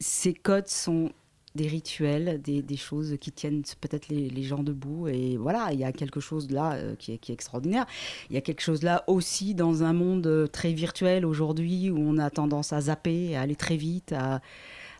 ces 0.00 0.34
codes 0.34 0.68
sont 0.68 1.12
des 1.56 1.66
rituels, 1.66 2.40
des, 2.40 2.76
choses 2.76 3.16
qui 3.20 3.32
tiennent 3.32 3.62
peut-être 3.80 4.08
les, 4.08 4.42
gens 4.42 4.62
debout. 4.62 5.08
Et 5.08 5.36
voilà, 5.36 5.70
il 5.72 5.80
y 5.80 5.84
a 5.84 5.92
quelque 5.92 6.20
chose 6.20 6.50
là 6.50 6.74
euh, 6.74 6.94
qui, 6.96 7.12
est, 7.12 7.30
extraordinaire. 7.30 7.86
Il 8.30 8.34
y 8.34 8.38
a 8.38 8.40
quelque 8.40 8.60
chose 8.60 8.82
là 8.82 9.02
aussi 9.06 9.54
dans 9.54 9.82
un 9.82 9.92
monde 9.92 10.26
euh, 10.26 10.46
très 10.46 10.72
virtuel 10.72 11.26
aujourd'hui 11.26 11.90
où 11.90 11.98
on 11.98 12.18
a 12.18 12.30
tendance 12.30 12.72
à 12.72 12.82
zapper, 12.82 13.36
à 13.36 13.40
aller 13.40 13.56
très 13.56 13.76
vite, 13.76 14.12
à 14.12 14.40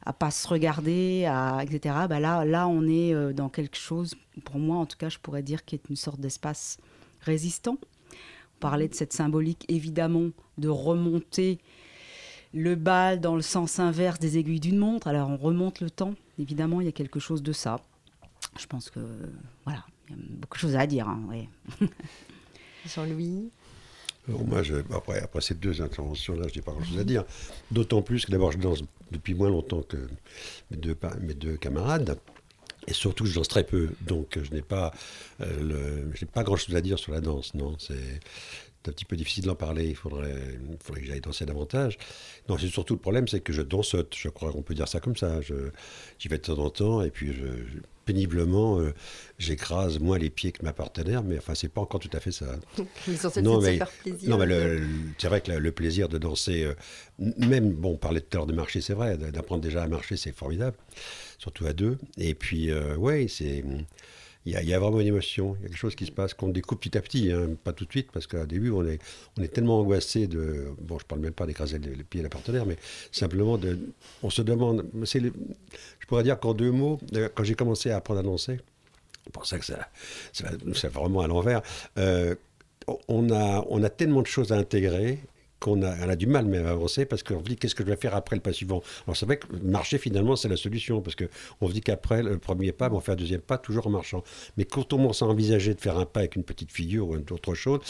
à 0.06 0.12
pas 0.12 0.30
se 0.30 0.46
regarder, 0.46 1.26
à, 1.26 1.62
etc. 1.64 1.94
Bah 2.08 2.20
là, 2.20 2.44
là, 2.44 2.68
on 2.68 2.86
est 2.86 3.12
euh, 3.12 3.32
dans 3.32 3.48
quelque 3.48 3.76
chose, 3.76 4.14
pour 4.44 4.58
moi 4.58 4.76
en 4.76 4.86
tout 4.86 4.96
cas, 4.96 5.08
je 5.08 5.18
pourrais 5.18 5.42
dire, 5.42 5.64
qui 5.64 5.74
est 5.74 5.88
une 5.90 5.96
sorte 5.96 6.20
d'espace 6.20 6.78
résistant. 7.20 7.76
On 8.12 8.60
parlait 8.60 8.88
de 8.88 8.94
cette 8.94 9.12
symbolique, 9.12 9.64
évidemment, 9.68 10.30
de 10.58 10.68
remonter 10.68 11.58
le 12.54 12.74
bal 12.74 13.20
dans 13.20 13.36
le 13.36 13.42
sens 13.42 13.78
inverse 13.78 14.18
des 14.18 14.38
aiguilles 14.38 14.60
d'une 14.60 14.78
montre. 14.78 15.06
Alors 15.08 15.28
on 15.30 15.36
remonte 15.36 15.80
le 15.80 15.90
temps, 15.90 16.14
évidemment, 16.38 16.80
il 16.80 16.84
y 16.86 16.88
a 16.88 16.92
quelque 16.92 17.20
chose 17.20 17.42
de 17.42 17.52
ça. 17.52 17.80
Je 18.58 18.66
pense 18.66 18.90
que, 18.90 19.00
voilà, 19.64 19.84
il 20.08 20.16
y 20.16 20.18
a 20.18 20.22
beaucoup 20.40 20.56
de 20.56 20.60
choses 20.60 20.76
à 20.76 20.86
dire. 20.86 21.08
Hein, 21.08 21.22
ouais. 21.28 21.48
Jean-Louis 22.86 23.50
Alors, 24.28 24.44
moi, 24.46 24.62
je- 24.62 24.76
après, 24.94 25.20
après 25.20 25.40
ces 25.40 25.54
deux 25.54 25.82
interventions-là, 25.82 26.46
je 26.48 26.56
n'ai 26.56 26.62
pas 26.62 26.72
grand-chose 26.72 26.98
à 26.98 27.04
dire. 27.04 27.24
D'autant 27.70 28.02
plus 28.02 28.24
que 28.26 28.30
d'abord, 28.32 28.52
je 28.52 28.58
danse 28.58 28.82
depuis 29.10 29.34
moins 29.34 29.48
longtemps 29.50 29.82
que 29.82 29.96
mes 30.70 30.76
deux, 30.76 30.94
pa- 30.94 31.16
mes 31.20 31.34
deux 31.34 31.56
camarades. 31.56 32.18
Et 32.88 32.92
surtout, 32.92 33.26
je 33.26 33.34
danse 33.34 33.48
très 33.48 33.64
peu. 33.64 33.90
Donc, 34.02 34.38
je 34.40 34.52
n'ai 34.54 34.62
pas, 34.62 34.92
euh, 35.40 35.60
le- 35.60 36.14
je 36.14 36.24
n'ai 36.24 36.30
pas 36.30 36.44
grand-chose 36.44 36.74
à 36.76 36.80
dire 36.80 36.98
sur 36.98 37.12
la 37.12 37.20
danse. 37.20 37.52
Non, 37.54 37.74
c'est 37.78 38.20
c'est 38.86 38.90
un 38.90 38.94
petit 38.94 39.04
peu 39.04 39.16
difficile 39.16 39.44
d'en 39.44 39.54
parler. 39.56 39.86
Il 39.88 39.96
faudrait, 39.96 40.34
il 40.70 40.76
faudrait 40.82 41.00
que 41.02 41.06
j'aille 41.08 41.20
danser 41.20 41.44
davantage. 41.44 41.98
Non, 42.48 42.56
c'est 42.56 42.68
surtout 42.68 42.94
le 42.94 43.00
problème, 43.00 43.26
c'est 43.28 43.40
que 43.40 43.52
je 43.52 43.60
dansote. 43.62 44.14
Je 44.16 44.28
crois 44.28 44.52
qu'on 44.52 44.62
peut 44.62 44.74
dire 44.74 44.88
ça 44.88 45.00
comme 45.00 45.16
ça. 45.16 45.40
J'y 46.18 46.28
vais 46.28 46.38
de 46.38 46.42
temps 46.42 46.58
en 46.58 46.70
temps 46.70 47.02
et 47.02 47.10
puis 47.10 47.32
je, 47.32 47.42
je- 47.46 47.78
péniblement, 48.04 48.78
euh, 48.78 48.94
j'écrase 49.36 49.98
moins 49.98 50.16
les 50.16 50.30
pieds 50.30 50.52
que 50.52 50.62
ma 50.64 50.72
partenaire. 50.72 51.24
Mais 51.24 51.38
enfin, 51.38 51.56
c'est 51.56 51.68
pas 51.68 51.80
encore 51.80 51.98
tout 51.98 52.10
à 52.12 52.20
fait 52.20 52.30
ça. 52.30 52.46
Non, 53.42 53.60
mais- 53.60 53.72
se 53.72 53.78
faire 53.78 53.90
plaisir. 53.90 54.30
Non, 54.30 54.38
mais 54.38 54.46
le- 54.46 54.78
le- 54.78 54.86
c'est 55.18 55.26
vrai 55.26 55.40
que 55.40 55.50
le, 55.50 55.58
le 55.58 55.72
plaisir 55.72 56.08
de 56.08 56.16
danser, 56.16 56.62
euh, 56.64 56.74
même, 57.18 57.72
bon, 57.72 57.94
on 57.94 57.96
parlait 57.96 58.20
tout 58.20 58.28
à 58.32 58.36
l'heure 58.38 58.46
de 58.46 58.52
marcher, 58.52 58.80
c'est 58.80 58.94
vrai, 58.94 59.16
d'apprendre 59.18 59.60
déjà 59.62 59.82
à 59.82 59.88
marcher, 59.88 60.16
c'est 60.16 60.30
formidable, 60.30 60.76
surtout 61.38 61.66
à 61.66 61.72
deux. 61.72 61.98
Et 62.16 62.34
puis, 62.34 62.70
euh, 62.70 62.94
ouais, 62.96 63.26
c'est. 63.28 63.64
Il 64.46 64.52
y, 64.52 64.74
a, 64.74 64.78
vraiment 64.78 65.00
une 65.00 65.08
émotion, 65.08 65.56
il 65.58 65.62
y 65.62 65.64
a 65.64 65.68
quelque 65.68 65.76
chose 65.76 65.96
qui 65.96 66.06
se 66.06 66.12
passe 66.12 66.32
qu'on 66.32 66.48
découvre 66.48 66.80
petit 66.80 66.96
à 66.96 67.00
petit, 67.00 67.32
hein, 67.32 67.50
pas 67.64 67.72
tout 67.72 67.84
de 67.84 67.90
suite, 67.90 68.12
parce 68.12 68.28
qu'au 68.28 68.46
début, 68.46 68.70
on 68.70 68.86
est, 68.86 69.00
on 69.36 69.42
est 69.42 69.48
tellement 69.48 69.80
angoissé 69.80 70.28
de. 70.28 70.68
Bon, 70.80 71.00
je 71.00 71.04
parle 71.04 71.20
même 71.20 71.32
pas 71.32 71.46
d'écraser 71.46 71.80
les, 71.80 72.04
pieds 72.04 72.20
de 72.20 72.26
la 72.26 72.30
partenaire, 72.30 72.64
mais 72.64 72.76
simplement, 73.10 73.58
de, 73.58 73.76
on 74.22 74.30
se 74.30 74.42
demande. 74.42 74.86
je 75.02 76.06
pourrais 76.06 76.22
dire 76.22 76.38
qu'en 76.38 76.54
deux 76.54 76.70
mots, 76.70 77.00
quand 77.34 77.42
j'ai 77.42 77.56
commencé 77.56 77.90
à 77.90 77.96
apprendre 77.96 78.20
à 78.20 78.22
danser, 78.22 78.60
c'est 79.24 79.32
pour 79.32 79.46
ça 79.46 79.58
que 79.58 79.64
ça, 79.64 79.88
ça, 80.32 80.88
vraiment 80.90 81.22
à 81.22 81.26
l'envers. 81.26 81.62
euh, 81.98 82.36
on 83.08 83.30
a, 83.30 83.66
on 83.68 83.82
a 83.82 83.90
tellement 83.90 84.22
de 84.22 84.28
choses 84.28 84.52
à 84.52 84.56
intégrer 84.56 85.18
qu'on 85.60 85.82
a, 85.82 85.94
on 86.04 86.08
a 86.08 86.16
du 86.16 86.26
mal 86.26 86.44
même 86.46 86.66
à 86.66 86.70
avancer 86.70 87.06
parce 87.06 87.22
qu'on 87.22 87.38
se 87.38 87.44
dit 87.44 87.56
qu'est-ce 87.56 87.74
que 87.74 87.84
je 87.84 87.88
vais 87.88 87.96
faire 87.96 88.14
après 88.14 88.36
le 88.36 88.42
pas 88.42 88.52
suivant? 88.52 88.82
Alors 89.06 89.16
c'est 89.16 89.26
vrai 89.26 89.38
que 89.38 89.46
marcher 89.62 89.98
finalement 89.98 90.36
c'est 90.36 90.48
la 90.48 90.56
solution 90.56 91.00
parce 91.00 91.16
qu'on 91.16 91.68
se 91.68 91.72
dit 91.72 91.80
qu'après 91.80 92.22
le 92.22 92.38
premier 92.38 92.72
pas, 92.72 92.90
on 92.90 93.00
fait 93.00 93.12
un 93.12 93.16
deuxième 93.16 93.40
pas 93.40 93.58
toujours 93.58 93.86
en 93.86 93.90
marchant. 93.90 94.22
Mais 94.56 94.64
quand 94.64 94.92
on 94.92 94.96
commence 94.96 95.22
à 95.22 95.26
envisager 95.26 95.74
de 95.74 95.80
faire 95.80 95.98
un 95.98 96.06
pas 96.06 96.20
avec 96.20 96.36
une 96.36 96.44
petite 96.44 96.72
figure 96.72 97.08
ou 97.08 97.16
une 97.16 97.24
autre 97.30 97.54
chose, 97.54 97.80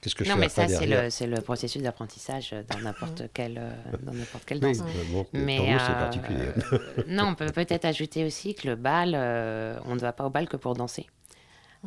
qu'est-ce 0.00 0.14
que 0.14 0.24
je 0.24 0.28
Non, 0.30 0.34
fais 0.36 0.40
mais 0.40 0.46
après 0.46 0.68
ça, 0.68 0.78
c'est 0.78 0.86
le, 0.86 1.10
c'est 1.10 1.26
le 1.26 1.40
processus 1.40 1.82
d'apprentissage 1.82 2.54
dans 2.70 2.78
n'importe 2.80 3.22
quelle, 3.32 3.58
euh, 3.58 3.96
dans 4.02 4.12
n'importe 4.12 4.44
quelle 4.44 4.60
danse. 4.60 4.78
mais 4.80 5.12
bon, 5.12 5.26
Mais 5.32 5.56
pour 5.56 5.66
nous, 5.66 5.78
c'est 5.78 5.90
euh, 5.90 5.94
particulier. 5.94 7.06
non, 7.08 7.24
on 7.28 7.34
peut 7.34 7.46
peut-être 7.46 7.84
ajouter 7.86 8.24
aussi 8.24 8.54
que 8.54 8.68
le 8.68 8.76
bal, 8.76 9.12
euh, 9.14 9.78
on 9.86 9.94
ne 9.94 10.00
va 10.00 10.12
pas 10.12 10.26
au 10.26 10.30
bal 10.30 10.48
que 10.48 10.56
pour 10.56 10.74
danser. 10.74 11.06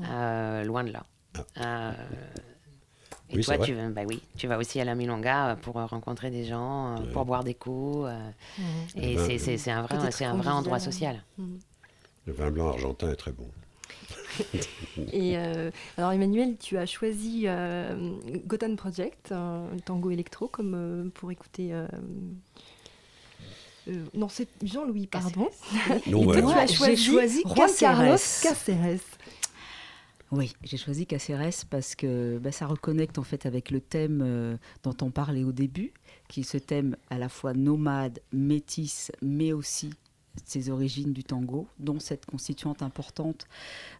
Euh, 0.03 0.63
loin 0.63 0.84
de 0.84 0.91
là. 0.91 1.05
Euh, 1.57 1.91
et 3.32 3.38
Oui, 3.38 3.43
toi, 3.43 3.57
vrai. 3.57 3.65
tu, 3.65 3.73
vas- 3.73 3.89
bah 3.89 4.01
oui, 4.07 4.21
tu 4.38 4.47
vas 4.47 4.57
aussi 4.57 4.80
à 4.80 4.86
la 4.86 4.95
Milonga 4.95 5.51
euh, 5.51 5.55
pour 5.55 5.78
euh, 5.80 5.86
rencontrer 5.86 6.30
des 6.30 6.45
gens, 6.45 6.95
euh, 6.97 7.11
pour 7.11 7.26
boire 7.26 7.43
des 7.43 7.53
coups. 7.55 8.05
euh, 8.07 8.30
Et 8.95 9.17
c'est- 9.17 9.71
un 9.71 9.82
vrai, 9.82 10.11
c'est 10.11 10.26
un 10.26 10.36
vrai 10.36 10.51
endroit 10.51 10.80
social. 10.80 11.23
Le 12.28 12.34
vin 12.34 12.51
blanc 12.51 12.69
argentin 12.69 13.11
est 13.11 13.15
très 13.15 13.32
bon. 13.32 13.47
Et 15.13 15.38
euh, 15.38 15.71
alors 15.97 16.11
Emmanuel, 16.11 16.55
tu 16.59 16.78
as 16.78 16.86
choisi 16.86 17.43
euh, 17.45 17.95
Gotham 18.47 18.76
Project, 18.76 19.32
un 19.32 19.67
tango 19.86 20.11
électro, 20.11 20.47
comme 20.47 20.73
euh, 20.76 21.09
pour 21.13 21.32
écouter. 21.32 21.73
euh, 21.73 21.88
euh, 23.88 24.03
non, 24.15 24.28
c'est 24.30 24.47
Jean-Louis, 24.63 25.07
pardon. 25.07 25.47
Non, 26.07 26.23
Et 26.23 26.26
ouais. 26.26 26.41
toi, 26.41 26.51
tu 26.51 26.57
Ouais, 26.57 26.63
as 26.63 26.65
j'ai 26.65 26.73
choisi, 26.73 27.05
choisi 27.05 27.41
Juan 27.43 27.69
Carlos 27.78 28.17
Cáceres. 28.41 28.99
Oui, 30.32 30.53
j'ai 30.63 30.78
choisi 30.78 31.05
Caceres 31.05 31.65
parce 31.69 31.93
que 31.93 32.39
bah, 32.39 32.51
ça 32.51 32.65
reconnecte 32.65 33.19
en 33.19 33.23
fait 33.23 33.45
avec 33.45 33.69
le 33.69 33.80
thème 33.80 34.23
euh, 34.26 34.57
dont 34.82 34.95
on 35.01 35.11
parlait 35.11 35.43
au 35.43 35.51
début, 35.51 35.93
qui 36.28 36.39
est 36.39 36.43
ce 36.43 36.57
thème 36.57 36.97
à 37.11 37.19
la 37.19 37.30
fois 37.30 37.53
nomade, 37.53 38.19
métisse, 38.34 39.11
mais 39.21 39.53
aussi 39.53 39.93
ses 40.43 40.69
origines 40.71 41.13
du 41.13 41.23
tango, 41.23 41.67
dont 41.80 41.99
cette 41.99 42.26
constituante 42.26 42.82
importante 42.82 43.47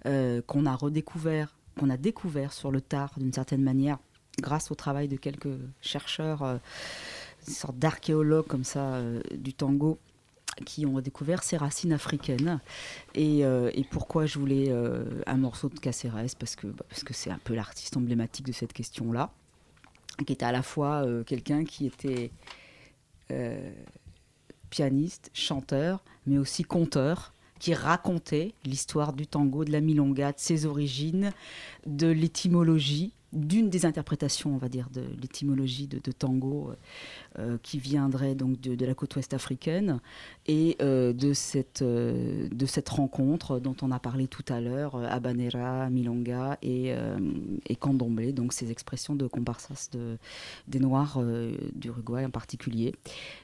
euh, 0.08 0.42
qu'on 0.48 0.66
a 0.66 0.76
redécouvert, 0.76 1.56
qu'on 1.80 1.92
a 1.92 1.98
découvert 1.98 2.54
sur 2.54 2.72
le 2.72 2.82
tard 2.82 3.14
d'une 3.18 3.32
certaine 3.32 3.62
manière, 3.62 4.00
grâce 4.42 4.72
au 4.72 4.76
travail 4.76 5.08
de 5.08 5.18
quelques 5.18 5.58
chercheurs, 5.80 6.42
euh, 6.42 6.58
une 7.48 7.54
sorte 7.54 7.78
d'archéologues 7.78 8.48
comme 8.48 8.64
ça 8.64 9.00
du 9.36 9.54
tango, 9.54 10.00
qui 10.64 10.86
ont 10.86 11.00
découvert 11.00 11.44
ses 11.44 11.58
racines 11.58 11.94
africaines. 11.94 12.60
Et, 13.14 13.46
euh, 13.46 13.72
et 13.74 13.84
pourquoi 13.84 14.26
je 14.26 14.40
voulais 14.40 14.68
euh, 14.70 15.04
un 15.26 15.38
morceau 15.38 15.70
de 15.70 15.80
Caceres 15.80 16.36
Parce 16.40 16.56
que 16.56 16.68
bah, 16.68 16.86
parce 16.88 17.04
que 17.04 17.14
c'est 17.14 17.32
un 17.32 17.40
peu 17.44 17.56
l'artiste 17.56 17.98
emblématique 17.98 18.46
de 18.46 18.52
cette 18.52 18.74
question-là, 18.74 19.32
qui 20.26 20.34
était 20.34 20.46
à 20.46 20.52
la 20.52 20.62
fois 20.62 21.06
euh, 21.06 21.24
quelqu'un 21.24 21.64
qui 21.66 21.88
était 21.88 22.32
pianiste, 24.70 25.32
chanteur, 25.34 26.04
mais 26.28 26.38
aussi 26.38 26.64
conteur, 26.64 27.34
qui 27.60 27.74
racontait 27.74 28.54
l'histoire 28.66 29.14
du 29.14 29.26
tango, 29.26 29.66
de 29.66 29.72
la 29.72 29.82
milonga, 29.82 30.32
de 30.32 30.40
ses 30.40 30.68
origines, 30.68 31.32
de 31.88 32.08
l'étymologie, 32.08 33.14
d'une 33.36 33.70
des 33.70 33.86
interprétations, 33.86 34.54
on 34.54 34.58
va 34.58 34.70
dire, 34.70 34.90
de 34.92 35.04
l'étymologie 35.22 35.88
de, 35.88 36.12
tango 36.12 36.70
euh, 36.70 36.76
euh, 37.40 37.58
qui 37.62 37.80
viendrait 37.80 38.34
donc 38.34 38.60
de, 38.62 38.86
la 38.86 38.94
côte 38.94 39.16
ouest 39.18 39.34
africaine 39.34 40.00
et 40.48 40.78
euh, 40.82 41.12
de, 41.14 41.34
cette, 41.34 41.84
rencontre 42.90 43.60
dont 43.60 43.76
on 43.82 43.92
a 43.92 44.00
parlé 44.00 44.28
tout 44.28 44.46
à 44.48 44.62
l'heure, 44.62 44.96
Habanera, 44.96 45.90
Milonga 45.90 46.58
et, 46.62 46.94
et 47.68 47.76
Candomblé, 47.76 48.32
donc 48.32 48.54
ces 48.54 48.72
expressions 48.72 49.16
de 49.16 49.28
comparsas 49.28 49.90
de, 49.92 50.18
des 50.68 50.80
Noirs 50.80 51.22
d'Uruguay 51.74 52.26
en 52.26 52.30
particulier. 52.30 52.94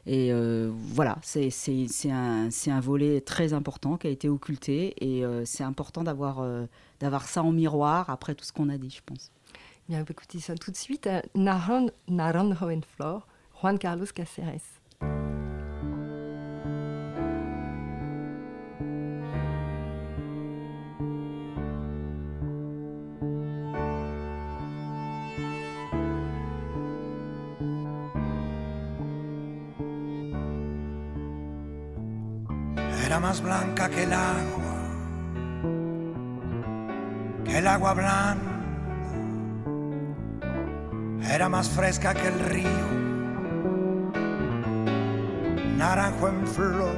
Et 0.05 0.31
voilà, 0.73 1.17
c'est 1.21 1.51
un, 2.09 2.79
volet 2.79 3.21
très 3.21 3.53
important 3.53 3.97
qui 3.97 4.07
a 4.07 4.09
été 4.09 4.29
occulté 4.29 4.93
et 5.01 5.23
c'est 5.45 5.63
important 5.63 6.03
d'avoir 6.03 6.45
ça 7.25 7.43
en 7.43 7.51
miroir 7.51 8.09
après 8.09 8.35
tout 8.35 8.45
ce 8.45 8.53
qu'on 8.53 8.69
a 8.69 8.77
dit, 8.77 8.89
je 8.89 9.01
pense. 9.05 9.31
Bien, 9.91 10.05
écouter 10.09 10.39
ça 10.39 10.55
tout 10.55 10.71
de 10.71 10.77
suite. 10.77 11.09
Naran, 11.35 11.87
Naranjo 12.07 12.71
en 12.71 12.79
Flor, 12.95 13.27
Juan 13.59 13.77
Carlos 13.77 14.05
Cáceres. 14.15 14.79
Era 33.05 33.19
más 33.19 33.41
blanca 33.41 33.89
que 33.89 34.03
el 34.03 34.13
agua, 34.13 34.73
que 37.43 37.57
el 37.57 37.67
agua 37.67 37.93
blanda. 37.93 38.50
Era 41.31 41.47
más 41.47 41.69
fresca 41.69 42.13
que 42.13 42.27
el 42.27 42.39
río, 42.39 42.67
naranjo 45.77 46.27
en 46.27 46.45
flor. 46.45 46.97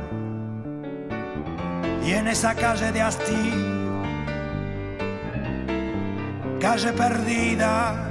Y 2.03 2.13
en 2.13 2.27
esa 2.27 2.55
calle 2.55 2.91
de 2.91 2.99
hastío, 2.99 4.01
calle 6.59 6.93
perdida, 6.93 8.09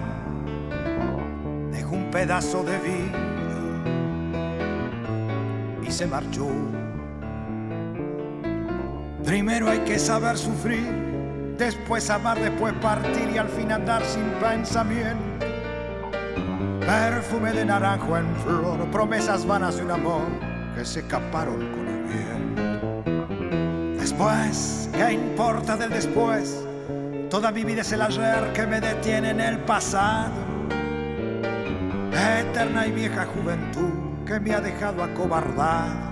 dejó 1.73 1.97
un 1.97 2.09
pedazo 2.13 2.63
de 2.63 2.79
vida 2.79 3.19
y 5.85 5.91
se 5.91 6.07
marchó. 6.07 6.47
Primero 9.25 9.69
hay 9.69 9.81
que 9.81 9.99
saber 9.99 10.39
sufrir, 10.39 11.57
después 11.59 12.09
amar, 12.11 12.39
después 12.41 12.75
partir 12.75 13.29
y 13.35 13.39
al 13.39 13.49
fin 13.49 13.73
andar 13.73 14.05
sin 14.05 14.31
pensamiento. 14.41 15.32
Perfume 16.93 17.53
de 17.53 17.65
naranjo 17.65 18.19
en 18.19 18.37
flor, 18.45 18.91
promesas 18.91 19.47
vanas 19.47 19.77
de 19.77 19.83
un 19.83 19.93
amor 19.93 20.29
que 20.75 20.85
se 20.85 21.01
escaparon 21.01 21.57
con 21.57 21.89
el 21.89 22.03
viento. 22.05 23.99
Después, 23.99 24.91
¿qué 24.93 25.13
importa 25.13 25.79
del 25.79 25.89
después? 25.89 26.63
Toda 27.31 27.51
mi 27.51 27.65
vida 27.65 27.81
es 27.81 27.93
el 27.93 28.03
ayer 28.03 28.53
que 28.53 28.67
me 28.67 28.79
detiene 28.79 29.31
en 29.31 29.41
el 29.41 29.59
pasado. 29.61 30.35
Eterna 32.13 32.87
y 32.87 32.93
vieja 32.93 33.25
juventud 33.25 34.27
que 34.27 34.39
me 34.39 34.53
ha 34.53 34.61
dejado 34.61 35.03
acobardado 35.03 36.12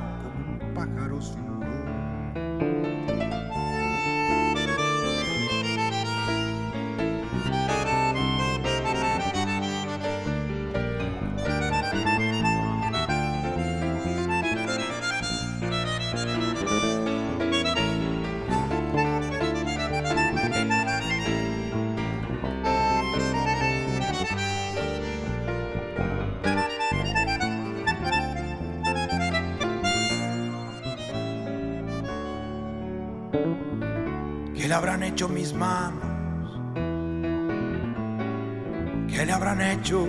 le 34.71 34.77
habrán 34.77 35.03
hecho 35.03 35.29
mis 35.29 35.53
manos? 35.53 36.61
¿Qué 39.09 39.27
le 39.27 39.33
habrán 39.33 39.61
hecho 39.61 40.07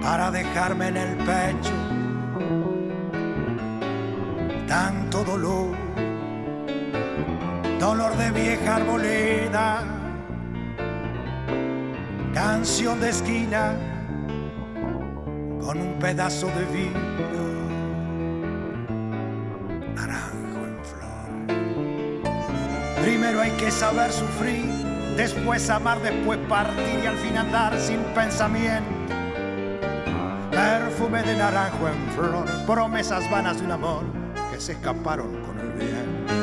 para 0.00 0.30
dejarme 0.30 0.88
en 0.88 0.96
el 0.96 1.16
pecho 1.18 1.74
tanto 4.66 5.22
dolor? 5.22 5.76
Dolor 7.78 8.16
de 8.16 8.30
vieja 8.30 8.76
arboleda, 8.76 9.84
canción 12.32 13.00
de 13.02 13.10
esquina 13.10 13.76
con 15.60 15.78
un 15.78 15.98
pedazo 15.98 16.46
de 16.46 16.64
vino, 16.72 17.51
que 23.62 23.70
saber 23.70 24.10
sufrir, 24.10 24.64
después 25.16 25.70
amar, 25.70 26.02
después 26.02 26.36
partir 26.48 26.98
y 27.00 27.06
al 27.06 27.16
fin 27.18 27.36
andar 27.36 27.78
sin 27.78 28.00
pensamiento. 28.12 28.90
Perfume 30.50 31.22
de 31.22 31.36
naranjo 31.36 31.86
en 31.86 32.10
flor, 32.10 32.44
promesas 32.66 33.30
vanas 33.30 33.60
de 33.60 33.66
un 33.66 33.70
amor 33.70 34.02
que 34.50 34.60
se 34.60 34.72
escaparon 34.72 35.40
con 35.42 35.60
el 35.60 35.72
viento. 35.74 36.34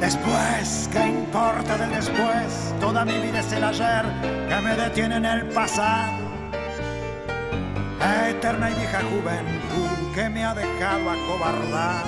Después, 0.00 0.90
¿qué 0.90 1.06
importa 1.06 1.78
del 1.78 1.90
después? 1.90 2.74
Toda 2.80 3.04
mi 3.04 3.16
vida 3.20 3.38
es 3.38 3.52
el 3.52 3.62
ayer 3.62 4.04
que 4.48 4.60
me 4.62 4.74
detiene 4.74 5.18
en 5.18 5.26
el 5.26 5.46
pasado. 5.50 6.24
Eterna 8.30 8.68
y 8.68 8.74
vieja 8.74 9.00
juventud 9.00 10.12
que 10.12 10.28
me 10.28 10.44
ha 10.44 10.54
dejado 10.54 11.08
acobardar 11.08 12.04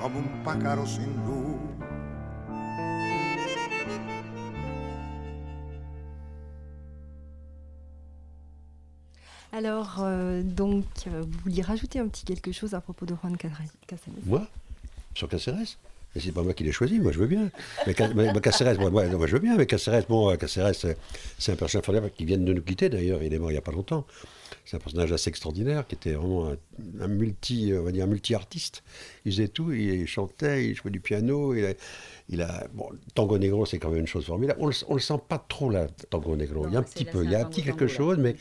como 0.00 0.20
un 0.20 0.42
pájaro 0.42 0.86
sin 0.86 1.23
Alors, 9.56 9.98
euh, 10.00 10.42
donc, 10.42 10.84
euh, 11.06 11.22
vous 11.22 11.38
vouliez 11.44 11.62
rajouter 11.62 12.00
un 12.00 12.08
petit 12.08 12.24
quelque 12.24 12.50
chose 12.50 12.74
à 12.74 12.80
propos 12.80 13.06
de 13.06 13.14
Juan 13.14 13.36
Casares 13.36 13.60
Moi? 14.26 14.46
Sur 15.14 15.28
Caceres 15.28 15.78
mais 16.16 16.20
c'est 16.20 16.30
pas 16.30 16.42
moi 16.44 16.54
qui 16.54 16.62
l'ai 16.62 16.70
choisi, 16.70 17.00
moi 17.00 17.10
je 17.10 17.18
veux 17.18 17.26
bien. 17.26 17.50
Mais, 17.88 17.94
mais- 18.14 18.32
mais 18.32 18.40
Caceres, 18.40 18.78
moi, 18.78 18.88
moi, 18.88 19.04
moi, 19.08 19.26
je 19.26 19.32
veux 19.32 19.40
bien, 19.40 19.56
mais 19.56 19.66
Caceres, 19.66 20.04
bon, 20.08 20.30
euh, 20.30 20.36
Caceres, 20.36 20.72
c'est- 20.72 21.50
un 21.52 21.56
personnage 21.56 21.84
formidable 21.84 22.12
qui 22.16 22.24
vient 22.24 22.38
de 22.38 22.52
nous 22.52 22.62
quitter 22.62 22.88
d'ailleurs, 22.88 23.20
il 23.20 23.34
est 23.34 23.38
mort 23.40 23.50
il 23.50 23.54
n'y 23.54 23.58
a 23.58 23.62
pas 23.62 23.72
longtemps. 23.72 24.06
C'est 24.64 24.76
un 24.76 24.78
personnage 24.78 25.10
assez 25.10 25.28
extraordinaire 25.28 25.84
qui 25.88 25.96
était 25.96 26.12
vraiment 26.12 26.50
un, 26.50 26.56
un 27.00 27.08
multi, 27.08 27.72
on 27.76 27.82
va 27.82 27.90
dire, 27.90 28.06
multi-artiste. 28.06 28.84
Il 29.24 29.32
faisait 29.32 29.48
tout, 29.48 29.72
il 29.72 30.06
chantait, 30.06 30.66
il 30.68 30.74
jouait 30.76 30.92
du 30.92 31.00
piano, 31.00 31.52
il 31.52 31.66
a, 31.66 31.72
il 32.28 32.42
a 32.42 32.64
bon, 32.72 32.90
Tango 33.16 33.36
Negro, 33.36 33.66
c'est 33.66 33.78
quand 33.80 33.90
même 33.90 34.00
une 34.00 34.06
chose 34.06 34.24
formidable. 34.24 34.60
On 34.62 34.68
le, 34.68 34.74
on 34.88 34.94
le 34.94 35.00
sent 35.00 35.18
pas 35.28 35.44
trop 35.48 35.68
là, 35.68 35.88
Tango 36.10 36.36
Negro. 36.36 36.68
il 36.68 36.74
y 36.74 36.76
a 36.76 36.78
un 36.78 36.82
petit 36.84 37.04
peu, 37.04 37.24
il 37.24 37.30
y 37.32 37.34
a 37.34 37.40
un 37.40 37.44
petit 37.46 37.62
quelque 37.62 37.88
chose, 37.88 38.18
mais 38.18 38.36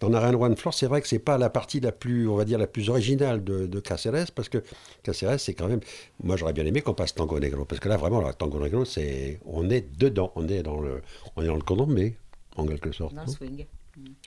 dans 0.00 0.10
Narayan 0.10 0.40
One 0.40 0.56
Floor, 0.56 0.74
c'est 0.74 0.86
vrai 0.86 1.00
que 1.00 1.08
c'est 1.08 1.18
pas 1.18 1.38
la 1.38 1.50
partie 1.50 1.80
la 1.80 1.92
plus, 1.92 2.28
on 2.28 2.36
va 2.36 2.44
dire, 2.44 2.58
la 2.58 2.66
plus 2.66 2.88
originale 2.90 3.42
de, 3.42 3.66
de 3.66 3.80
Caceres, 3.80 4.30
parce 4.34 4.48
que 4.48 4.62
Caceres, 5.02 5.40
c'est 5.40 5.54
quand 5.54 5.68
même, 5.68 5.80
moi 6.22 6.36
j'aurais 6.36 6.52
bien 6.52 6.66
aimé 6.66 6.82
qu'on 6.82 6.94
passe 6.94 7.14
Tango 7.14 7.38
Negro, 7.38 7.64
parce 7.64 7.80
que 7.80 7.88
là 7.88 7.96
vraiment, 7.96 8.20
là, 8.20 8.32
Tango 8.32 8.58
Negro, 8.60 8.84
c'est, 8.84 9.40
on 9.46 9.70
est 9.70 9.86
dedans, 9.98 10.32
on 10.36 10.48
est 10.48 10.62
dans 10.62 10.80
le, 10.80 11.02
on 11.36 11.42
est 11.42 11.46
dans 11.46 11.56
le 11.56 11.62
condommé, 11.62 12.16
en 12.56 12.66
quelque 12.66 12.92
sorte. 12.92 13.14
Dans 13.14 13.26
swing. 13.26 13.66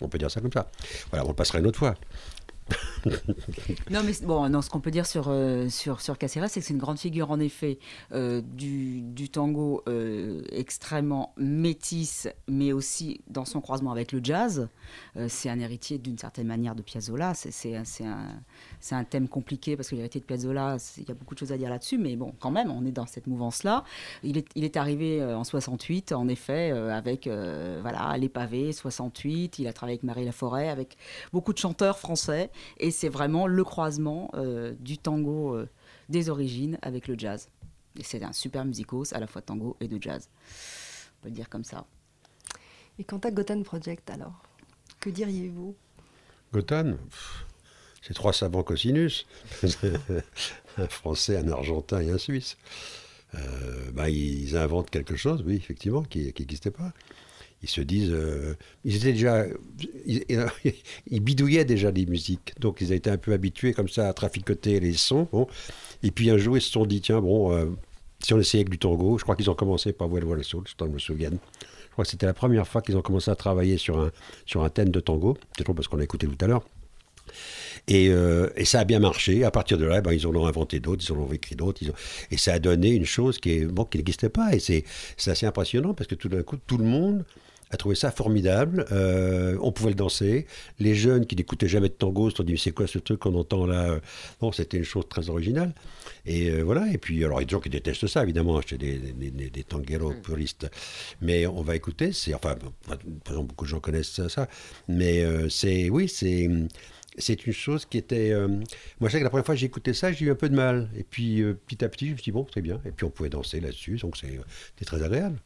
on 0.01 0.07
peut 0.07 0.17
dire 0.17 0.31
ça 0.31 0.41
comme 0.41 0.53
ça. 0.53 0.69
Voilà, 1.09 1.25
on 1.25 1.29
le 1.29 1.35
passera 1.35 1.59
une 1.59 1.67
autre 1.67 1.79
fois. 1.79 1.95
Non, 3.89 4.01
mais 4.03 4.13
bon, 4.23 4.49
non, 4.49 4.61
ce 4.61 4.69
qu'on 4.69 4.79
peut 4.79 4.91
dire 4.91 5.05
sur, 5.05 5.27
euh, 5.27 5.69
sur, 5.69 6.01
sur 6.01 6.17
Caceres, 6.17 6.49
c'est 6.49 6.59
que 6.59 6.65
c'est 6.65 6.73
une 6.73 6.79
grande 6.79 6.99
figure, 6.99 7.31
en 7.31 7.39
effet, 7.39 7.79
euh, 8.11 8.41
du, 8.41 9.01
du 9.01 9.29
tango 9.29 9.83
euh, 9.87 10.41
extrêmement 10.51 11.33
métisse, 11.37 12.27
mais 12.47 12.71
aussi 12.71 13.21
dans 13.27 13.45
son 13.45 13.61
croisement 13.61 13.91
avec 13.91 14.11
le 14.11 14.19
jazz. 14.23 14.67
C'est 15.27 15.49
un 15.49 15.59
héritier 15.59 15.97
d'une 15.97 16.17
certaine 16.17 16.47
manière 16.47 16.75
de 16.75 16.81
Piazzolla. 16.81 17.33
C'est- 17.33 17.75
un, 17.75 17.83
un, 18.91 19.03
thème 19.03 19.27
compliqué 19.27 19.75
parce 19.75 19.89
que 19.89 19.95
l'héritier 19.95 20.21
de 20.21 20.25
Piazzolla, 20.25 20.77
il 20.97 21.07
y 21.07 21.11
a 21.11 21.13
beaucoup 21.13 21.33
de 21.33 21.39
choses 21.39 21.51
à 21.51 21.57
dire 21.57 21.69
là-dessus, 21.69 21.97
mais 21.97 22.15
bon, 22.15 22.33
quand 22.39 22.51
même, 22.51 22.71
on 22.71 22.85
est 22.85 22.91
dans 22.91 23.05
cette 23.05 23.27
mouvance-là. 23.27 23.83
Il 24.23 24.37
est, 24.37 24.47
il 24.55 24.63
est 24.63 24.77
arrivé 24.77 25.23
en 25.23 25.43
68, 25.43 26.11
en 26.13 26.27
effet, 26.27 26.71
avec 26.71 27.27
voilà, 27.27 28.17
Les 28.17 28.29
Pavés, 28.29 28.71
68. 28.71 29.59
Il 29.59 29.67
a 29.67 29.73
travaillé 29.73 29.95
avec 29.95 30.03
Marie 30.03 30.25
Laforêt, 30.25 30.69
avec 30.69 30.97
beaucoup 31.31 31.53
de 31.53 31.57
chanteurs 31.57 31.99
français. 31.99 32.49
Et 32.77 32.91
c'est 32.91 33.09
vraiment 33.09 33.47
le 33.47 33.63
croisement 33.63 34.29
euh, 34.33 34.73
du 34.79 34.97
tango 34.97 35.55
euh, 35.55 35.69
des 36.09 36.29
origines 36.29 36.77
avec 36.81 37.07
le 37.07 37.17
jazz. 37.17 37.49
Et 37.97 38.03
c'est 38.03 38.23
un 38.23 38.33
super 38.33 38.65
musicos, 38.65 39.13
à 39.13 39.19
la 39.19 39.27
fois 39.27 39.41
de 39.41 39.45
tango 39.45 39.75
et 39.79 39.87
de 39.87 40.01
jazz. 40.01 40.29
On 41.19 41.23
peut 41.23 41.29
le 41.29 41.35
dire 41.35 41.49
comme 41.49 41.63
ça. 41.63 41.85
Et 42.97 43.03
quant 43.03 43.19
à 43.19 43.31
Gotham 43.31 43.63
Project, 43.63 44.09
alors, 44.09 44.43
que 44.99 45.09
diriez-vous? 45.09 45.75
Gotham, 46.53 46.97
pff, 46.97 47.45
c'est 48.01 48.13
trois 48.13 48.33
savants 48.33 48.63
cosinus. 48.63 49.25
un 50.77 50.87
Français, 50.87 51.37
un 51.37 51.47
Argentin 51.49 52.01
et 52.01 52.11
un 52.11 52.17
Suisse. 52.17 52.57
Euh, 53.35 53.91
bah, 53.91 54.09
ils 54.09 54.57
inventent 54.57 54.89
quelque 54.89 55.15
chose, 55.15 55.43
oui, 55.45 55.55
effectivement, 55.55 56.03
qui 56.03 56.33
n'existait 56.37 56.71
pas. 56.71 56.93
Ils 57.61 57.69
se 57.69 57.81
disent, 57.81 58.11
euh, 58.11 58.55
ils 58.85 58.95
étaient 58.95 59.11
déjà, 59.11 59.45
ils, 60.05 61.19
bidouillaient 61.19 61.65
déjà 61.65 61.91
des 61.91 62.05
musiques, 62.05 62.53
donc 62.59 62.77
ils 62.79 62.93
étaient 62.93 63.09
un 63.09 63.17
peu 63.17 63.33
habitués 63.33 63.73
comme 63.73 63.89
ça 63.89 64.07
à 64.07 64.13
traficoter 64.13 64.79
les 64.79 64.93
sons. 64.93 65.27
Et 66.01 66.11
puis 66.11 66.29
un 66.29 66.37
jour, 66.37 66.57
ils 66.57 66.61
se 66.61 66.71
sont 66.71 66.85
dit, 66.85 67.01
tiens, 67.01 67.19
bon, 67.19 67.53
euh, 67.53 67.65
si 68.23 68.33
on 68.33 68.39
essayait 68.39 68.61
avec 68.61 68.69
du 68.69 68.77
tango, 68.77 69.17
je 69.17 69.23
crois 69.23 69.35
qu'ils 69.35 69.49
ont 69.49 69.55
commencé 69.55 69.91
par 69.91 70.09
Well 70.09 70.23
Well 70.23 70.43
Soul, 70.43 70.63
je 70.67 70.85
me 70.85 70.99
souviens. 70.99 71.31
Je 71.31 71.91
crois 71.91 72.05
que 72.05 72.11
c'était 72.11 72.25
la 72.25 72.33
première 72.33 72.67
fois 72.67 72.81
qu'ils 72.81 72.95
ont 72.95 73.01
commencé 73.01 73.29
à 73.29 73.35
travailler 73.35 73.77
sur 73.77 73.99
un, 73.99 74.11
sur 74.45 74.63
un 74.63 74.69
thème 74.69 74.89
de 74.89 75.01
tango. 75.01 75.37
C'est 75.57 75.63
trop 75.65 75.73
parce 75.73 75.87
qu'on 75.89 75.99
a 75.99 76.03
écouté 76.03 76.27
tout 76.27 76.45
à 76.45 76.47
l'heure. 76.47 76.63
Et, 77.87 78.09
euh, 78.09 78.49
et, 78.55 78.65
ça 78.65 78.79
a 78.79 78.85
bien 78.85 78.99
marché. 78.99 79.43
À 79.43 79.51
partir 79.51 79.77
de 79.77 79.85
là, 79.85 80.01
ben, 80.01 80.13
ils 80.13 80.25
en 80.27 80.35
ont 80.35 80.45
inventé 80.45 80.79
d'autres, 80.79 81.03
ils 81.07 81.11
en 81.11 81.17
ont 81.17 81.31
écrit 81.31 81.55
d'autres. 81.55 81.81
Et 82.31 82.37
ça 82.37 82.53
a 82.53 82.59
donné 82.59 82.89
une 82.89 83.05
chose 83.05 83.39
qui, 83.39 83.65
bon, 83.65 83.85
qui 83.85 83.97
n'existait 83.97 84.29
pas. 84.29 84.53
Et 84.53 84.59
c'est 84.59 84.85
assez 85.27 85.45
impressionnant 85.45 85.93
parce 85.93 86.07
que 86.07 86.15
tout 86.15 86.29
d'un 86.29 86.43
coup, 86.43 86.57
tout 86.57 86.77
le 86.77 86.85
monde 86.85 87.25
a 87.71 87.77
trouvé 87.77 87.95
ça 87.95 88.11
formidable. 88.11 88.85
Euh, 88.91 89.57
on 89.61 89.71
pouvait 89.71 89.89
le 89.89 89.95
danser. 89.95 90.47
Les 90.79 90.95
jeunes 90.95 91.25
qui 91.25 91.35
n'écoutaient 91.35 91.67
jamais 91.67 91.89
de 91.89 91.93
tango 91.93 92.29
se 92.29 92.37
sont 92.37 92.43
dit, 92.43 92.57
c'est 92.57 92.71
quoi 92.71 92.87
ce 92.87 92.99
truc 92.99 93.19
qu'on 93.19 93.35
entend 93.35 93.65
là? 93.65 93.99
Bon, 94.41 94.51
c'était 94.51 94.77
une 94.77 94.83
chose 94.83 95.07
très 95.07 95.29
originale. 95.29 95.73
Et 96.25 96.49
euh, 96.49 96.61
voilà. 96.61 96.91
Et 96.91 96.97
puis, 96.97 97.23
alors, 97.23 97.39
il 97.39 97.43
y 97.43 97.45
a 97.45 97.47
des 97.47 97.51
gens 97.51 97.59
qui 97.59 97.69
détestent 97.69 98.07
ça, 98.07 98.23
évidemment, 98.23 98.59
chez 98.61 98.77
des, 98.77 98.97
des, 98.97 99.31
des, 99.31 99.49
des 99.49 99.63
tangueros 99.63 100.13
puristes. 100.23 100.69
Mais 101.21 101.45
on 101.47 101.61
va 101.61 101.75
écouter. 101.75 102.11
C'est, 102.11 102.33
enfin, 102.33 102.55
par 102.85 102.97
exemple, 103.27 103.47
beaucoup 103.47 103.65
de 103.65 103.69
gens 103.69 103.79
connaissent 103.79 104.11
ça. 104.11 104.29
ça 104.29 104.47
mais 104.87 105.23
euh, 105.23 105.49
c'est, 105.49 105.89
oui, 105.89 106.09
c'est 106.09 106.49
c'est 107.17 107.45
une 107.45 107.53
chose 107.53 107.85
qui 107.85 107.97
était. 107.97 108.31
Euh, 108.31 108.47
moi, 108.99 109.09
je 109.09 109.09
sais 109.09 109.19
que 109.19 109.23
la 109.23 109.29
première 109.29 109.45
fois 109.45 109.55
que 109.55 109.59
j'ai 109.59 109.67
écouté 109.67 109.93
ça, 109.93 110.11
j'ai 110.11 110.25
eu 110.25 110.31
un 110.31 110.35
peu 110.35 110.49
de 110.49 110.55
mal. 110.55 110.89
Et 110.97 111.03
puis, 111.03 111.41
euh, 111.41 111.53
petit 111.53 111.83
à 111.83 111.89
petit, 111.89 112.07
je 112.07 112.11
me 112.11 112.17
suis 112.17 112.25
dit, 112.25 112.31
bon, 112.31 112.43
très 112.43 112.61
bien. 112.61 112.81
Et 112.85 112.91
puis, 112.91 113.05
on 113.05 113.09
pouvait 113.09 113.29
danser 113.29 113.59
là-dessus, 113.59 113.97
donc 113.97 114.17
c'était 114.17 114.85
très 114.85 115.03
agréable. 115.03 115.39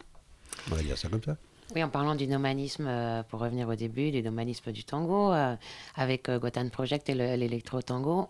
On 0.72 0.76
va 0.76 0.84
dire 0.84 0.98
ça 0.98 1.10
comme 1.10 1.24
ça. 1.24 1.38
Oui, 1.76 1.84
en 1.84 1.90
parlant 1.90 2.14
du 2.14 2.28
nomanisme, 2.28 2.86
euh, 2.88 3.24
pour 3.24 3.40
revenir 3.40 3.68
au 3.68 3.74
début, 3.74 4.12
du 4.12 4.22
nomanisme 4.22 4.72
du 4.72 4.84
tango, 4.84 5.32
euh, 5.32 5.56
avec 5.96 6.30
euh, 6.30 6.38
Gotan 6.38 6.70
Project 6.70 7.10
et 7.10 7.16
l'électro-tango, 7.16 8.30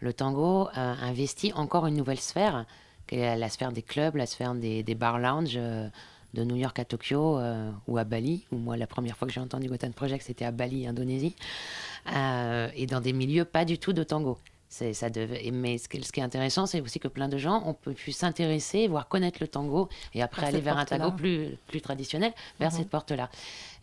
le 0.00 0.12
tango 0.14 0.68
investit 0.74 1.52
encore 1.52 1.86
une 1.86 1.96
nouvelle 1.96 2.20
sphère, 2.20 2.64
qui 3.06 3.16
est 3.16 3.36
la 3.36 3.48
sphère 3.50 3.72
des 3.72 3.82
clubs, 3.82 4.16
la 4.16 4.24
sphère 4.24 4.54
des, 4.54 4.82
des 4.82 4.94
bars 4.94 5.18
lounge 5.18 5.54
de 5.54 6.44
New 6.44 6.56
York 6.56 6.78
à 6.78 6.84
Tokyo 6.84 7.38
ou 7.86 7.98
à 7.98 8.04
Bali, 8.04 8.46
où 8.50 8.56
moi 8.56 8.76
la 8.76 8.86
première 8.86 9.16
fois 9.16 9.28
que 9.28 9.34
j'ai 9.34 9.40
entendu 9.40 9.68
Gotan 9.68 9.92
Project 9.92 10.24
c'était 10.24 10.44
à 10.44 10.50
Bali, 10.50 10.86
Indonésie, 10.86 11.36
et 12.08 12.86
dans 12.86 13.00
des 13.00 13.12
milieux 13.12 13.44
pas 13.44 13.64
du 13.64 13.78
tout 13.78 13.92
de 13.92 14.02
tango. 14.02 14.38
Ça 14.72 15.10
devait, 15.10 15.50
mais 15.50 15.76
ce 15.76 15.86
qui, 15.86 15.98
est 15.98 16.22
intéressant, 16.22 16.64
c'est 16.64 16.80
aussi 16.80 16.98
que 16.98 17.06
plein 17.08 17.28
de 17.28 17.36
gens 17.36 17.62
ont 17.66 17.74
pu 17.74 18.10
s'intéresser, 18.10 18.88
voire 18.88 19.06
connaître 19.06 19.36
le 19.42 19.46
tango, 19.46 19.90
et 20.14 20.22
après 20.22 20.46
aller 20.46 20.60
vers 20.62 20.78
un 20.78 20.86
tango 20.86 21.12
plus, 21.12 21.58
plus 21.66 21.82
traditionnel, 21.82 22.32
vers 22.58 22.72
Mhm. 22.72 22.78
cette 22.78 22.88
porte-là. 22.88 23.28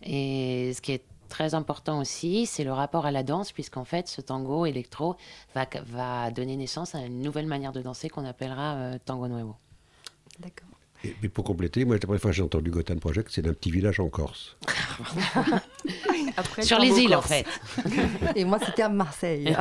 Et 0.02 0.74
ce 0.74 0.82
qui 0.82 0.94
est 0.94 1.04
très 1.30 1.54
important 1.54 2.00
aussi, 2.00 2.48
c'est 2.48 2.64
le 2.64 2.74
rapport 2.74 3.06
à 3.06 3.12
la 3.12 3.22
danse, 3.22 3.52
puisqu'en 3.52 3.86
fait, 3.86 4.08
ce 4.08 4.20
tango 4.20 4.66
électro 4.66 5.16
va, 5.54 5.68
va 5.86 6.32
donner 6.32 6.56
naissance 6.56 6.96
à 6.96 7.02
une 7.06 7.22
nouvelle 7.22 7.46
manière 7.46 7.72
de 7.72 7.84
danser 7.84 8.10
qu'on 8.10 8.26
appellera 8.26 8.74
euh, 8.74 8.98
tango 9.06 9.28
nuevo. 9.28 9.56
D'accord. 10.40 10.79
Et 11.04 11.10
puis 11.10 11.30
pour 11.30 11.46
compléter, 11.46 11.86
moi, 11.86 11.96
la 11.96 12.00
première 12.00 12.22
fois 12.22 12.32
que 12.32 12.36
j'ai 12.36 12.44
entendu 12.44 12.72
Gotham 12.72 13.00
Project, 13.00 13.30
c'est 13.32 13.42
d'un 13.42 13.54
petit 13.54 13.72
village 13.72 14.00
en 14.00 14.10
Corse. 14.10 14.58
Après, 16.36 16.62
Sur 16.62 16.80
les 16.80 16.90
îles, 17.00 17.16
en 17.16 17.22
fait. 17.22 17.46
Et 18.36 18.44
moi, 18.44 18.60
c'était 18.66 18.84
à 18.84 18.90
Marseille. 18.90 19.56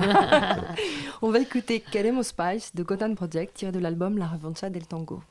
On 1.22 1.30
va 1.30 1.38
écouter 1.38 1.80
Queremos 1.80 2.24
Spice 2.24 2.74
de 2.74 2.82
Gotham 2.82 3.14
Project, 3.14 3.54
tiré 3.54 3.72
de 3.72 3.78
l'album 3.78 4.18
La 4.18 4.26
Revancha 4.26 4.68
del 4.68 4.86
Tango. 4.86 5.22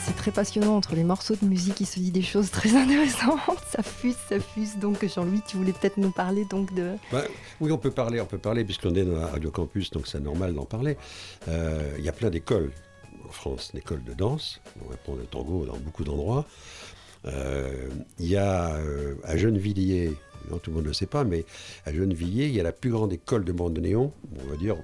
C'est 0.00 0.16
très 0.16 0.30
passionnant 0.30 0.76
entre 0.76 0.94
les 0.94 1.04
morceaux 1.04 1.34
de 1.40 1.46
musique. 1.46 1.80
Il 1.80 1.86
se 1.86 1.98
dit 1.98 2.10
des 2.10 2.22
choses 2.22 2.50
très 2.50 2.74
intéressantes. 2.76 3.40
Ça 3.70 3.82
fuse, 3.82 4.16
ça 4.28 4.40
fuse. 4.40 4.76
Donc, 4.78 5.04
Jean-Louis, 5.06 5.40
tu 5.46 5.56
voulais 5.56 5.72
peut-être 5.72 5.96
nous 5.96 6.10
parler 6.10 6.44
donc 6.44 6.74
de. 6.74 6.92
Bah, 7.10 7.22
oui, 7.60 7.72
on 7.72 7.78
peut 7.78 7.90
parler, 7.90 8.20
on 8.20 8.26
peut 8.26 8.38
parler 8.38 8.64
puisqu'on 8.64 8.94
est 8.94 9.04
dans 9.04 9.18
la 9.18 9.26
Radio 9.26 9.50
Campus, 9.50 9.90
donc 9.90 10.06
c'est 10.06 10.20
normal 10.20 10.54
d'en 10.54 10.64
parler. 10.64 10.96
Euh, 11.48 11.94
Il 11.98 12.04
y 12.04 12.08
a 12.08 12.12
plein 12.12 12.30
d'écoles 12.30 12.72
en 13.28 13.32
France, 13.32 13.72
d'écoles 13.74 14.04
de 14.04 14.14
danse. 14.14 14.60
On 14.88 14.92
apprend 14.92 15.14
le 15.14 15.24
tango 15.24 15.64
dans 15.66 15.76
beaucoup 15.76 16.04
d'endroits. 16.04 16.46
Euh, 17.26 17.88
Il 18.18 18.26
y 18.26 18.36
a 18.36 18.74
euh, 18.76 19.14
à 19.24 19.36
Gennevilliers, 19.36 20.16
non, 20.50 20.58
tout 20.58 20.70
le 20.70 20.76
monde 20.76 20.84
ne 20.84 20.88
le 20.88 20.94
sait 20.94 21.06
pas, 21.06 21.24
mais 21.24 21.44
à 21.86 21.92
Gennevilliers, 21.92 22.46
il 22.46 22.54
y 22.54 22.60
a 22.60 22.64
la 22.64 22.72
plus 22.72 22.90
grande 22.90 23.12
école 23.12 23.44
de 23.44 23.52
bandoneon, 23.52 24.12
on 24.44 24.50
va 24.50 24.56
dire 24.56 24.76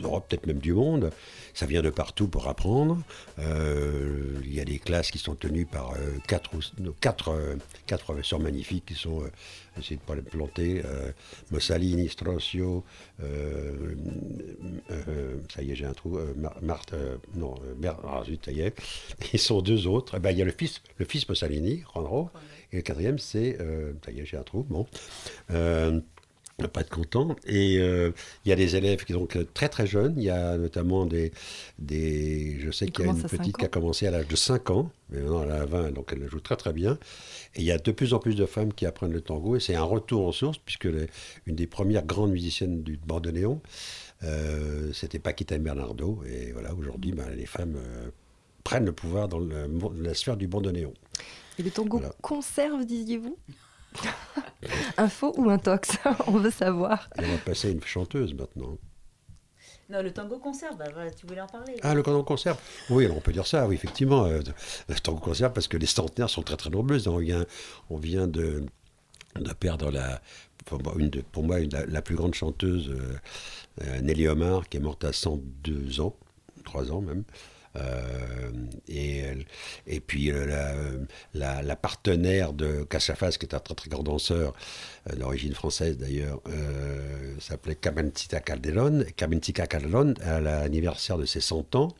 d'Europe, 0.00 0.26
peut-être 0.28 0.46
même 0.46 0.58
du 0.58 0.72
monde. 0.72 1.10
Ça 1.58 1.66
vient 1.66 1.82
de 1.82 1.90
partout 1.90 2.28
pour 2.28 2.46
apprendre. 2.46 3.02
Euh, 3.40 4.38
il 4.44 4.54
y 4.54 4.60
a 4.60 4.64
des 4.64 4.78
classes 4.78 5.10
qui 5.10 5.18
sont 5.18 5.34
tenues 5.34 5.66
par 5.66 5.90
euh, 5.94 5.96
quatre, 6.28 6.54
ou- 6.54 6.92
quatre, 7.00 7.30
euh, 7.32 7.56
quatre 7.84 8.04
professeurs 8.04 8.38
magnifiques 8.38 8.86
qui 8.86 8.94
sont, 8.94 9.24
essayez 9.76 9.96
de 9.96 10.02
ne 10.02 10.06
pas 10.06 10.14
les 10.14 10.22
planter, 10.22 10.82
Mossalini, 11.50 12.08
euh, 13.20 13.96
ça 15.52 15.62
y 15.62 15.72
est, 15.72 15.74
j'ai 15.74 15.84
un 15.84 15.94
trou, 15.94 16.16
Mar- 16.36 16.58
Marthe, 16.62 16.94
non, 17.34 17.56
euh, 17.66 17.74
Ber- 17.76 17.98
ah, 18.04 18.22
ça 18.44 18.52
y 18.52 18.60
est. 18.60 18.80
Ils 19.32 19.40
sont 19.40 19.60
deux 19.60 19.88
autres. 19.88 20.14
Eh 20.16 20.20
ben, 20.20 20.30
il 20.30 20.38
y 20.38 20.42
a 20.42 20.44
le 20.44 20.54
fils, 20.56 20.80
le 20.98 21.06
fils 21.06 21.28
Mossalini, 21.28 21.82
Juanro, 21.92 22.30
et 22.72 22.76
le 22.76 22.82
quatrième, 22.82 23.18
c'est, 23.18 23.58
ça 24.04 24.12
y 24.12 24.20
est, 24.20 24.24
j'ai 24.26 24.36
un 24.36 24.44
trou, 24.44 24.64
bon. 24.70 24.86
Pas 26.66 26.80
être 26.80 26.90
content. 26.90 27.36
Et 27.46 27.78
euh, 27.78 28.10
il 28.44 28.48
y 28.48 28.52
a 28.52 28.56
des 28.56 28.74
élèves 28.74 29.04
qui 29.04 29.12
sont 29.12 29.28
euh, 29.36 29.44
très 29.54 29.68
très 29.68 29.86
jeunes. 29.86 30.14
Il 30.16 30.24
y 30.24 30.30
a 30.30 30.56
notamment 30.58 31.06
des. 31.06 31.30
des 31.78 32.58
je 32.60 32.72
sais 32.72 32.88
qu'il 32.88 33.04
y 33.04 33.08
a 33.08 33.12
une 33.12 33.22
petite 33.22 33.56
qui 33.56 33.64
a 33.64 33.68
commencé 33.68 34.08
à 34.08 34.10
l'âge 34.10 34.26
de 34.26 34.34
5 34.34 34.70
ans, 34.70 34.90
mais 35.10 35.20
maintenant 35.20 35.44
elle 35.44 35.52
a 35.52 35.64
20, 35.64 35.92
donc 35.92 36.08
elle 36.12 36.28
joue 36.28 36.40
très 36.40 36.56
très 36.56 36.72
bien. 36.72 36.98
Et 37.54 37.60
il 37.60 37.64
y 37.64 37.70
a 37.70 37.78
de 37.78 37.92
plus 37.92 38.12
en 38.12 38.18
plus 38.18 38.34
de 38.34 38.44
femmes 38.44 38.72
qui 38.74 38.86
apprennent 38.86 39.12
le 39.12 39.20
tango, 39.20 39.54
et 39.54 39.60
c'est 39.60 39.76
un 39.76 39.84
retour 39.84 40.26
en 40.26 40.32
source, 40.32 40.58
puisque 40.58 40.86
les- 40.86 41.06
une 41.46 41.54
des 41.54 41.68
premières 41.68 42.04
grandes 42.04 42.32
musiciennes 42.32 42.82
du 42.82 42.98
bandoneon, 43.06 43.60
euh, 44.24 44.92
c'était 44.92 45.20
Paquita 45.20 45.56
Bernardo. 45.58 46.20
Et 46.28 46.50
voilà, 46.50 46.74
aujourd'hui, 46.74 47.12
ben, 47.12 47.30
les 47.36 47.46
femmes 47.46 47.76
euh, 47.76 48.08
prennent 48.64 48.84
le 48.86 48.92
pouvoir 48.92 49.28
dans 49.28 49.38
le 49.38 49.70
la 50.02 50.12
sphère 50.12 50.36
du 50.36 50.48
bandoneon. 50.48 50.92
Et 51.60 51.62
le 51.62 51.70
tango 51.70 51.98
Voilà. 51.98 52.12
conserve, 52.20 52.84
disiez-vous? 52.84 53.38
Un 54.96 55.08
faux 55.08 55.32
ou 55.36 55.48
un 55.50 55.58
tox 55.58 55.98
On 56.26 56.32
veut 56.32 56.50
savoir. 56.50 57.08
Et 57.18 57.24
on 57.24 57.28
va 57.32 57.38
passer 57.38 57.68
à 57.68 57.70
une 57.70 57.82
chanteuse 57.82 58.34
maintenant. 58.34 58.76
Non, 59.90 60.02
le 60.02 60.12
tango 60.12 60.38
conserve, 60.38 60.76
bah, 60.76 60.84
voilà, 60.92 61.10
tu 61.10 61.26
voulais 61.26 61.40
en 61.40 61.46
parler. 61.46 61.74
Ah, 61.82 61.94
le 61.94 62.02
tango 62.02 62.22
conserve 62.22 62.58
Oui, 62.90 63.06
alors 63.06 63.16
on 63.16 63.20
peut 63.20 63.32
dire 63.32 63.46
ça, 63.46 63.66
oui, 63.66 63.74
effectivement. 63.76 64.24
euh, 64.26 64.40
le 64.88 64.94
tango 64.96 65.18
conserve 65.18 65.52
parce 65.54 65.68
que 65.68 65.76
les 65.78 65.86
centenaires 65.86 66.28
sont 66.28 66.42
très 66.42 66.56
très 66.56 66.68
nombreuses. 66.70 67.08
On 67.08 67.16
vient, 67.18 67.46
on 67.88 67.96
vient 67.96 68.26
de, 68.26 68.66
de 69.36 69.52
perdre 69.54 69.90
la, 69.90 70.20
pour 70.66 70.82
moi, 70.82 70.92
une 70.98 71.08
de- 71.08 71.22
pour 71.22 71.42
moi 71.44 71.60
une- 71.60 71.70
la, 71.72 71.86
la 71.86 72.02
plus 72.02 72.16
grande 72.16 72.34
chanteuse, 72.34 72.90
euh, 72.90 73.16
euh, 73.82 74.00
Nelly 74.02 74.28
Omar, 74.28 74.68
qui 74.68 74.76
est 74.76 74.80
morte 74.80 75.04
à 75.04 75.12
102 75.14 76.00
ans, 76.00 76.14
3 76.64 76.92
ans 76.92 77.00
même. 77.00 77.24
Euh, 77.76 78.50
et, 78.88 79.24
et 79.86 80.00
puis 80.00 80.30
euh, 80.30 80.98
la, 81.34 81.76
partenaire 81.76 82.52
de 82.52 82.84
Cachafaz, 82.84 83.38
qui 83.38 83.46
est 83.46 83.54
un 83.54 83.60
très 83.60 83.74
très 83.74 83.90
grand 83.90 84.02
danseur, 84.02 84.54
euh, 85.10 85.16
d'origine 85.16 85.54
française 85.54 85.96
d'ailleurs, 85.96 86.40
s'appelait 87.38 87.76
Carmencita 87.76 88.40
Calderón. 88.40 89.04
Et 89.06 89.12
Carmencita 89.12 89.66
Calderón, 89.66 90.14
à 90.22 90.40
l'anniversaire 90.40 91.18
de 91.18 91.24
ses 91.24 91.40
100 91.40 91.74
ans, 91.76 91.94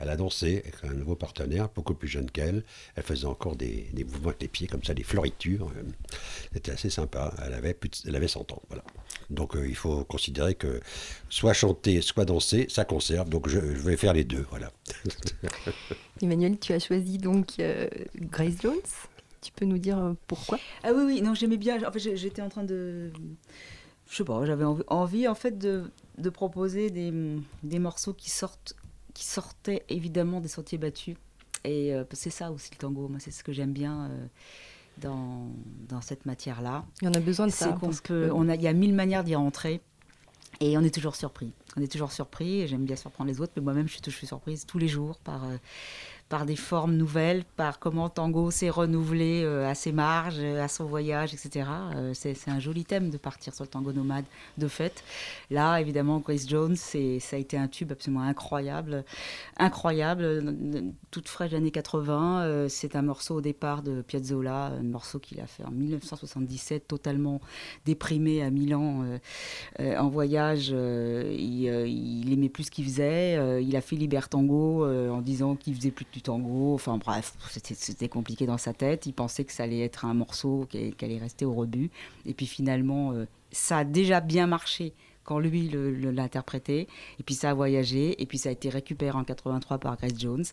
elle 0.00 0.08
a 0.08 0.16
dansé 0.16 0.62
avec 0.64 0.74
un 0.84 0.94
nouveau 0.94 1.14
partenaire, 1.14 1.68
beaucoup 1.74 1.94
plus 1.94 2.08
jeune 2.08 2.30
qu'elle. 2.30 2.64
Elle 2.96 3.02
faisait 3.02 3.26
encore 3.26 3.54
des, 3.54 3.88
des 3.92 4.02
mouvements 4.04 4.28
avec 4.30 4.42
les 4.42 4.48
pieds, 4.48 4.66
comme 4.66 4.82
ça, 4.82 4.94
des 4.94 5.02
floritures. 5.04 5.70
C'était 6.52 6.72
assez 6.72 6.90
sympa. 6.90 7.32
Elle 7.46 7.54
avait, 7.54 7.74
plus 7.74 7.90
de- 7.90 8.08
elle 8.08 8.16
avait 8.16 8.28
100 8.28 8.50
ans. 8.52 8.62
Voilà. 8.68 8.82
Donc 9.28 9.54
euh, 9.56 9.68
il 9.68 9.76
faut 9.76 10.02
considérer 10.04 10.54
que 10.54 10.80
soit 11.28 11.52
chanter, 11.52 12.00
soit 12.00 12.24
danser, 12.24 12.66
ça 12.68 12.84
conserve. 12.84 13.28
Donc 13.28 13.48
je, 13.48 13.60
je 13.60 13.80
vais 13.82 13.96
faire 13.96 14.12
les 14.14 14.24
deux. 14.24 14.44
Voilà. 14.50 14.72
Emmanuel, 16.22 16.58
tu 16.58 16.72
as 16.72 16.78
choisi 16.78 17.18
donc 17.18 17.54
euh, 17.60 17.88
Grace 18.16 18.54
Jones. 18.62 18.74
Tu 19.40 19.52
peux 19.52 19.64
nous 19.64 19.78
dire 19.78 19.98
euh, 19.98 20.12
pourquoi? 20.26 20.58
Ah 20.82 20.92
oui, 20.94 21.02
oui, 21.06 21.22
non, 21.22 21.34
j'aimais 21.34 21.56
bien. 21.56 21.82
En 21.86 21.92
fait, 21.92 21.98
j'ai- 21.98 22.16
j'étais 22.16 22.42
en 22.42 22.48
train 22.48 22.64
de. 22.64 23.10
Je 24.10 24.16
sais 24.16 24.24
pas, 24.24 24.44
j'avais 24.44 24.64
envie, 24.64 24.82
envie, 24.88 25.28
en 25.28 25.34
fait 25.36 25.56
de, 25.56 25.84
de 26.18 26.30
proposer 26.30 26.90
des, 26.90 27.12
des 27.62 27.78
morceaux 27.78 28.12
qui 28.12 28.28
sortent, 28.28 28.74
qui 29.14 29.24
sortaient 29.24 29.84
évidemment 29.88 30.40
des 30.40 30.48
sentiers 30.48 30.78
battus. 30.78 31.16
Et 31.64 31.94
euh, 31.94 32.04
c'est 32.12 32.30
ça 32.30 32.50
aussi 32.52 32.70
le 32.72 32.78
tango. 32.78 33.08
Moi, 33.08 33.18
c'est 33.20 33.30
ce 33.30 33.44
que 33.44 33.52
j'aime 33.52 33.72
bien 33.72 34.08
euh, 34.10 34.26
dans, 34.98 35.48
dans 35.88 36.00
cette 36.00 36.24
matière-là. 36.26 36.84
Il 37.02 37.04
y 37.06 37.08
en 37.08 37.14
a 37.14 37.20
besoin 37.20 37.46
de 37.46 37.52
ça. 37.52 37.76
parce 37.80 38.00
peut, 38.00 38.28
que- 38.28 38.30
on 38.32 38.48
a, 38.48 38.54
il 38.54 38.62
y 38.62 38.68
a 38.68 38.72
mille 38.72 38.94
manières 38.94 39.24
d'y 39.24 39.34
rentrer. 39.34 39.80
Et 40.60 40.76
on 40.76 40.82
est 40.82 40.94
toujours 40.94 41.16
surpris. 41.16 41.52
On 41.76 41.80
est 41.82 41.90
toujours 41.90 42.12
surpris. 42.12 42.60
et 42.60 42.66
J'aime 42.68 42.84
bien 42.84 42.96
surprendre 42.96 43.30
les 43.30 43.40
autres, 43.40 43.52
mais 43.56 43.62
moi-même, 43.62 43.86
je 43.88 43.92
suis, 43.94 44.02
je 44.04 44.10
suis 44.10 44.26
surprise 44.26 44.66
tous 44.66 44.78
les 44.78 44.88
jours 44.88 45.18
par, 45.20 45.44
euh, 45.44 45.56
par 46.30 46.46
des 46.46 46.56
formes 46.56 46.94
nouvelles, 46.94 47.44
par 47.56 47.80
comment 47.80 48.08
tango 48.08 48.52
s'est 48.52 48.70
renouvelé 48.70 49.42
euh, 49.42 49.68
à 49.68 49.74
ses 49.74 49.90
marges, 49.90 50.38
à 50.38 50.68
son 50.68 50.84
voyage, 50.84 51.34
etc. 51.34 51.68
Euh, 51.96 52.12
c'est 52.14 52.36
un 52.46 52.60
joli 52.60 52.84
thème 52.84 53.10
de 53.10 53.18
partir 53.18 53.52
sur 53.52 53.64
le 53.64 53.68
tango 53.68 53.92
nomade 53.92 54.24
de 54.56 54.68
fait. 54.68 55.02
Là, 55.50 55.80
évidemment, 55.80 56.20
Grace 56.20 56.48
Jones, 56.48 56.76
ça 56.76 56.98
a 57.32 57.36
été 57.36 57.58
un 57.58 57.66
tube 57.66 57.90
absolument 57.90 58.22
incroyable, 58.22 59.04
incroyable, 59.58 60.54
toute 61.10 61.28
fraîche 61.28 61.52
années 61.52 61.72
80. 61.72 62.42
Euh, 62.42 62.68
c'est 62.68 62.94
un 62.94 63.02
morceau 63.02 63.34
au 63.34 63.40
départ 63.40 63.82
de 63.82 64.00
Piazzolla, 64.00 64.66
un 64.66 64.84
morceau 64.84 65.18
qu'il 65.18 65.40
a 65.40 65.46
fait 65.48 65.64
en 65.64 65.72
1977, 65.72 66.86
totalement 66.86 67.40
déprimé 67.84 68.40
à 68.42 68.50
Milan 68.50 69.04
en 69.80 70.08
voyage. 70.08 70.68
Il, 70.68 71.64
il, 71.64 72.32
aimait 72.32 72.48
plus 72.48 72.64
ce 72.64 72.70
qu'il 72.70 72.84
faisait. 72.84 73.64
il 73.64 73.74
a 73.74 73.80
fait 73.80 73.96
Libertango 73.96 74.86
en 74.86 75.20
disant 75.22 75.56
qu'il 75.56 75.74
faisait 75.74 75.90
plus 75.90 76.04
de 76.04 76.19
tango. 76.20 76.74
Enfin 76.74 76.98
bref, 76.98 77.34
c'était 77.50 78.08
compliqué 78.08 78.46
dans 78.46 78.58
sa 78.58 78.72
tête. 78.72 79.06
Il 79.06 79.12
pensait 79.12 79.44
que 79.44 79.52
ça 79.52 79.64
allait 79.64 79.80
être 79.80 80.04
un 80.04 80.14
morceau 80.14 80.66
qui, 80.68 80.94
allait 81.00 81.18
rester 81.18 81.44
au 81.44 81.54
rebut. 81.54 81.90
Et 82.26 82.34
puis 82.34 82.46
finalement, 82.46 83.12
euh, 83.12 83.26
ça 83.52 83.78
a 83.78 83.84
déjà 83.84 84.20
bien 84.20 84.46
marché 84.46 84.94
quand 85.24 85.38
lui 85.38 85.68
l'a 85.68 86.22
interprété. 86.22 86.88
Et 87.18 87.22
puis 87.22 87.34
ça 87.34 87.50
a 87.50 87.54
voyagé. 87.54 88.20
Et 88.20 88.26
puis 88.26 88.38
ça 88.38 88.48
a 88.48 88.52
été 88.52 88.68
récupéré 88.68 89.16
en 89.16 89.24
83 89.24 89.78
par 89.78 89.96
Grace 89.96 90.18
Jones. 90.18 90.44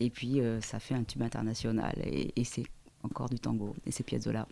Et 0.00 0.10
puis 0.10 0.40
euh, 0.40 0.60
ça 0.60 0.80
fait 0.80 0.94
un 0.94 1.04
tube 1.04 1.22
international. 1.22 1.94
Et, 2.04 2.44
c'est 2.44 2.64
encore 3.02 3.28
du 3.28 3.38
tango. 3.38 3.74
Et 3.86 3.90
c'est 3.90 4.04
Piazzolla. 4.04 4.48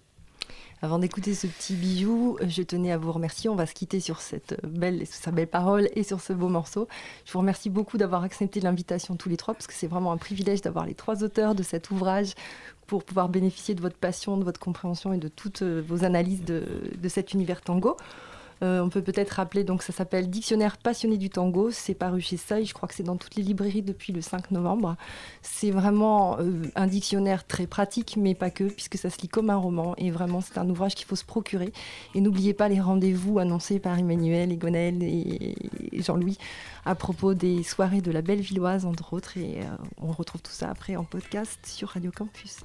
Avant 0.85 0.99
d'écouter 0.99 1.33
ce 1.37 1.47
petit 1.47 1.74
bijou, 1.74 2.39
je 2.45 2.61
tenais 2.61 2.91
à 2.91 2.99
vous 2.99 3.12
remercier. 3.12 3.49
On 3.49 3.55
va 3.55 3.66
se 3.66 3.72
quitter 3.72 4.01
sur 4.01 4.20
cette 4.20 4.59
belle, 4.66 5.07
sa 5.07 5.30
belle 5.30 5.47
parole 5.47 5.89
et 5.95 6.03
sur 6.03 6.20
ce 6.20 6.33
beau 6.33 6.49
morceau. 6.49 6.89
Je 7.24 7.33
vous 7.33 7.39
remercie 7.39 7.70
beaucoup 7.70 7.99
d'avoir 7.99 8.24
accepté 8.24 8.59
l'invitation 8.59 9.14
tous 9.14 9.28
les 9.28 9.37
trois, 9.37 9.55
parce 9.55 9.68
que 9.68 9.74
c'est 9.74 9.87
vraiment 9.87 10.11
un 10.11 10.16
privilège 10.16 10.61
d'avoir 10.61 10.85
les 10.85 10.95
trois 10.95 11.22
auteurs 11.22 11.55
de 11.55 11.62
cet 11.62 11.93
ouvrage 11.93 12.35
pour 12.89 13.05
pouvoir 13.05 13.28
bénéficier 13.28 13.76
de 13.76 13.80
votre 13.80 13.95
passion, 13.95 14.37
de 14.37 14.43
votre 14.43 14.59
compréhension 14.59 15.12
et 15.12 15.18
de 15.18 15.28
toutes 15.28 15.62
vos 15.62 16.03
analyses 16.03 16.43
de, 16.43 16.64
de 17.01 17.09
cet 17.09 17.33
univers 17.33 17.61
tango. 17.61 17.97
Euh, 18.63 18.81
on 18.81 18.89
peut 18.89 19.03
peut-être 19.03 19.31
rappeler, 19.31 19.65
donc 19.65 19.83
ça 19.83 19.93
s'appelle 19.93 20.31
Dictionnaire 20.31 20.77
passionné 20.77 21.17
du 21.17 21.31
tango. 21.31 21.71
C'est 21.71 21.95
paru 21.95 22.21
chez 22.21 22.37
Seuil. 22.37 22.65
Je 22.65 22.75
crois 22.75 22.89
que 22.89 22.95
c'est 22.95 23.03
dans 23.03 23.17
toutes 23.17 23.35
les 23.37 23.43
librairies 23.43 23.83
depuis 23.83 24.13
le 24.13 24.21
5 24.21 24.51
novembre. 24.51 24.97
C'est 25.43 25.71
vraiment 25.71 26.39
euh, 26.39 26.63
un 26.77 26.87
dictionnaire 26.87 27.47
très 27.47 27.67
pratique, 27.67 28.17
mais 28.17 28.35
pas 28.35 28.51
que, 28.51 28.65
puisque 28.65 28.97
ça 28.97 29.11
se 29.11 29.21
lit 29.21 29.29
comme 29.29 29.51
un 29.51 29.57
roman. 29.57 29.95
Et 29.99 30.11
vraiment, 30.11 30.41
c'est 30.41 30.59
un 30.59 30.69
ouvrage 30.69 30.95
qu'il 30.95 31.07
faut 31.07 31.17
se 31.17 31.25
procurer. 31.25 31.73
Et 32.15 32.21
n'oubliez 32.21 32.55
pas 32.55 32.69
les 32.69 32.81
rendez-vous 32.81 33.39
annoncés 33.39 33.79
par 33.79 33.99
Emmanuel 33.99 34.53
et 34.53 34.59
et 35.93 36.03
Jean-Louis 36.03 36.39
à 36.85 36.95
propos 36.95 37.35
des 37.35 37.63
soirées 37.63 38.01
de 38.01 38.11
la 38.11 38.23
Bellevilloise, 38.23 38.85
entre 38.85 39.13
autres. 39.13 39.37
Et 39.37 39.61
euh, 39.61 39.77
on 39.99 40.13
retrouve 40.13 40.43
tout 40.43 40.53
ça 40.53 40.71
après 40.71 40.97
en 40.97 41.05
podcast 41.05 41.61
sur 41.65 41.91
Radio 41.91 42.11
Campus. 42.11 42.59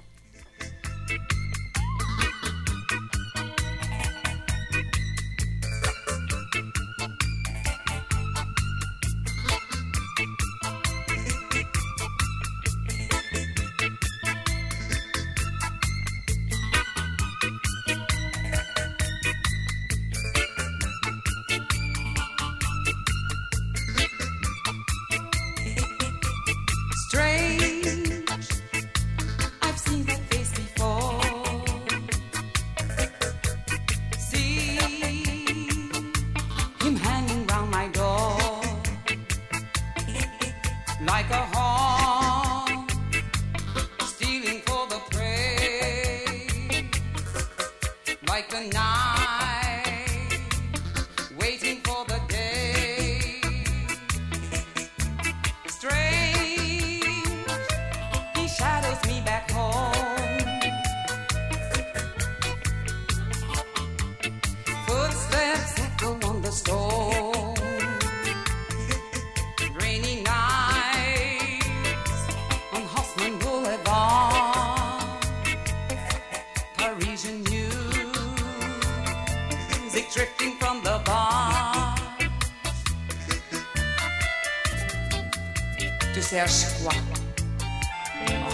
Cherches 86.38 86.68
quoi 86.84 86.94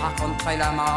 Raconterai 0.02 0.58
la 0.58 0.72
mort. 0.72 0.93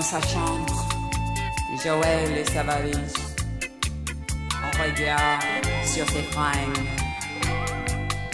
Dans 0.00 0.06
sa 0.06 0.20
chambre, 0.28 0.88
Joël 1.84 2.38
et 2.38 2.44
sa 2.50 2.62
valise. 2.62 3.14
On 4.64 4.82
regarde 4.82 5.66
sur 5.84 6.08
ses 6.08 6.22
fringues, 6.32 6.86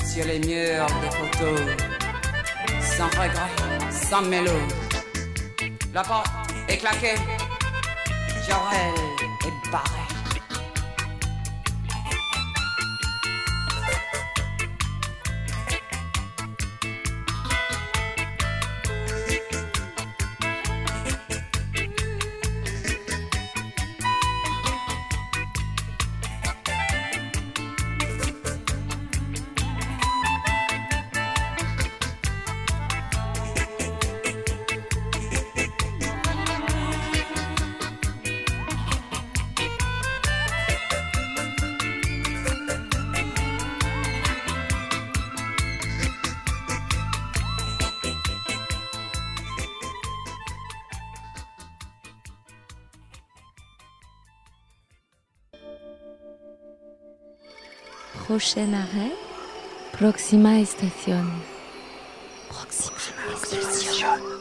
sur 0.05 0.25
les 0.27 0.39
murs 0.39 0.87
des 1.03 1.11
photos, 1.19 1.61
sans 2.81 3.07
regret, 3.21 3.53
sans 3.91 4.23
mélo. 4.23 4.53
La 5.93 6.03
porte 6.05 6.29
est 6.69 6.77
claquée, 6.77 7.19
Joël 8.47 8.95
est 9.47 9.71
barré. 9.73 10.06
prochain 58.37 58.75
arrêt, 58.75 59.17
Proxima 59.93 60.61
Estación. 60.61 61.27
Proxima 62.51 62.99
Estación. 63.33 64.36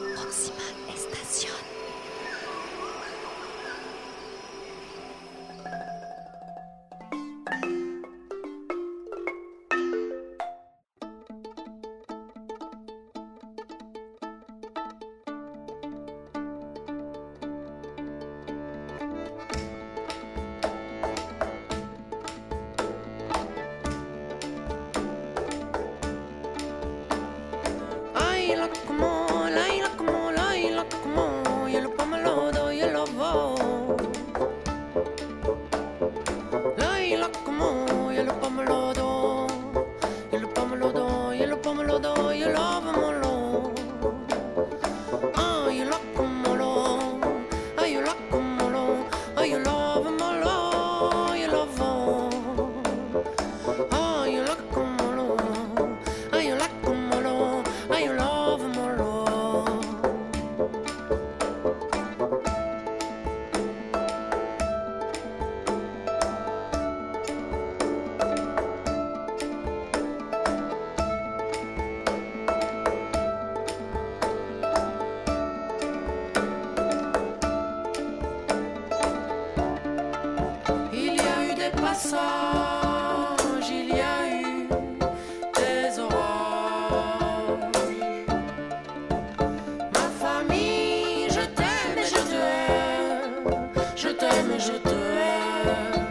je 93.96 94.08
t'aime 94.08 94.50
et 94.54 94.60
je 94.60 94.72
te 94.72 94.88
hais. 94.90 96.05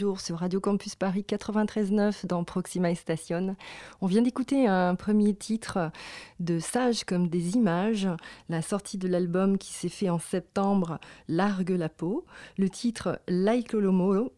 toujours 0.00 0.20
sur 0.22 0.38
Radio 0.38 0.60
Campus 0.60 0.94
Paris 0.94 1.26
93.9 1.28 2.24
dans 2.24 2.42
Proxima 2.42 2.94
Station. 2.94 3.54
On 4.00 4.06
vient 4.06 4.22
d'écouter 4.22 4.66
un 4.66 4.94
premier 4.94 5.34
titre 5.34 5.90
de 6.38 6.58
Sage 6.58 7.04
comme 7.04 7.28
des 7.28 7.56
images, 7.56 8.08
la 8.48 8.62
sortie 8.62 8.96
de 8.96 9.06
l'album 9.06 9.58
qui 9.58 9.74
s'est 9.74 9.90
fait 9.90 10.08
en 10.08 10.18
septembre, 10.18 11.00
Largue 11.28 11.72
la 11.72 11.90
peau. 11.90 12.24
Le 12.56 12.70
titre 12.70 13.20
L'Aïlocomo. 13.28 14.32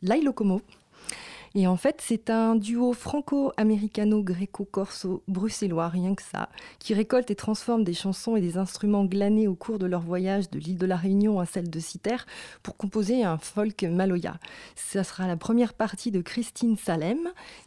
L'Aïlocomo 0.00 0.60
et 1.56 1.66
en 1.66 1.76
fait, 1.76 2.00
c'est 2.00 2.30
un 2.30 2.54
duo 2.54 2.92
franco-américano-gréco-corso-bruxellois, 2.92 5.88
rien 5.88 6.14
que 6.14 6.22
ça, 6.22 6.48
qui 6.78 6.94
récolte 6.94 7.28
et 7.32 7.34
transforme 7.34 7.82
des 7.82 7.92
chansons 7.92 8.36
et 8.36 8.40
des 8.40 8.56
instruments 8.56 9.04
glanés 9.04 9.48
au 9.48 9.56
cours 9.56 9.80
de 9.80 9.86
leur 9.86 10.02
voyage 10.02 10.48
de 10.50 10.60
l'île 10.60 10.78
de 10.78 10.86
la 10.86 10.94
Réunion 10.94 11.40
à 11.40 11.46
celle 11.46 11.68
de 11.68 11.80
Citer 11.80 12.18
pour 12.62 12.76
composer 12.76 13.24
un 13.24 13.36
folk 13.36 13.82
maloya. 13.82 14.38
Ça 14.76 15.02
sera 15.02 15.26
la 15.26 15.36
première 15.36 15.74
partie 15.74 16.12
de 16.12 16.20
Christine 16.20 16.76
Salem 16.76 17.18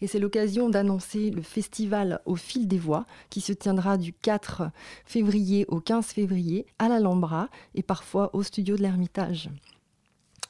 et 0.01 0.07
c'est 0.07 0.19
l'occasion 0.19 0.69
d'annoncer 0.69 1.29
le 1.29 1.41
festival 1.41 2.21
au 2.25 2.37
fil 2.37 2.69
des 2.69 2.79
voix 2.79 3.05
qui 3.29 3.41
se 3.41 3.51
tiendra 3.51 3.97
du 3.97 4.13
4 4.13 4.63
février 5.05 5.65
au 5.67 5.81
15 5.81 6.05
février 6.05 6.65
à 6.79 6.87
l'Alhambra 6.87 7.49
et 7.75 7.83
parfois 7.83 8.33
au 8.33 8.43
studio 8.43 8.77
de 8.77 8.81
l'Ermitage. 8.81 9.49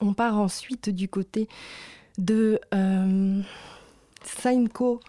On 0.02 0.14
part 0.14 0.38
ensuite 0.38 0.90
du 0.90 1.08
côté 1.08 1.48
de 2.18 2.60
euh, 2.74 3.42
Sainko. 4.24 5.00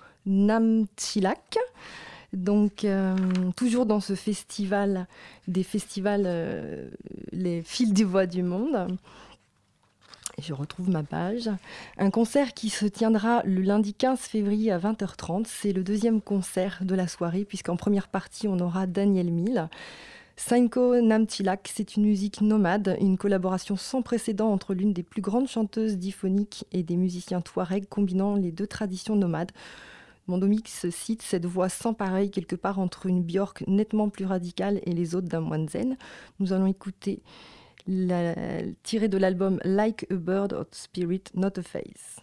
Donc, 2.33 2.85
euh, 2.85 3.17
toujours 3.57 3.87
dans 3.87 4.01
ce 4.01 4.15
festival, 4.15 5.07
des 5.47 5.63
festivals, 5.63 6.25
euh, 6.27 6.89
les 7.33 7.63
fils 7.63 7.93
des 7.93 8.05
voix 8.05 8.27
du 8.27 8.43
monde. 8.43 8.89
Je 10.43 10.53
retrouve 10.53 10.91
ma 10.91 11.05
page. 11.05 11.49
Un 11.97 12.11
concert 12.11 12.55
qui 12.55 12.69
se 12.69 12.87
tiendra 12.87 13.43
le 13.45 13.61
lundi 13.61 13.95
15 13.95 14.19
février 14.19 14.73
à 14.73 14.79
20h30. 14.79 15.45
C'est 15.47 15.73
le 15.73 15.85
deuxième 15.85 16.21
concert 16.21 16.79
de 16.83 16.97
la 16.97 17.07
soirée, 17.07 17.45
puisqu'en 17.45 17.77
première 17.77 18.09
partie, 18.09 18.49
on 18.49 18.59
aura 18.59 18.87
Daniel 18.87 19.31
Mill. 19.31 19.69
Sainko 20.37 21.01
Namtilak, 21.01 21.71
c'est 21.73 21.97
une 21.97 22.05
musique 22.05 22.41
nomade, 22.41 22.97
une 23.01 23.17
collaboration 23.17 23.77
sans 23.77 24.03
précédent 24.03 24.51
entre 24.51 24.75
l'une 24.75 24.93
des 24.93 25.05
plus 25.05 25.23
grandes 25.23 25.49
chanteuses 25.49 25.97
diphoniques 25.97 26.67
et 26.73 26.83
des 26.83 26.97
musiciens 26.97 27.41
touaregs 27.41 27.89
combinant 27.89 28.35
les 28.35 28.51
deux 28.51 28.67
traditions 28.67 29.15
nomades. 29.17 29.53
Mondomix 30.27 30.89
cite 30.91 31.23
cette 31.23 31.47
voix 31.47 31.69
sans 31.69 31.95
pareil 31.95 32.31
quelque 32.31 32.57
part 32.57 32.79
entre 32.79 33.07
une 33.07 33.23
Björk 33.23 33.63
nettement 33.69 34.09
plus 34.09 34.25
radicale 34.25 34.81
et 34.85 34.93
les 34.93 35.15
autres 35.15 35.29
d'un 35.29 35.41
moine 35.41 35.69
zen. 35.69 35.97
Nous 36.41 36.53
allons 36.53 36.67
écouter 36.67 37.21
la, 37.87 38.35
tiré 38.83 39.09
de 39.09 39.19
l'album 39.19 39.61
Like 39.65 40.07
a 40.11 40.15
Bird 40.15 40.53
of 40.53 40.67
Spirit, 40.73 41.25
Not 41.35 41.59
a 41.59 41.63
Face. 41.63 42.21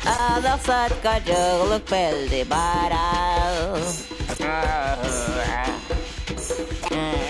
Adapsat 0.00 0.96
ka 1.04 1.20
joglog 1.20 1.84
pel 1.84 2.24
di 2.32 2.40
baral. 2.48 3.76
Ah, 4.40 4.96
ah. 4.96 5.68
ah. 6.96 7.29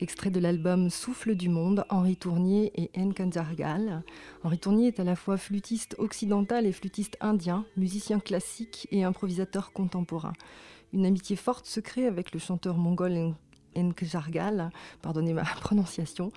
extrait 0.00 0.30
de 0.30 0.40
l'album 0.40 0.90
Souffle 0.90 1.34
du 1.34 1.48
monde, 1.48 1.84
Henri 1.90 2.16
Tournier 2.16 2.72
et 2.74 2.90
N. 2.94 3.12
Henri 4.42 4.58
Tournier 4.58 4.88
est 4.88 5.00
à 5.00 5.04
la 5.04 5.16
fois 5.16 5.36
flûtiste 5.36 5.94
occidental 5.98 6.66
et 6.66 6.72
flûtiste 6.72 7.16
indien, 7.20 7.64
musicien 7.76 8.20
classique 8.20 8.88
et 8.90 9.04
improvisateur 9.04 9.72
contemporain. 9.72 10.32
Une 10.92 11.06
amitié 11.06 11.36
forte 11.36 11.66
se 11.66 11.80
crée 11.80 12.06
avec 12.06 12.32
le 12.32 12.38
chanteur 12.38 12.76
mongol 12.76 13.34
Nkjargal, 13.76 14.70
pardonnez 15.02 15.32
ma 15.32 15.44
prononciation. 15.60 16.32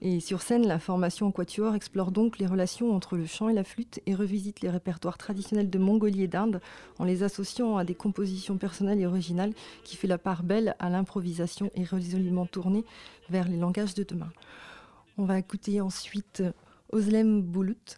Et 0.00 0.20
sur 0.20 0.42
scène, 0.42 0.66
la 0.66 0.78
formation 0.78 1.26
en 1.26 1.32
quatuor 1.32 1.74
explore 1.74 2.12
donc 2.12 2.38
les 2.38 2.46
relations 2.46 2.94
entre 2.94 3.16
le 3.16 3.26
chant 3.26 3.48
et 3.48 3.52
la 3.52 3.64
flûte 3.64 4.00
et 4.06 4.14
revisite 4.14 4.60
les 4.60 4.70
répertoires 4.70 5.18
traditionnels 5.18 5.70
de 5.70 5.78
Mongolie 5.78 6.22
et 6.22 6.28
d'Inde 6.28 6.60
en 6.98 7.04
les 7.04 7.24
associant 7.24 7.76
à 7.76 7.84
des 7.84 7.96
compositions 7.96 8.58
personnelles 8.58 9.00
et 9.00 9.06
originales 9.06 9.52
qui 9.82 9.96
fait 9.96 10.06
la 10.06 10.18
part 10.18 10.44
belle 10.44 10.76
à 10.78 10.88
l'improvisation 10.88 11.70
et 11.74 11.82
résolument 11.82 12.46
tournée 12.46 12.84
vers 13.28 13.48
les 13.48 13.56
langages 13.56 13.94
de 13.94 14.04
demain. 14.04 14.30
On 15.16 15.24
va 15.24 15.38
écouter 15.38 15.80
ensuite 15.80 16.44
Oslem 16.92 17.42
Boulout. 17.42 17.96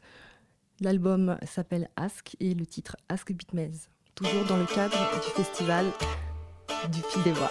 L'album 0.80 1.36
s'appelle 1.44 1.90
Ask 1.96 2.34
et 2.40 2.54
le 2.54 2.64
titre 2.64 2.96
Ask 3.10 3.30
Bitmez, 3.32 3.72
toujours 4.14 4.46
dans 4.46 4.56
le 4.56 4.64
cadre 4.64 4.96
du 4.96 5.42
festival 5.42 5.84
du 6.90 7.00
fil 7.02 7.22
des 7.24 7.32
voix. 7.32 7.50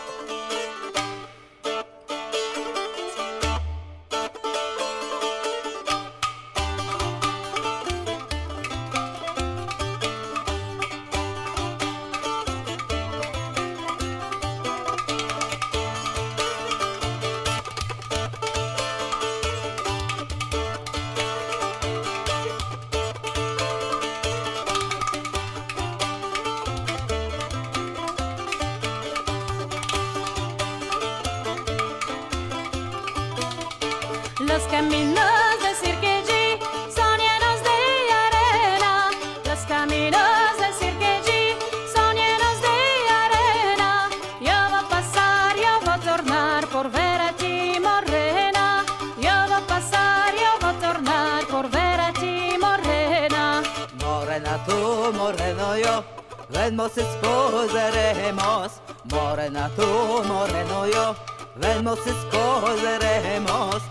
Los 34.49 34.63
caminos 34.63 35.59
de 35.61 35.76
Sirkeji 35.76 36.59
son 36.95 37.17
llenos 37.19 37.57
de 37.67 37.77
arena. 38.26 39.11
Los 39.45 39.59
caminos 39.67 40.57
de 40.57 40.73
Sirkeji 40.73 41.55
son 41.95 42.15
llenos 42.15 42.55
de 42.65 42.77
arena. 43.26 44.09
Yo 44.41 44.57
voy 44.71 44.80
a 44.80 44.89
pasar, 44.89 45.55
yo 45.55 45.80
voy 45.85 45.93
a 45.93 45.97
tornar 45.99 46.67
por 46.67 46.89
ver 46.89 47.21
a 47.21 47.31
ti, 47.34 47.80
morena. 47.80 48.84
Yo 49.21 49.31
voy 49.47 49.53
a 49.53 49.67
pasar, 49.67 50.34
yo 50.34 50.51
voy 50.59 50.76
a 50.76 50.80
tornar 50.80 51.45
por 51.45 51.69
ver 51.69 51.99
a 51.99 52.11
ti, 52.13 52.57
morena. 52.59 53.61
Morena 54.03 54.65
tú, 54.65 55.13
moreno 55.15 55.77
yo, 55.77 56.03
ven 56.49 56.76
nos 56.76 56.97
esposaremos. 56.97 58.81
Morena 59.03 59.69
tú, 59.76 60.23
moreno 60.27 60.88
yo, 60.88 61.15
ven 61.55 61.84
nos 61.84 61.99
esposaremos. 61.99 63.84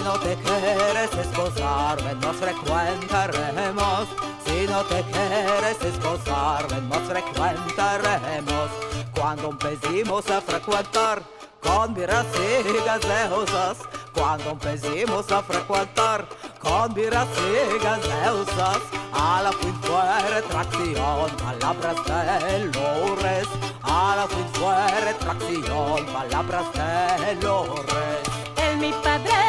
Si 0.00 0.06
no 0.06 0.18
te 0.18 0.34
quieres 0.34 1.12
esposar, 1.12 2.02
ven 2.02 2.18
nos 2.20 2.34
frecuentaremos. 2.36 4.08
Si 4.46 4.66
no 4.66 4.82
te 4.84 5.02
quieres 5.02 5.76
esposar, 5.82 6.66
ven 6.68 6.88
nos 6.88 7.02
frecuentaremos. 7.02 8.70
Cuando 9.14 9.50
empecimos 9.50 10.30
a 10.30 10.40
frecuentar, 10.40 11.22
con 11.60 11.92
miras 11.92 12.24
y 12.34 12.82
gaseosas. 12.86 13.76
Cuando 14.14 14.52
empecimos 14.52 15.30
a 15.30 15.42
frecuentar, 15.42 16.26
con 16.62 16.94
miras 16.94 17.28
y 17.36 17.84
gaseosas. 17.84 18.78
A 19.12 19.42
la 19.42 19.52
fin 19.52 19.78
fue 19.82 20.30
retracción, 20.30 21.30
palabras 21.36 21.96
de 22.06 22.58
Lores. 22.72 23.48
A 23.82 24.16
la 24.16 24.26
fin 24.26 24.46
fue 24.54 25.00
retracción, 25.02 26.06
palabras 26.06 26.64
de 26.72 27.34
Lores. 27.42 28.30
El 28.56 28.78
mi 28.78 28.92
padre 28.92 29.39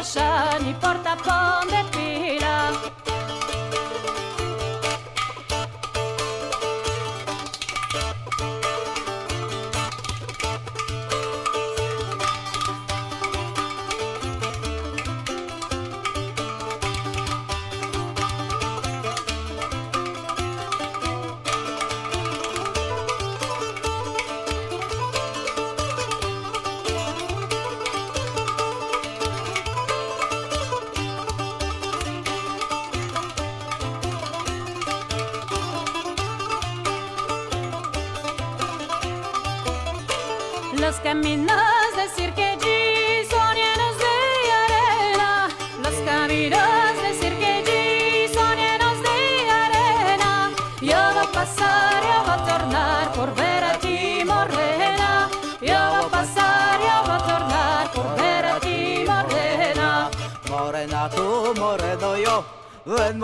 lasciarmi 0.00 0.74
porta 0.80 1.10
a 1.10 1.16
ponte 1.16 2.09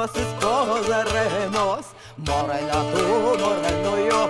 ven 0.07 0.24
nos 0.43 0.87
esposaremos. 0.87 1.87
Morena 2.19 2.83
tú, 2.93 3.39
moreno 3.39 3.93
yo, 4.09 4.28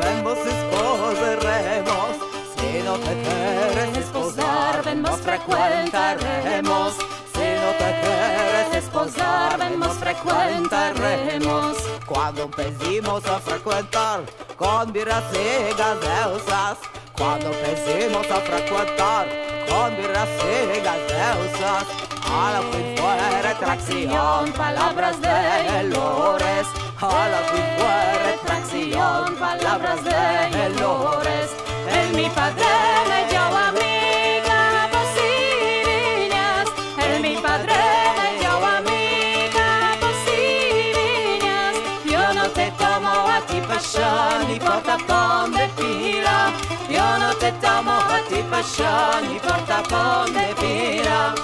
ven 0.00 0.24
nos 0.24 0.38
esposaremos. 0.38 2.10
Si 2.56 2.82
no 2.82 2.94
te 2.98 3.14
quieres 3.22 3.98
esposar, 3.98 4.84
ven 4.84 5.04
frecuentaremos. 5.04 6.94
Si 7.32 7.46
no 7.60 7.70
te 7.78 8.00
quieres 8.00 8.84
esposar, 8.84 9.58
ven 9.58 9.82
frecuentaremos. 9.82 11.76
Cuando 12.06 12.42
empecimos 12.44 13.26
a 13.26 13.38
frecuentar 13.40 14.20
con 14.56 14.92
miras 14.92 15.24
y 15.32 15.74
gaseosas. 15.76 16.78
Cuando 17.16 17.50
empecimos 17.50 18.30
a 18.30 18.40
frecuentar 18.40 19.26
con 19.68 19.96
miras 19.96 20.28
y 20.44 20.80
gaseosas. 20.80 22.05
A 22.38 22.52
la 22.52 22.60
fin 22.60 22.94
fue 22.98 23.42
retracción, 23.42 24.52
palabras 24.52 25.18
de 25.22 25.84
Lores. 25.84 26.66
A 27.00 27.28
la 27.32 27.40
fin 27.50 27.64
fue 27.78 27.98
retracción, 28.30 29.34
palabras 29.36 30.04
de 30.04 30.68
Lores. 30.78 31.50
El 31.90 32.14
mi 32.14 32.28
padre 32.28 32.66
me 33.08 33.30
dio 33.30 33.40
a 33.40 33.72
mí 33.72 34.42
campos 34.44 35.08
y 35.16 36.28
viñas. 36.28 36.68
El 36.98 37.22
mi 37.22 37.36
padre 37.36 37.74
me 38.18 38.38
dio 38.38 38.52
a 38.52 38.80
mí 38.82 39.48
campos 39.56 40.18
y 40.28 40.92
viñas. 41.40 41.74
Yo 42.04 42.34
no 42.34 42.50
te 42.50 42.70
tomo 42.72 43.12
a 43.36 43.40
ti 43.46 43.62
pasión 43.66 44.46
ni 44.48 44.60
por 44.60 44.82
tapón 44.82 45.52
de 45.52 45.68
pila. 45.78 46.52
Yo 46.90 47.18
no 47.18 47.34
te 47.36 47.50
tomo 47.52 47.92
a 47.92 48.20
ti 48.28 48.44
pasión 48.50 49.32
ni 49.32 49.38
por 49.38 49.58
tapón 49.64 50.34
de 50.34 50.54
pila. 50.60 51.34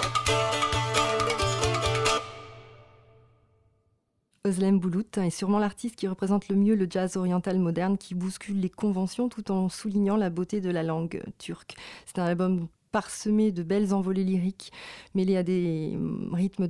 Özlem 4.44 4.81
Bulut 4.81 5.19
est 5.19 5.31
sûrement 5.31 5.60
l'artiste 5.60 5.94
qui 5.94 6.09
représente 6.09 6.48
le 6.48 6.56
mieux 6.56 6.74
le 6.74 6.89
jazz 6.90 7.16
oriental 7.16 7.60
moderne 7.60 7.97
qui 7.97 8.16
bouscule 8.16 8.59
les 8.59 8.70
conventions 8.70 9.28
tout 9.28 9.52
en 9.52 9.69
soulignant 9.69 10.16
la 10.16 10.31
beauté 10.31 10.60
de 10.60 10.69
la 10.69 10.82
langue 10.82 11.23
turque. 11.39 11.77
C'est 12.06 12.19
un 12.19 12.24
album 12.24 12.66
parsemé 12.90 13.52
de 13.52 13.62
belles 13.62 13.94
envolées 13.94 14.24
lyriques, 14.24 14.73
mêlées 15.14 15.36
à 15.36 15.44
des 15.44 15.93
hum, 15.94 16.35
rythmes 16.35 16.69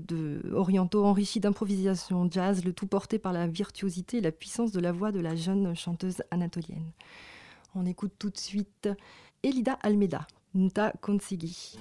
orientaux 0.52 1.06
enrichis 1.06 1.40
d'improvisation 1.40 2.28
jazz, 2.30 2.62
le 2.62 2.74
tout 2.74 2.86
porté 2.86 3.18
par 3.18 3.32
la 3.32 3.46
virtuosité 3.46 4.18
et 4.18 4.20
la 4.20 4.32
puissance 4.32 4.70
de 4.70 4.80
la 4.80 4.92
voix 4.92 5.10
de 5.10 5.20
la 5.20 5.34
jeune 5.34 5.74
chanteuse 5.74 6.22
anatolienne. 6.30 6.92
On 7.74 7.86
écoute 7.86 8.12
tout 8.18 8.28
de 8.28 8.38
suite 8.38 8.90
Elida 9.42 9.78
Almeida, 9.82 10.26
Nta 10.54 10.92
Consigi. 11.00 11.78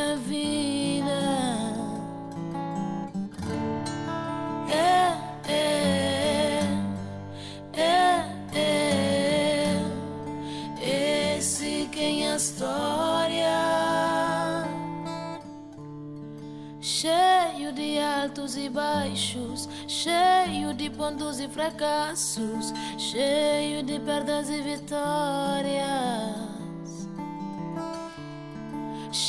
Esse 0.00 0.06
quem 0.06 0.06
é 0.06 0.16
vida. 0.16 1.20
É, 4.72 5.12
é, 5.48 6.60
é, 7.76 8.24
é, 10.80 11.36
esse 11.36 11.88
quem 11.92 12.26
é 12.26 12.32
a 12.32 12.36
história. 12.36 13.60
Cheio 16.80 17.72
de 17.72 17.98
altos 17.98 18.56
e 18.56 18.68
baixos, 18.68 19.68
cheio 19.86 20.72
de 20.74 20.88
pontos 20.90 21.40
e 21.40 21.48
fracassos, 21.48 22.72
cheio 22.98 23.82
de 23.82 24.00
perdas 24.00 24.48
e 24.48 24.60
vitórias. 24.62 26.49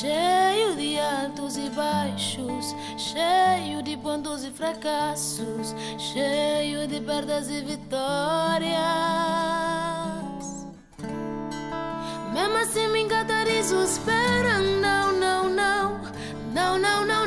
Cheio 0.02 0.76
de 0.78 1.00
altos 1.00 1.58
e 1.58 1.70
baixos, 1.70 2.76
cheio 2.98 3.84
de 3.84 3.96
pontos 3.98 4.44
e 4.44 4.50
fracassos, 4.50 5.76
cheio 6.00 6.88
de 6.88 7.00
perdas 7.02 7.48
e 7.52 7.62
vitórias. 7.62 8.72
Mesmo 12.34 12.58
assim 12.64 12.88
me 12.88 13.02
encantaria 13.02 13.60
esperando, 13.60 14.82
não, 14.82 15.12
não, 15.14 15.48
não, 15.52 16.02
não, 16.52 16.80
não, 16.80 17.06
não, 17.06 17.06
não. 17.06 17.21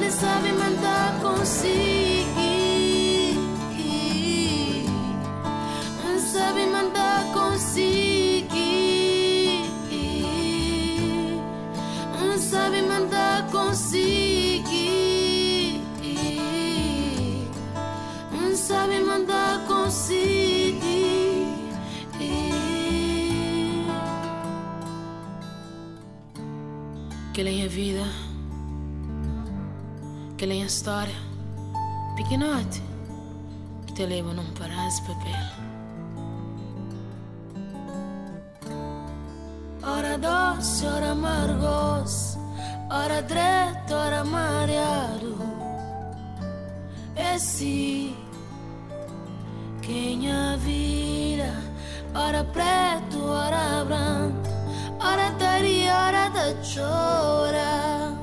Ele 0.00 0.10
sabe 0.10 0.50
mandar 0.52 1.20
conseguir. 1.20 1.76
Sabe 6.32 6.66
mandar 6.66 7.30
conseguir. 7.34 8.50
Sabe 12.38 12.80
mandar 12.82 13.46
conseguir. 13.50 13.82
Sabe 18.54 19.00
mandar 19.00 19.66
conseguir. 19.66 20.80
Que 27.34 27.44
ley 27.44 27.60
es 27.62 27.74
vida 27.74 28.29
che 30.40 30.46
é 30.46 30.48
lei 30.48 30.62
è 30.62 30.68
storia, 30.68 31.20
picchinotti, 32.14 32.80
che 33.84 33.92
te 33.92 34.06
leva 34.06 34.32
num 34.32 34.50
parasi 34.54 35.02
papel. 35.02 35.50
Ora 39.82 40.16
doce, 40.16 40.86
ora 40.86 41.10
amargos, 41.10 42.38
ora 42.88 43.20
dretto, 43.20 43.94
ora 43.94 44.24
mareado. 44.24 45.36
Esse 47.12 48.14
quem 49.82 50.32
a 50.32 50.56
vira, 50.56 51.52
ora 52.14 52.44
preto, 52.44 53.22
ora 53.22 53.84
branco, 53.84 54.48
ora 55.02 55.30
tari, 55.36 55.86
ora 55.86 56.30
da 56.30 56.54
chora. 56.62 58.19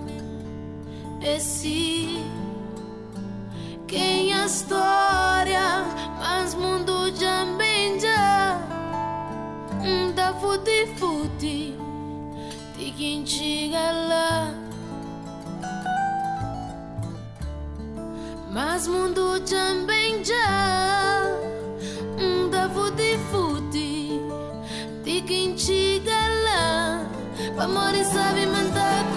E 1.27 1.41
sì, 1.41 2.23
quem 3.85 4.33
a 4.33 4.45
história, 4.45 5.83
mas 6.19 6.55
mundo 6.55 7.13
já 7.13 7.43
já. 7.99 8.57
Da 10.15 10.33
futi 10.35 10.87
futi 10.95 11.75
di 12.77 12.91
quem 12.97 13.25
chega 13.25 13.91
lá. 14.07 14.53
Mas 18.49 18.87
mundo 18.87 19.41
já 19.45 19.73
da 22.49 22.69
futi 22.69 23.19
futi 23.29 24.21
di 25.03 25.21
quem 25.23 25.57
chega 25.57 26.21
lá. 26.45 27.05
Amor 27.61 27.93
consigo 27.95 28.05
sabe 28.05 28.45
mandar 28.45 29.16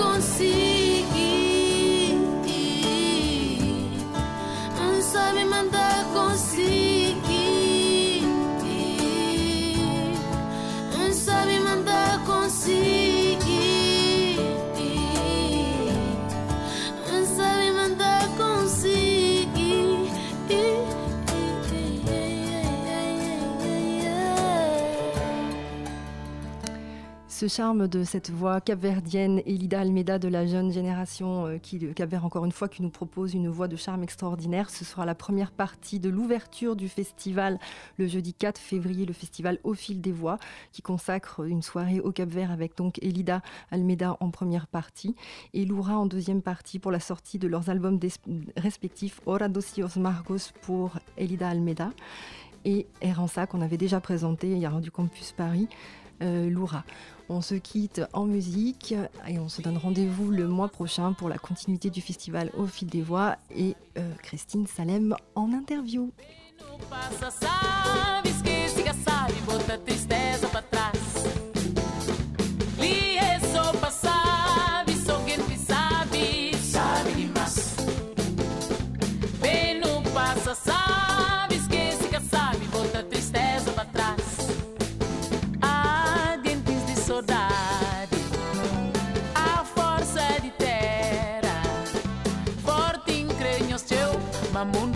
ce 27.40 27.48
charme 27.48 27.88
de 27.88 28.04
cette 28.04 28.28
voix 28.28 28.60
capverdienne, 28.60 29.40
Elida 29.46 29.80
Almeida 29.80 30.18
de 30.18 30.28
la 30.28 30.44
jeune 30.44 30.70
génération 30.70 31.46
euh, 31.46 31.56
qui, 31.56 31.78
Cap-Vert 31.94 32.26
encore 32.26 32.44
une 32.44 32.52
fois, 32.52 32.68
qui 32.68 32.82
nous 32.82 32.90
propose 32.90 33.32
une 33.32 33.48
voix 33.48 33.66
de 33.66 33.76
charme 33.76 34.02
extraordinaire. 34.02 34.68
Ce 34.68 34.84
sera 34.84 35.06
la 35.06 35.14
première 35.14 35.50
partie 35.50 36.00
de 36.00 36.10
l'ouverture 36.10 36.76
du 36.76 36.86
festival 36.86 37.58
le 37.96 38.06
jeudi 38.06 38.34
4 38.34 38.58
février, 38.58 39.06
le 39.06 39.14
festival 39.14 39.58
Au 39.64 39.72
fil 39.72 40.02
des 40.02 40.12
voix, 40.12 40.36
qui 40.70 40.82
consacre 40.82 41.40
une 41.46 41.62
soirée 41.62 41.98
au 42.00 42.12
Cap-Vert 42.12 42.50
avec 42.50 42.76
donc 42.76 43.02
Elida 43.02 43.40
Almeida 43.70 44.18
en 44.20 44.28
première 44.28 44.66
partie 44.66 45.16
et 45.54 45.64
Loura 45.64 45.98
en 45.98 46.04
deuxième 46.04 46.42
partie 46.42 46.78
pour 46.78 46.90
la 46.90 47.00
sortie 47.00 47.38
de 47.38 47.48
leurs 47.48 47.70
albums 47.70 47.98
respectifs 48.58 49.22
Hora 49.24 49.48
dos 49.48 49.62
Os 49.82 49.96
Margos 49.96 50.52
pour 50.60 50.98
Elida 51.16 51.48
Almeida 51.48 51.88
et 52.66 52.86
Eransa 53.00 53.46
qu'on 53.46 53.62
avait 53.62 53.78
déjà 53.78 53.98
présenté 53.98 54.50
il 54.50 54.58
y 54.58 54.66
a 54.66 54.70
du 54.72 54.90
Campus 54.90 55.32
Paris, 55.32 55.68
euh, 56.20 56.50
Loura. 56.50 56.84
On 57.32 57.42
se 57.42 57.54
quitte 57.54 58.02
en 58.12 58.24
musique 58.24 58.92
et 59.28 59.38
on 59.38 59.48
se 59.48 59.62
donne 59.62 59.78
rendez-vous 59.78 60.32
le 60.32 60.48
mois 60.48 60.66
prochain 60.66 61.12
pour 61.12 61.28
la 61.28 61.38
continuité 61.38 61.88
du 61.88 62.00
festival 62.00 62.50
Au 62.58 62.66
fil 62.66 62.88
des 62.88 63.02
voix 63.02 63.36
et 63.54 63.76
euh, 63.96 64.12
Christine 64.20 64.66
Salem 64.66 65.14
en 65.36 65.52
interview. 65.52 66.10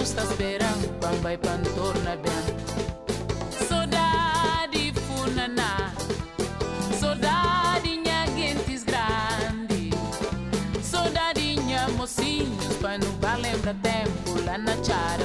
custa 0.05 0.22
vai 0.36 0.59
Bambai 1.01 1.39
pan 1.39 1.62
torna 1.74 2.14
ben 2.16 2.44
Saudade 3.68 4.93
funana 5.06 5.94
Saudade 7.01 7.97
nha 8.05 8.26
gentes 8.36 8.85
grande 8.85 9.90
Saudade 10.82 11.56
nha 11.56 11.89
mocinhos 11.97 12.76
Pra 12.81 12.98
não 12.98 13.40
lembrar 13.40 13.74
tempo 13.82 14.44
Lá 14.44 14.59
na 14.59 14.76
chara 14.85 15.24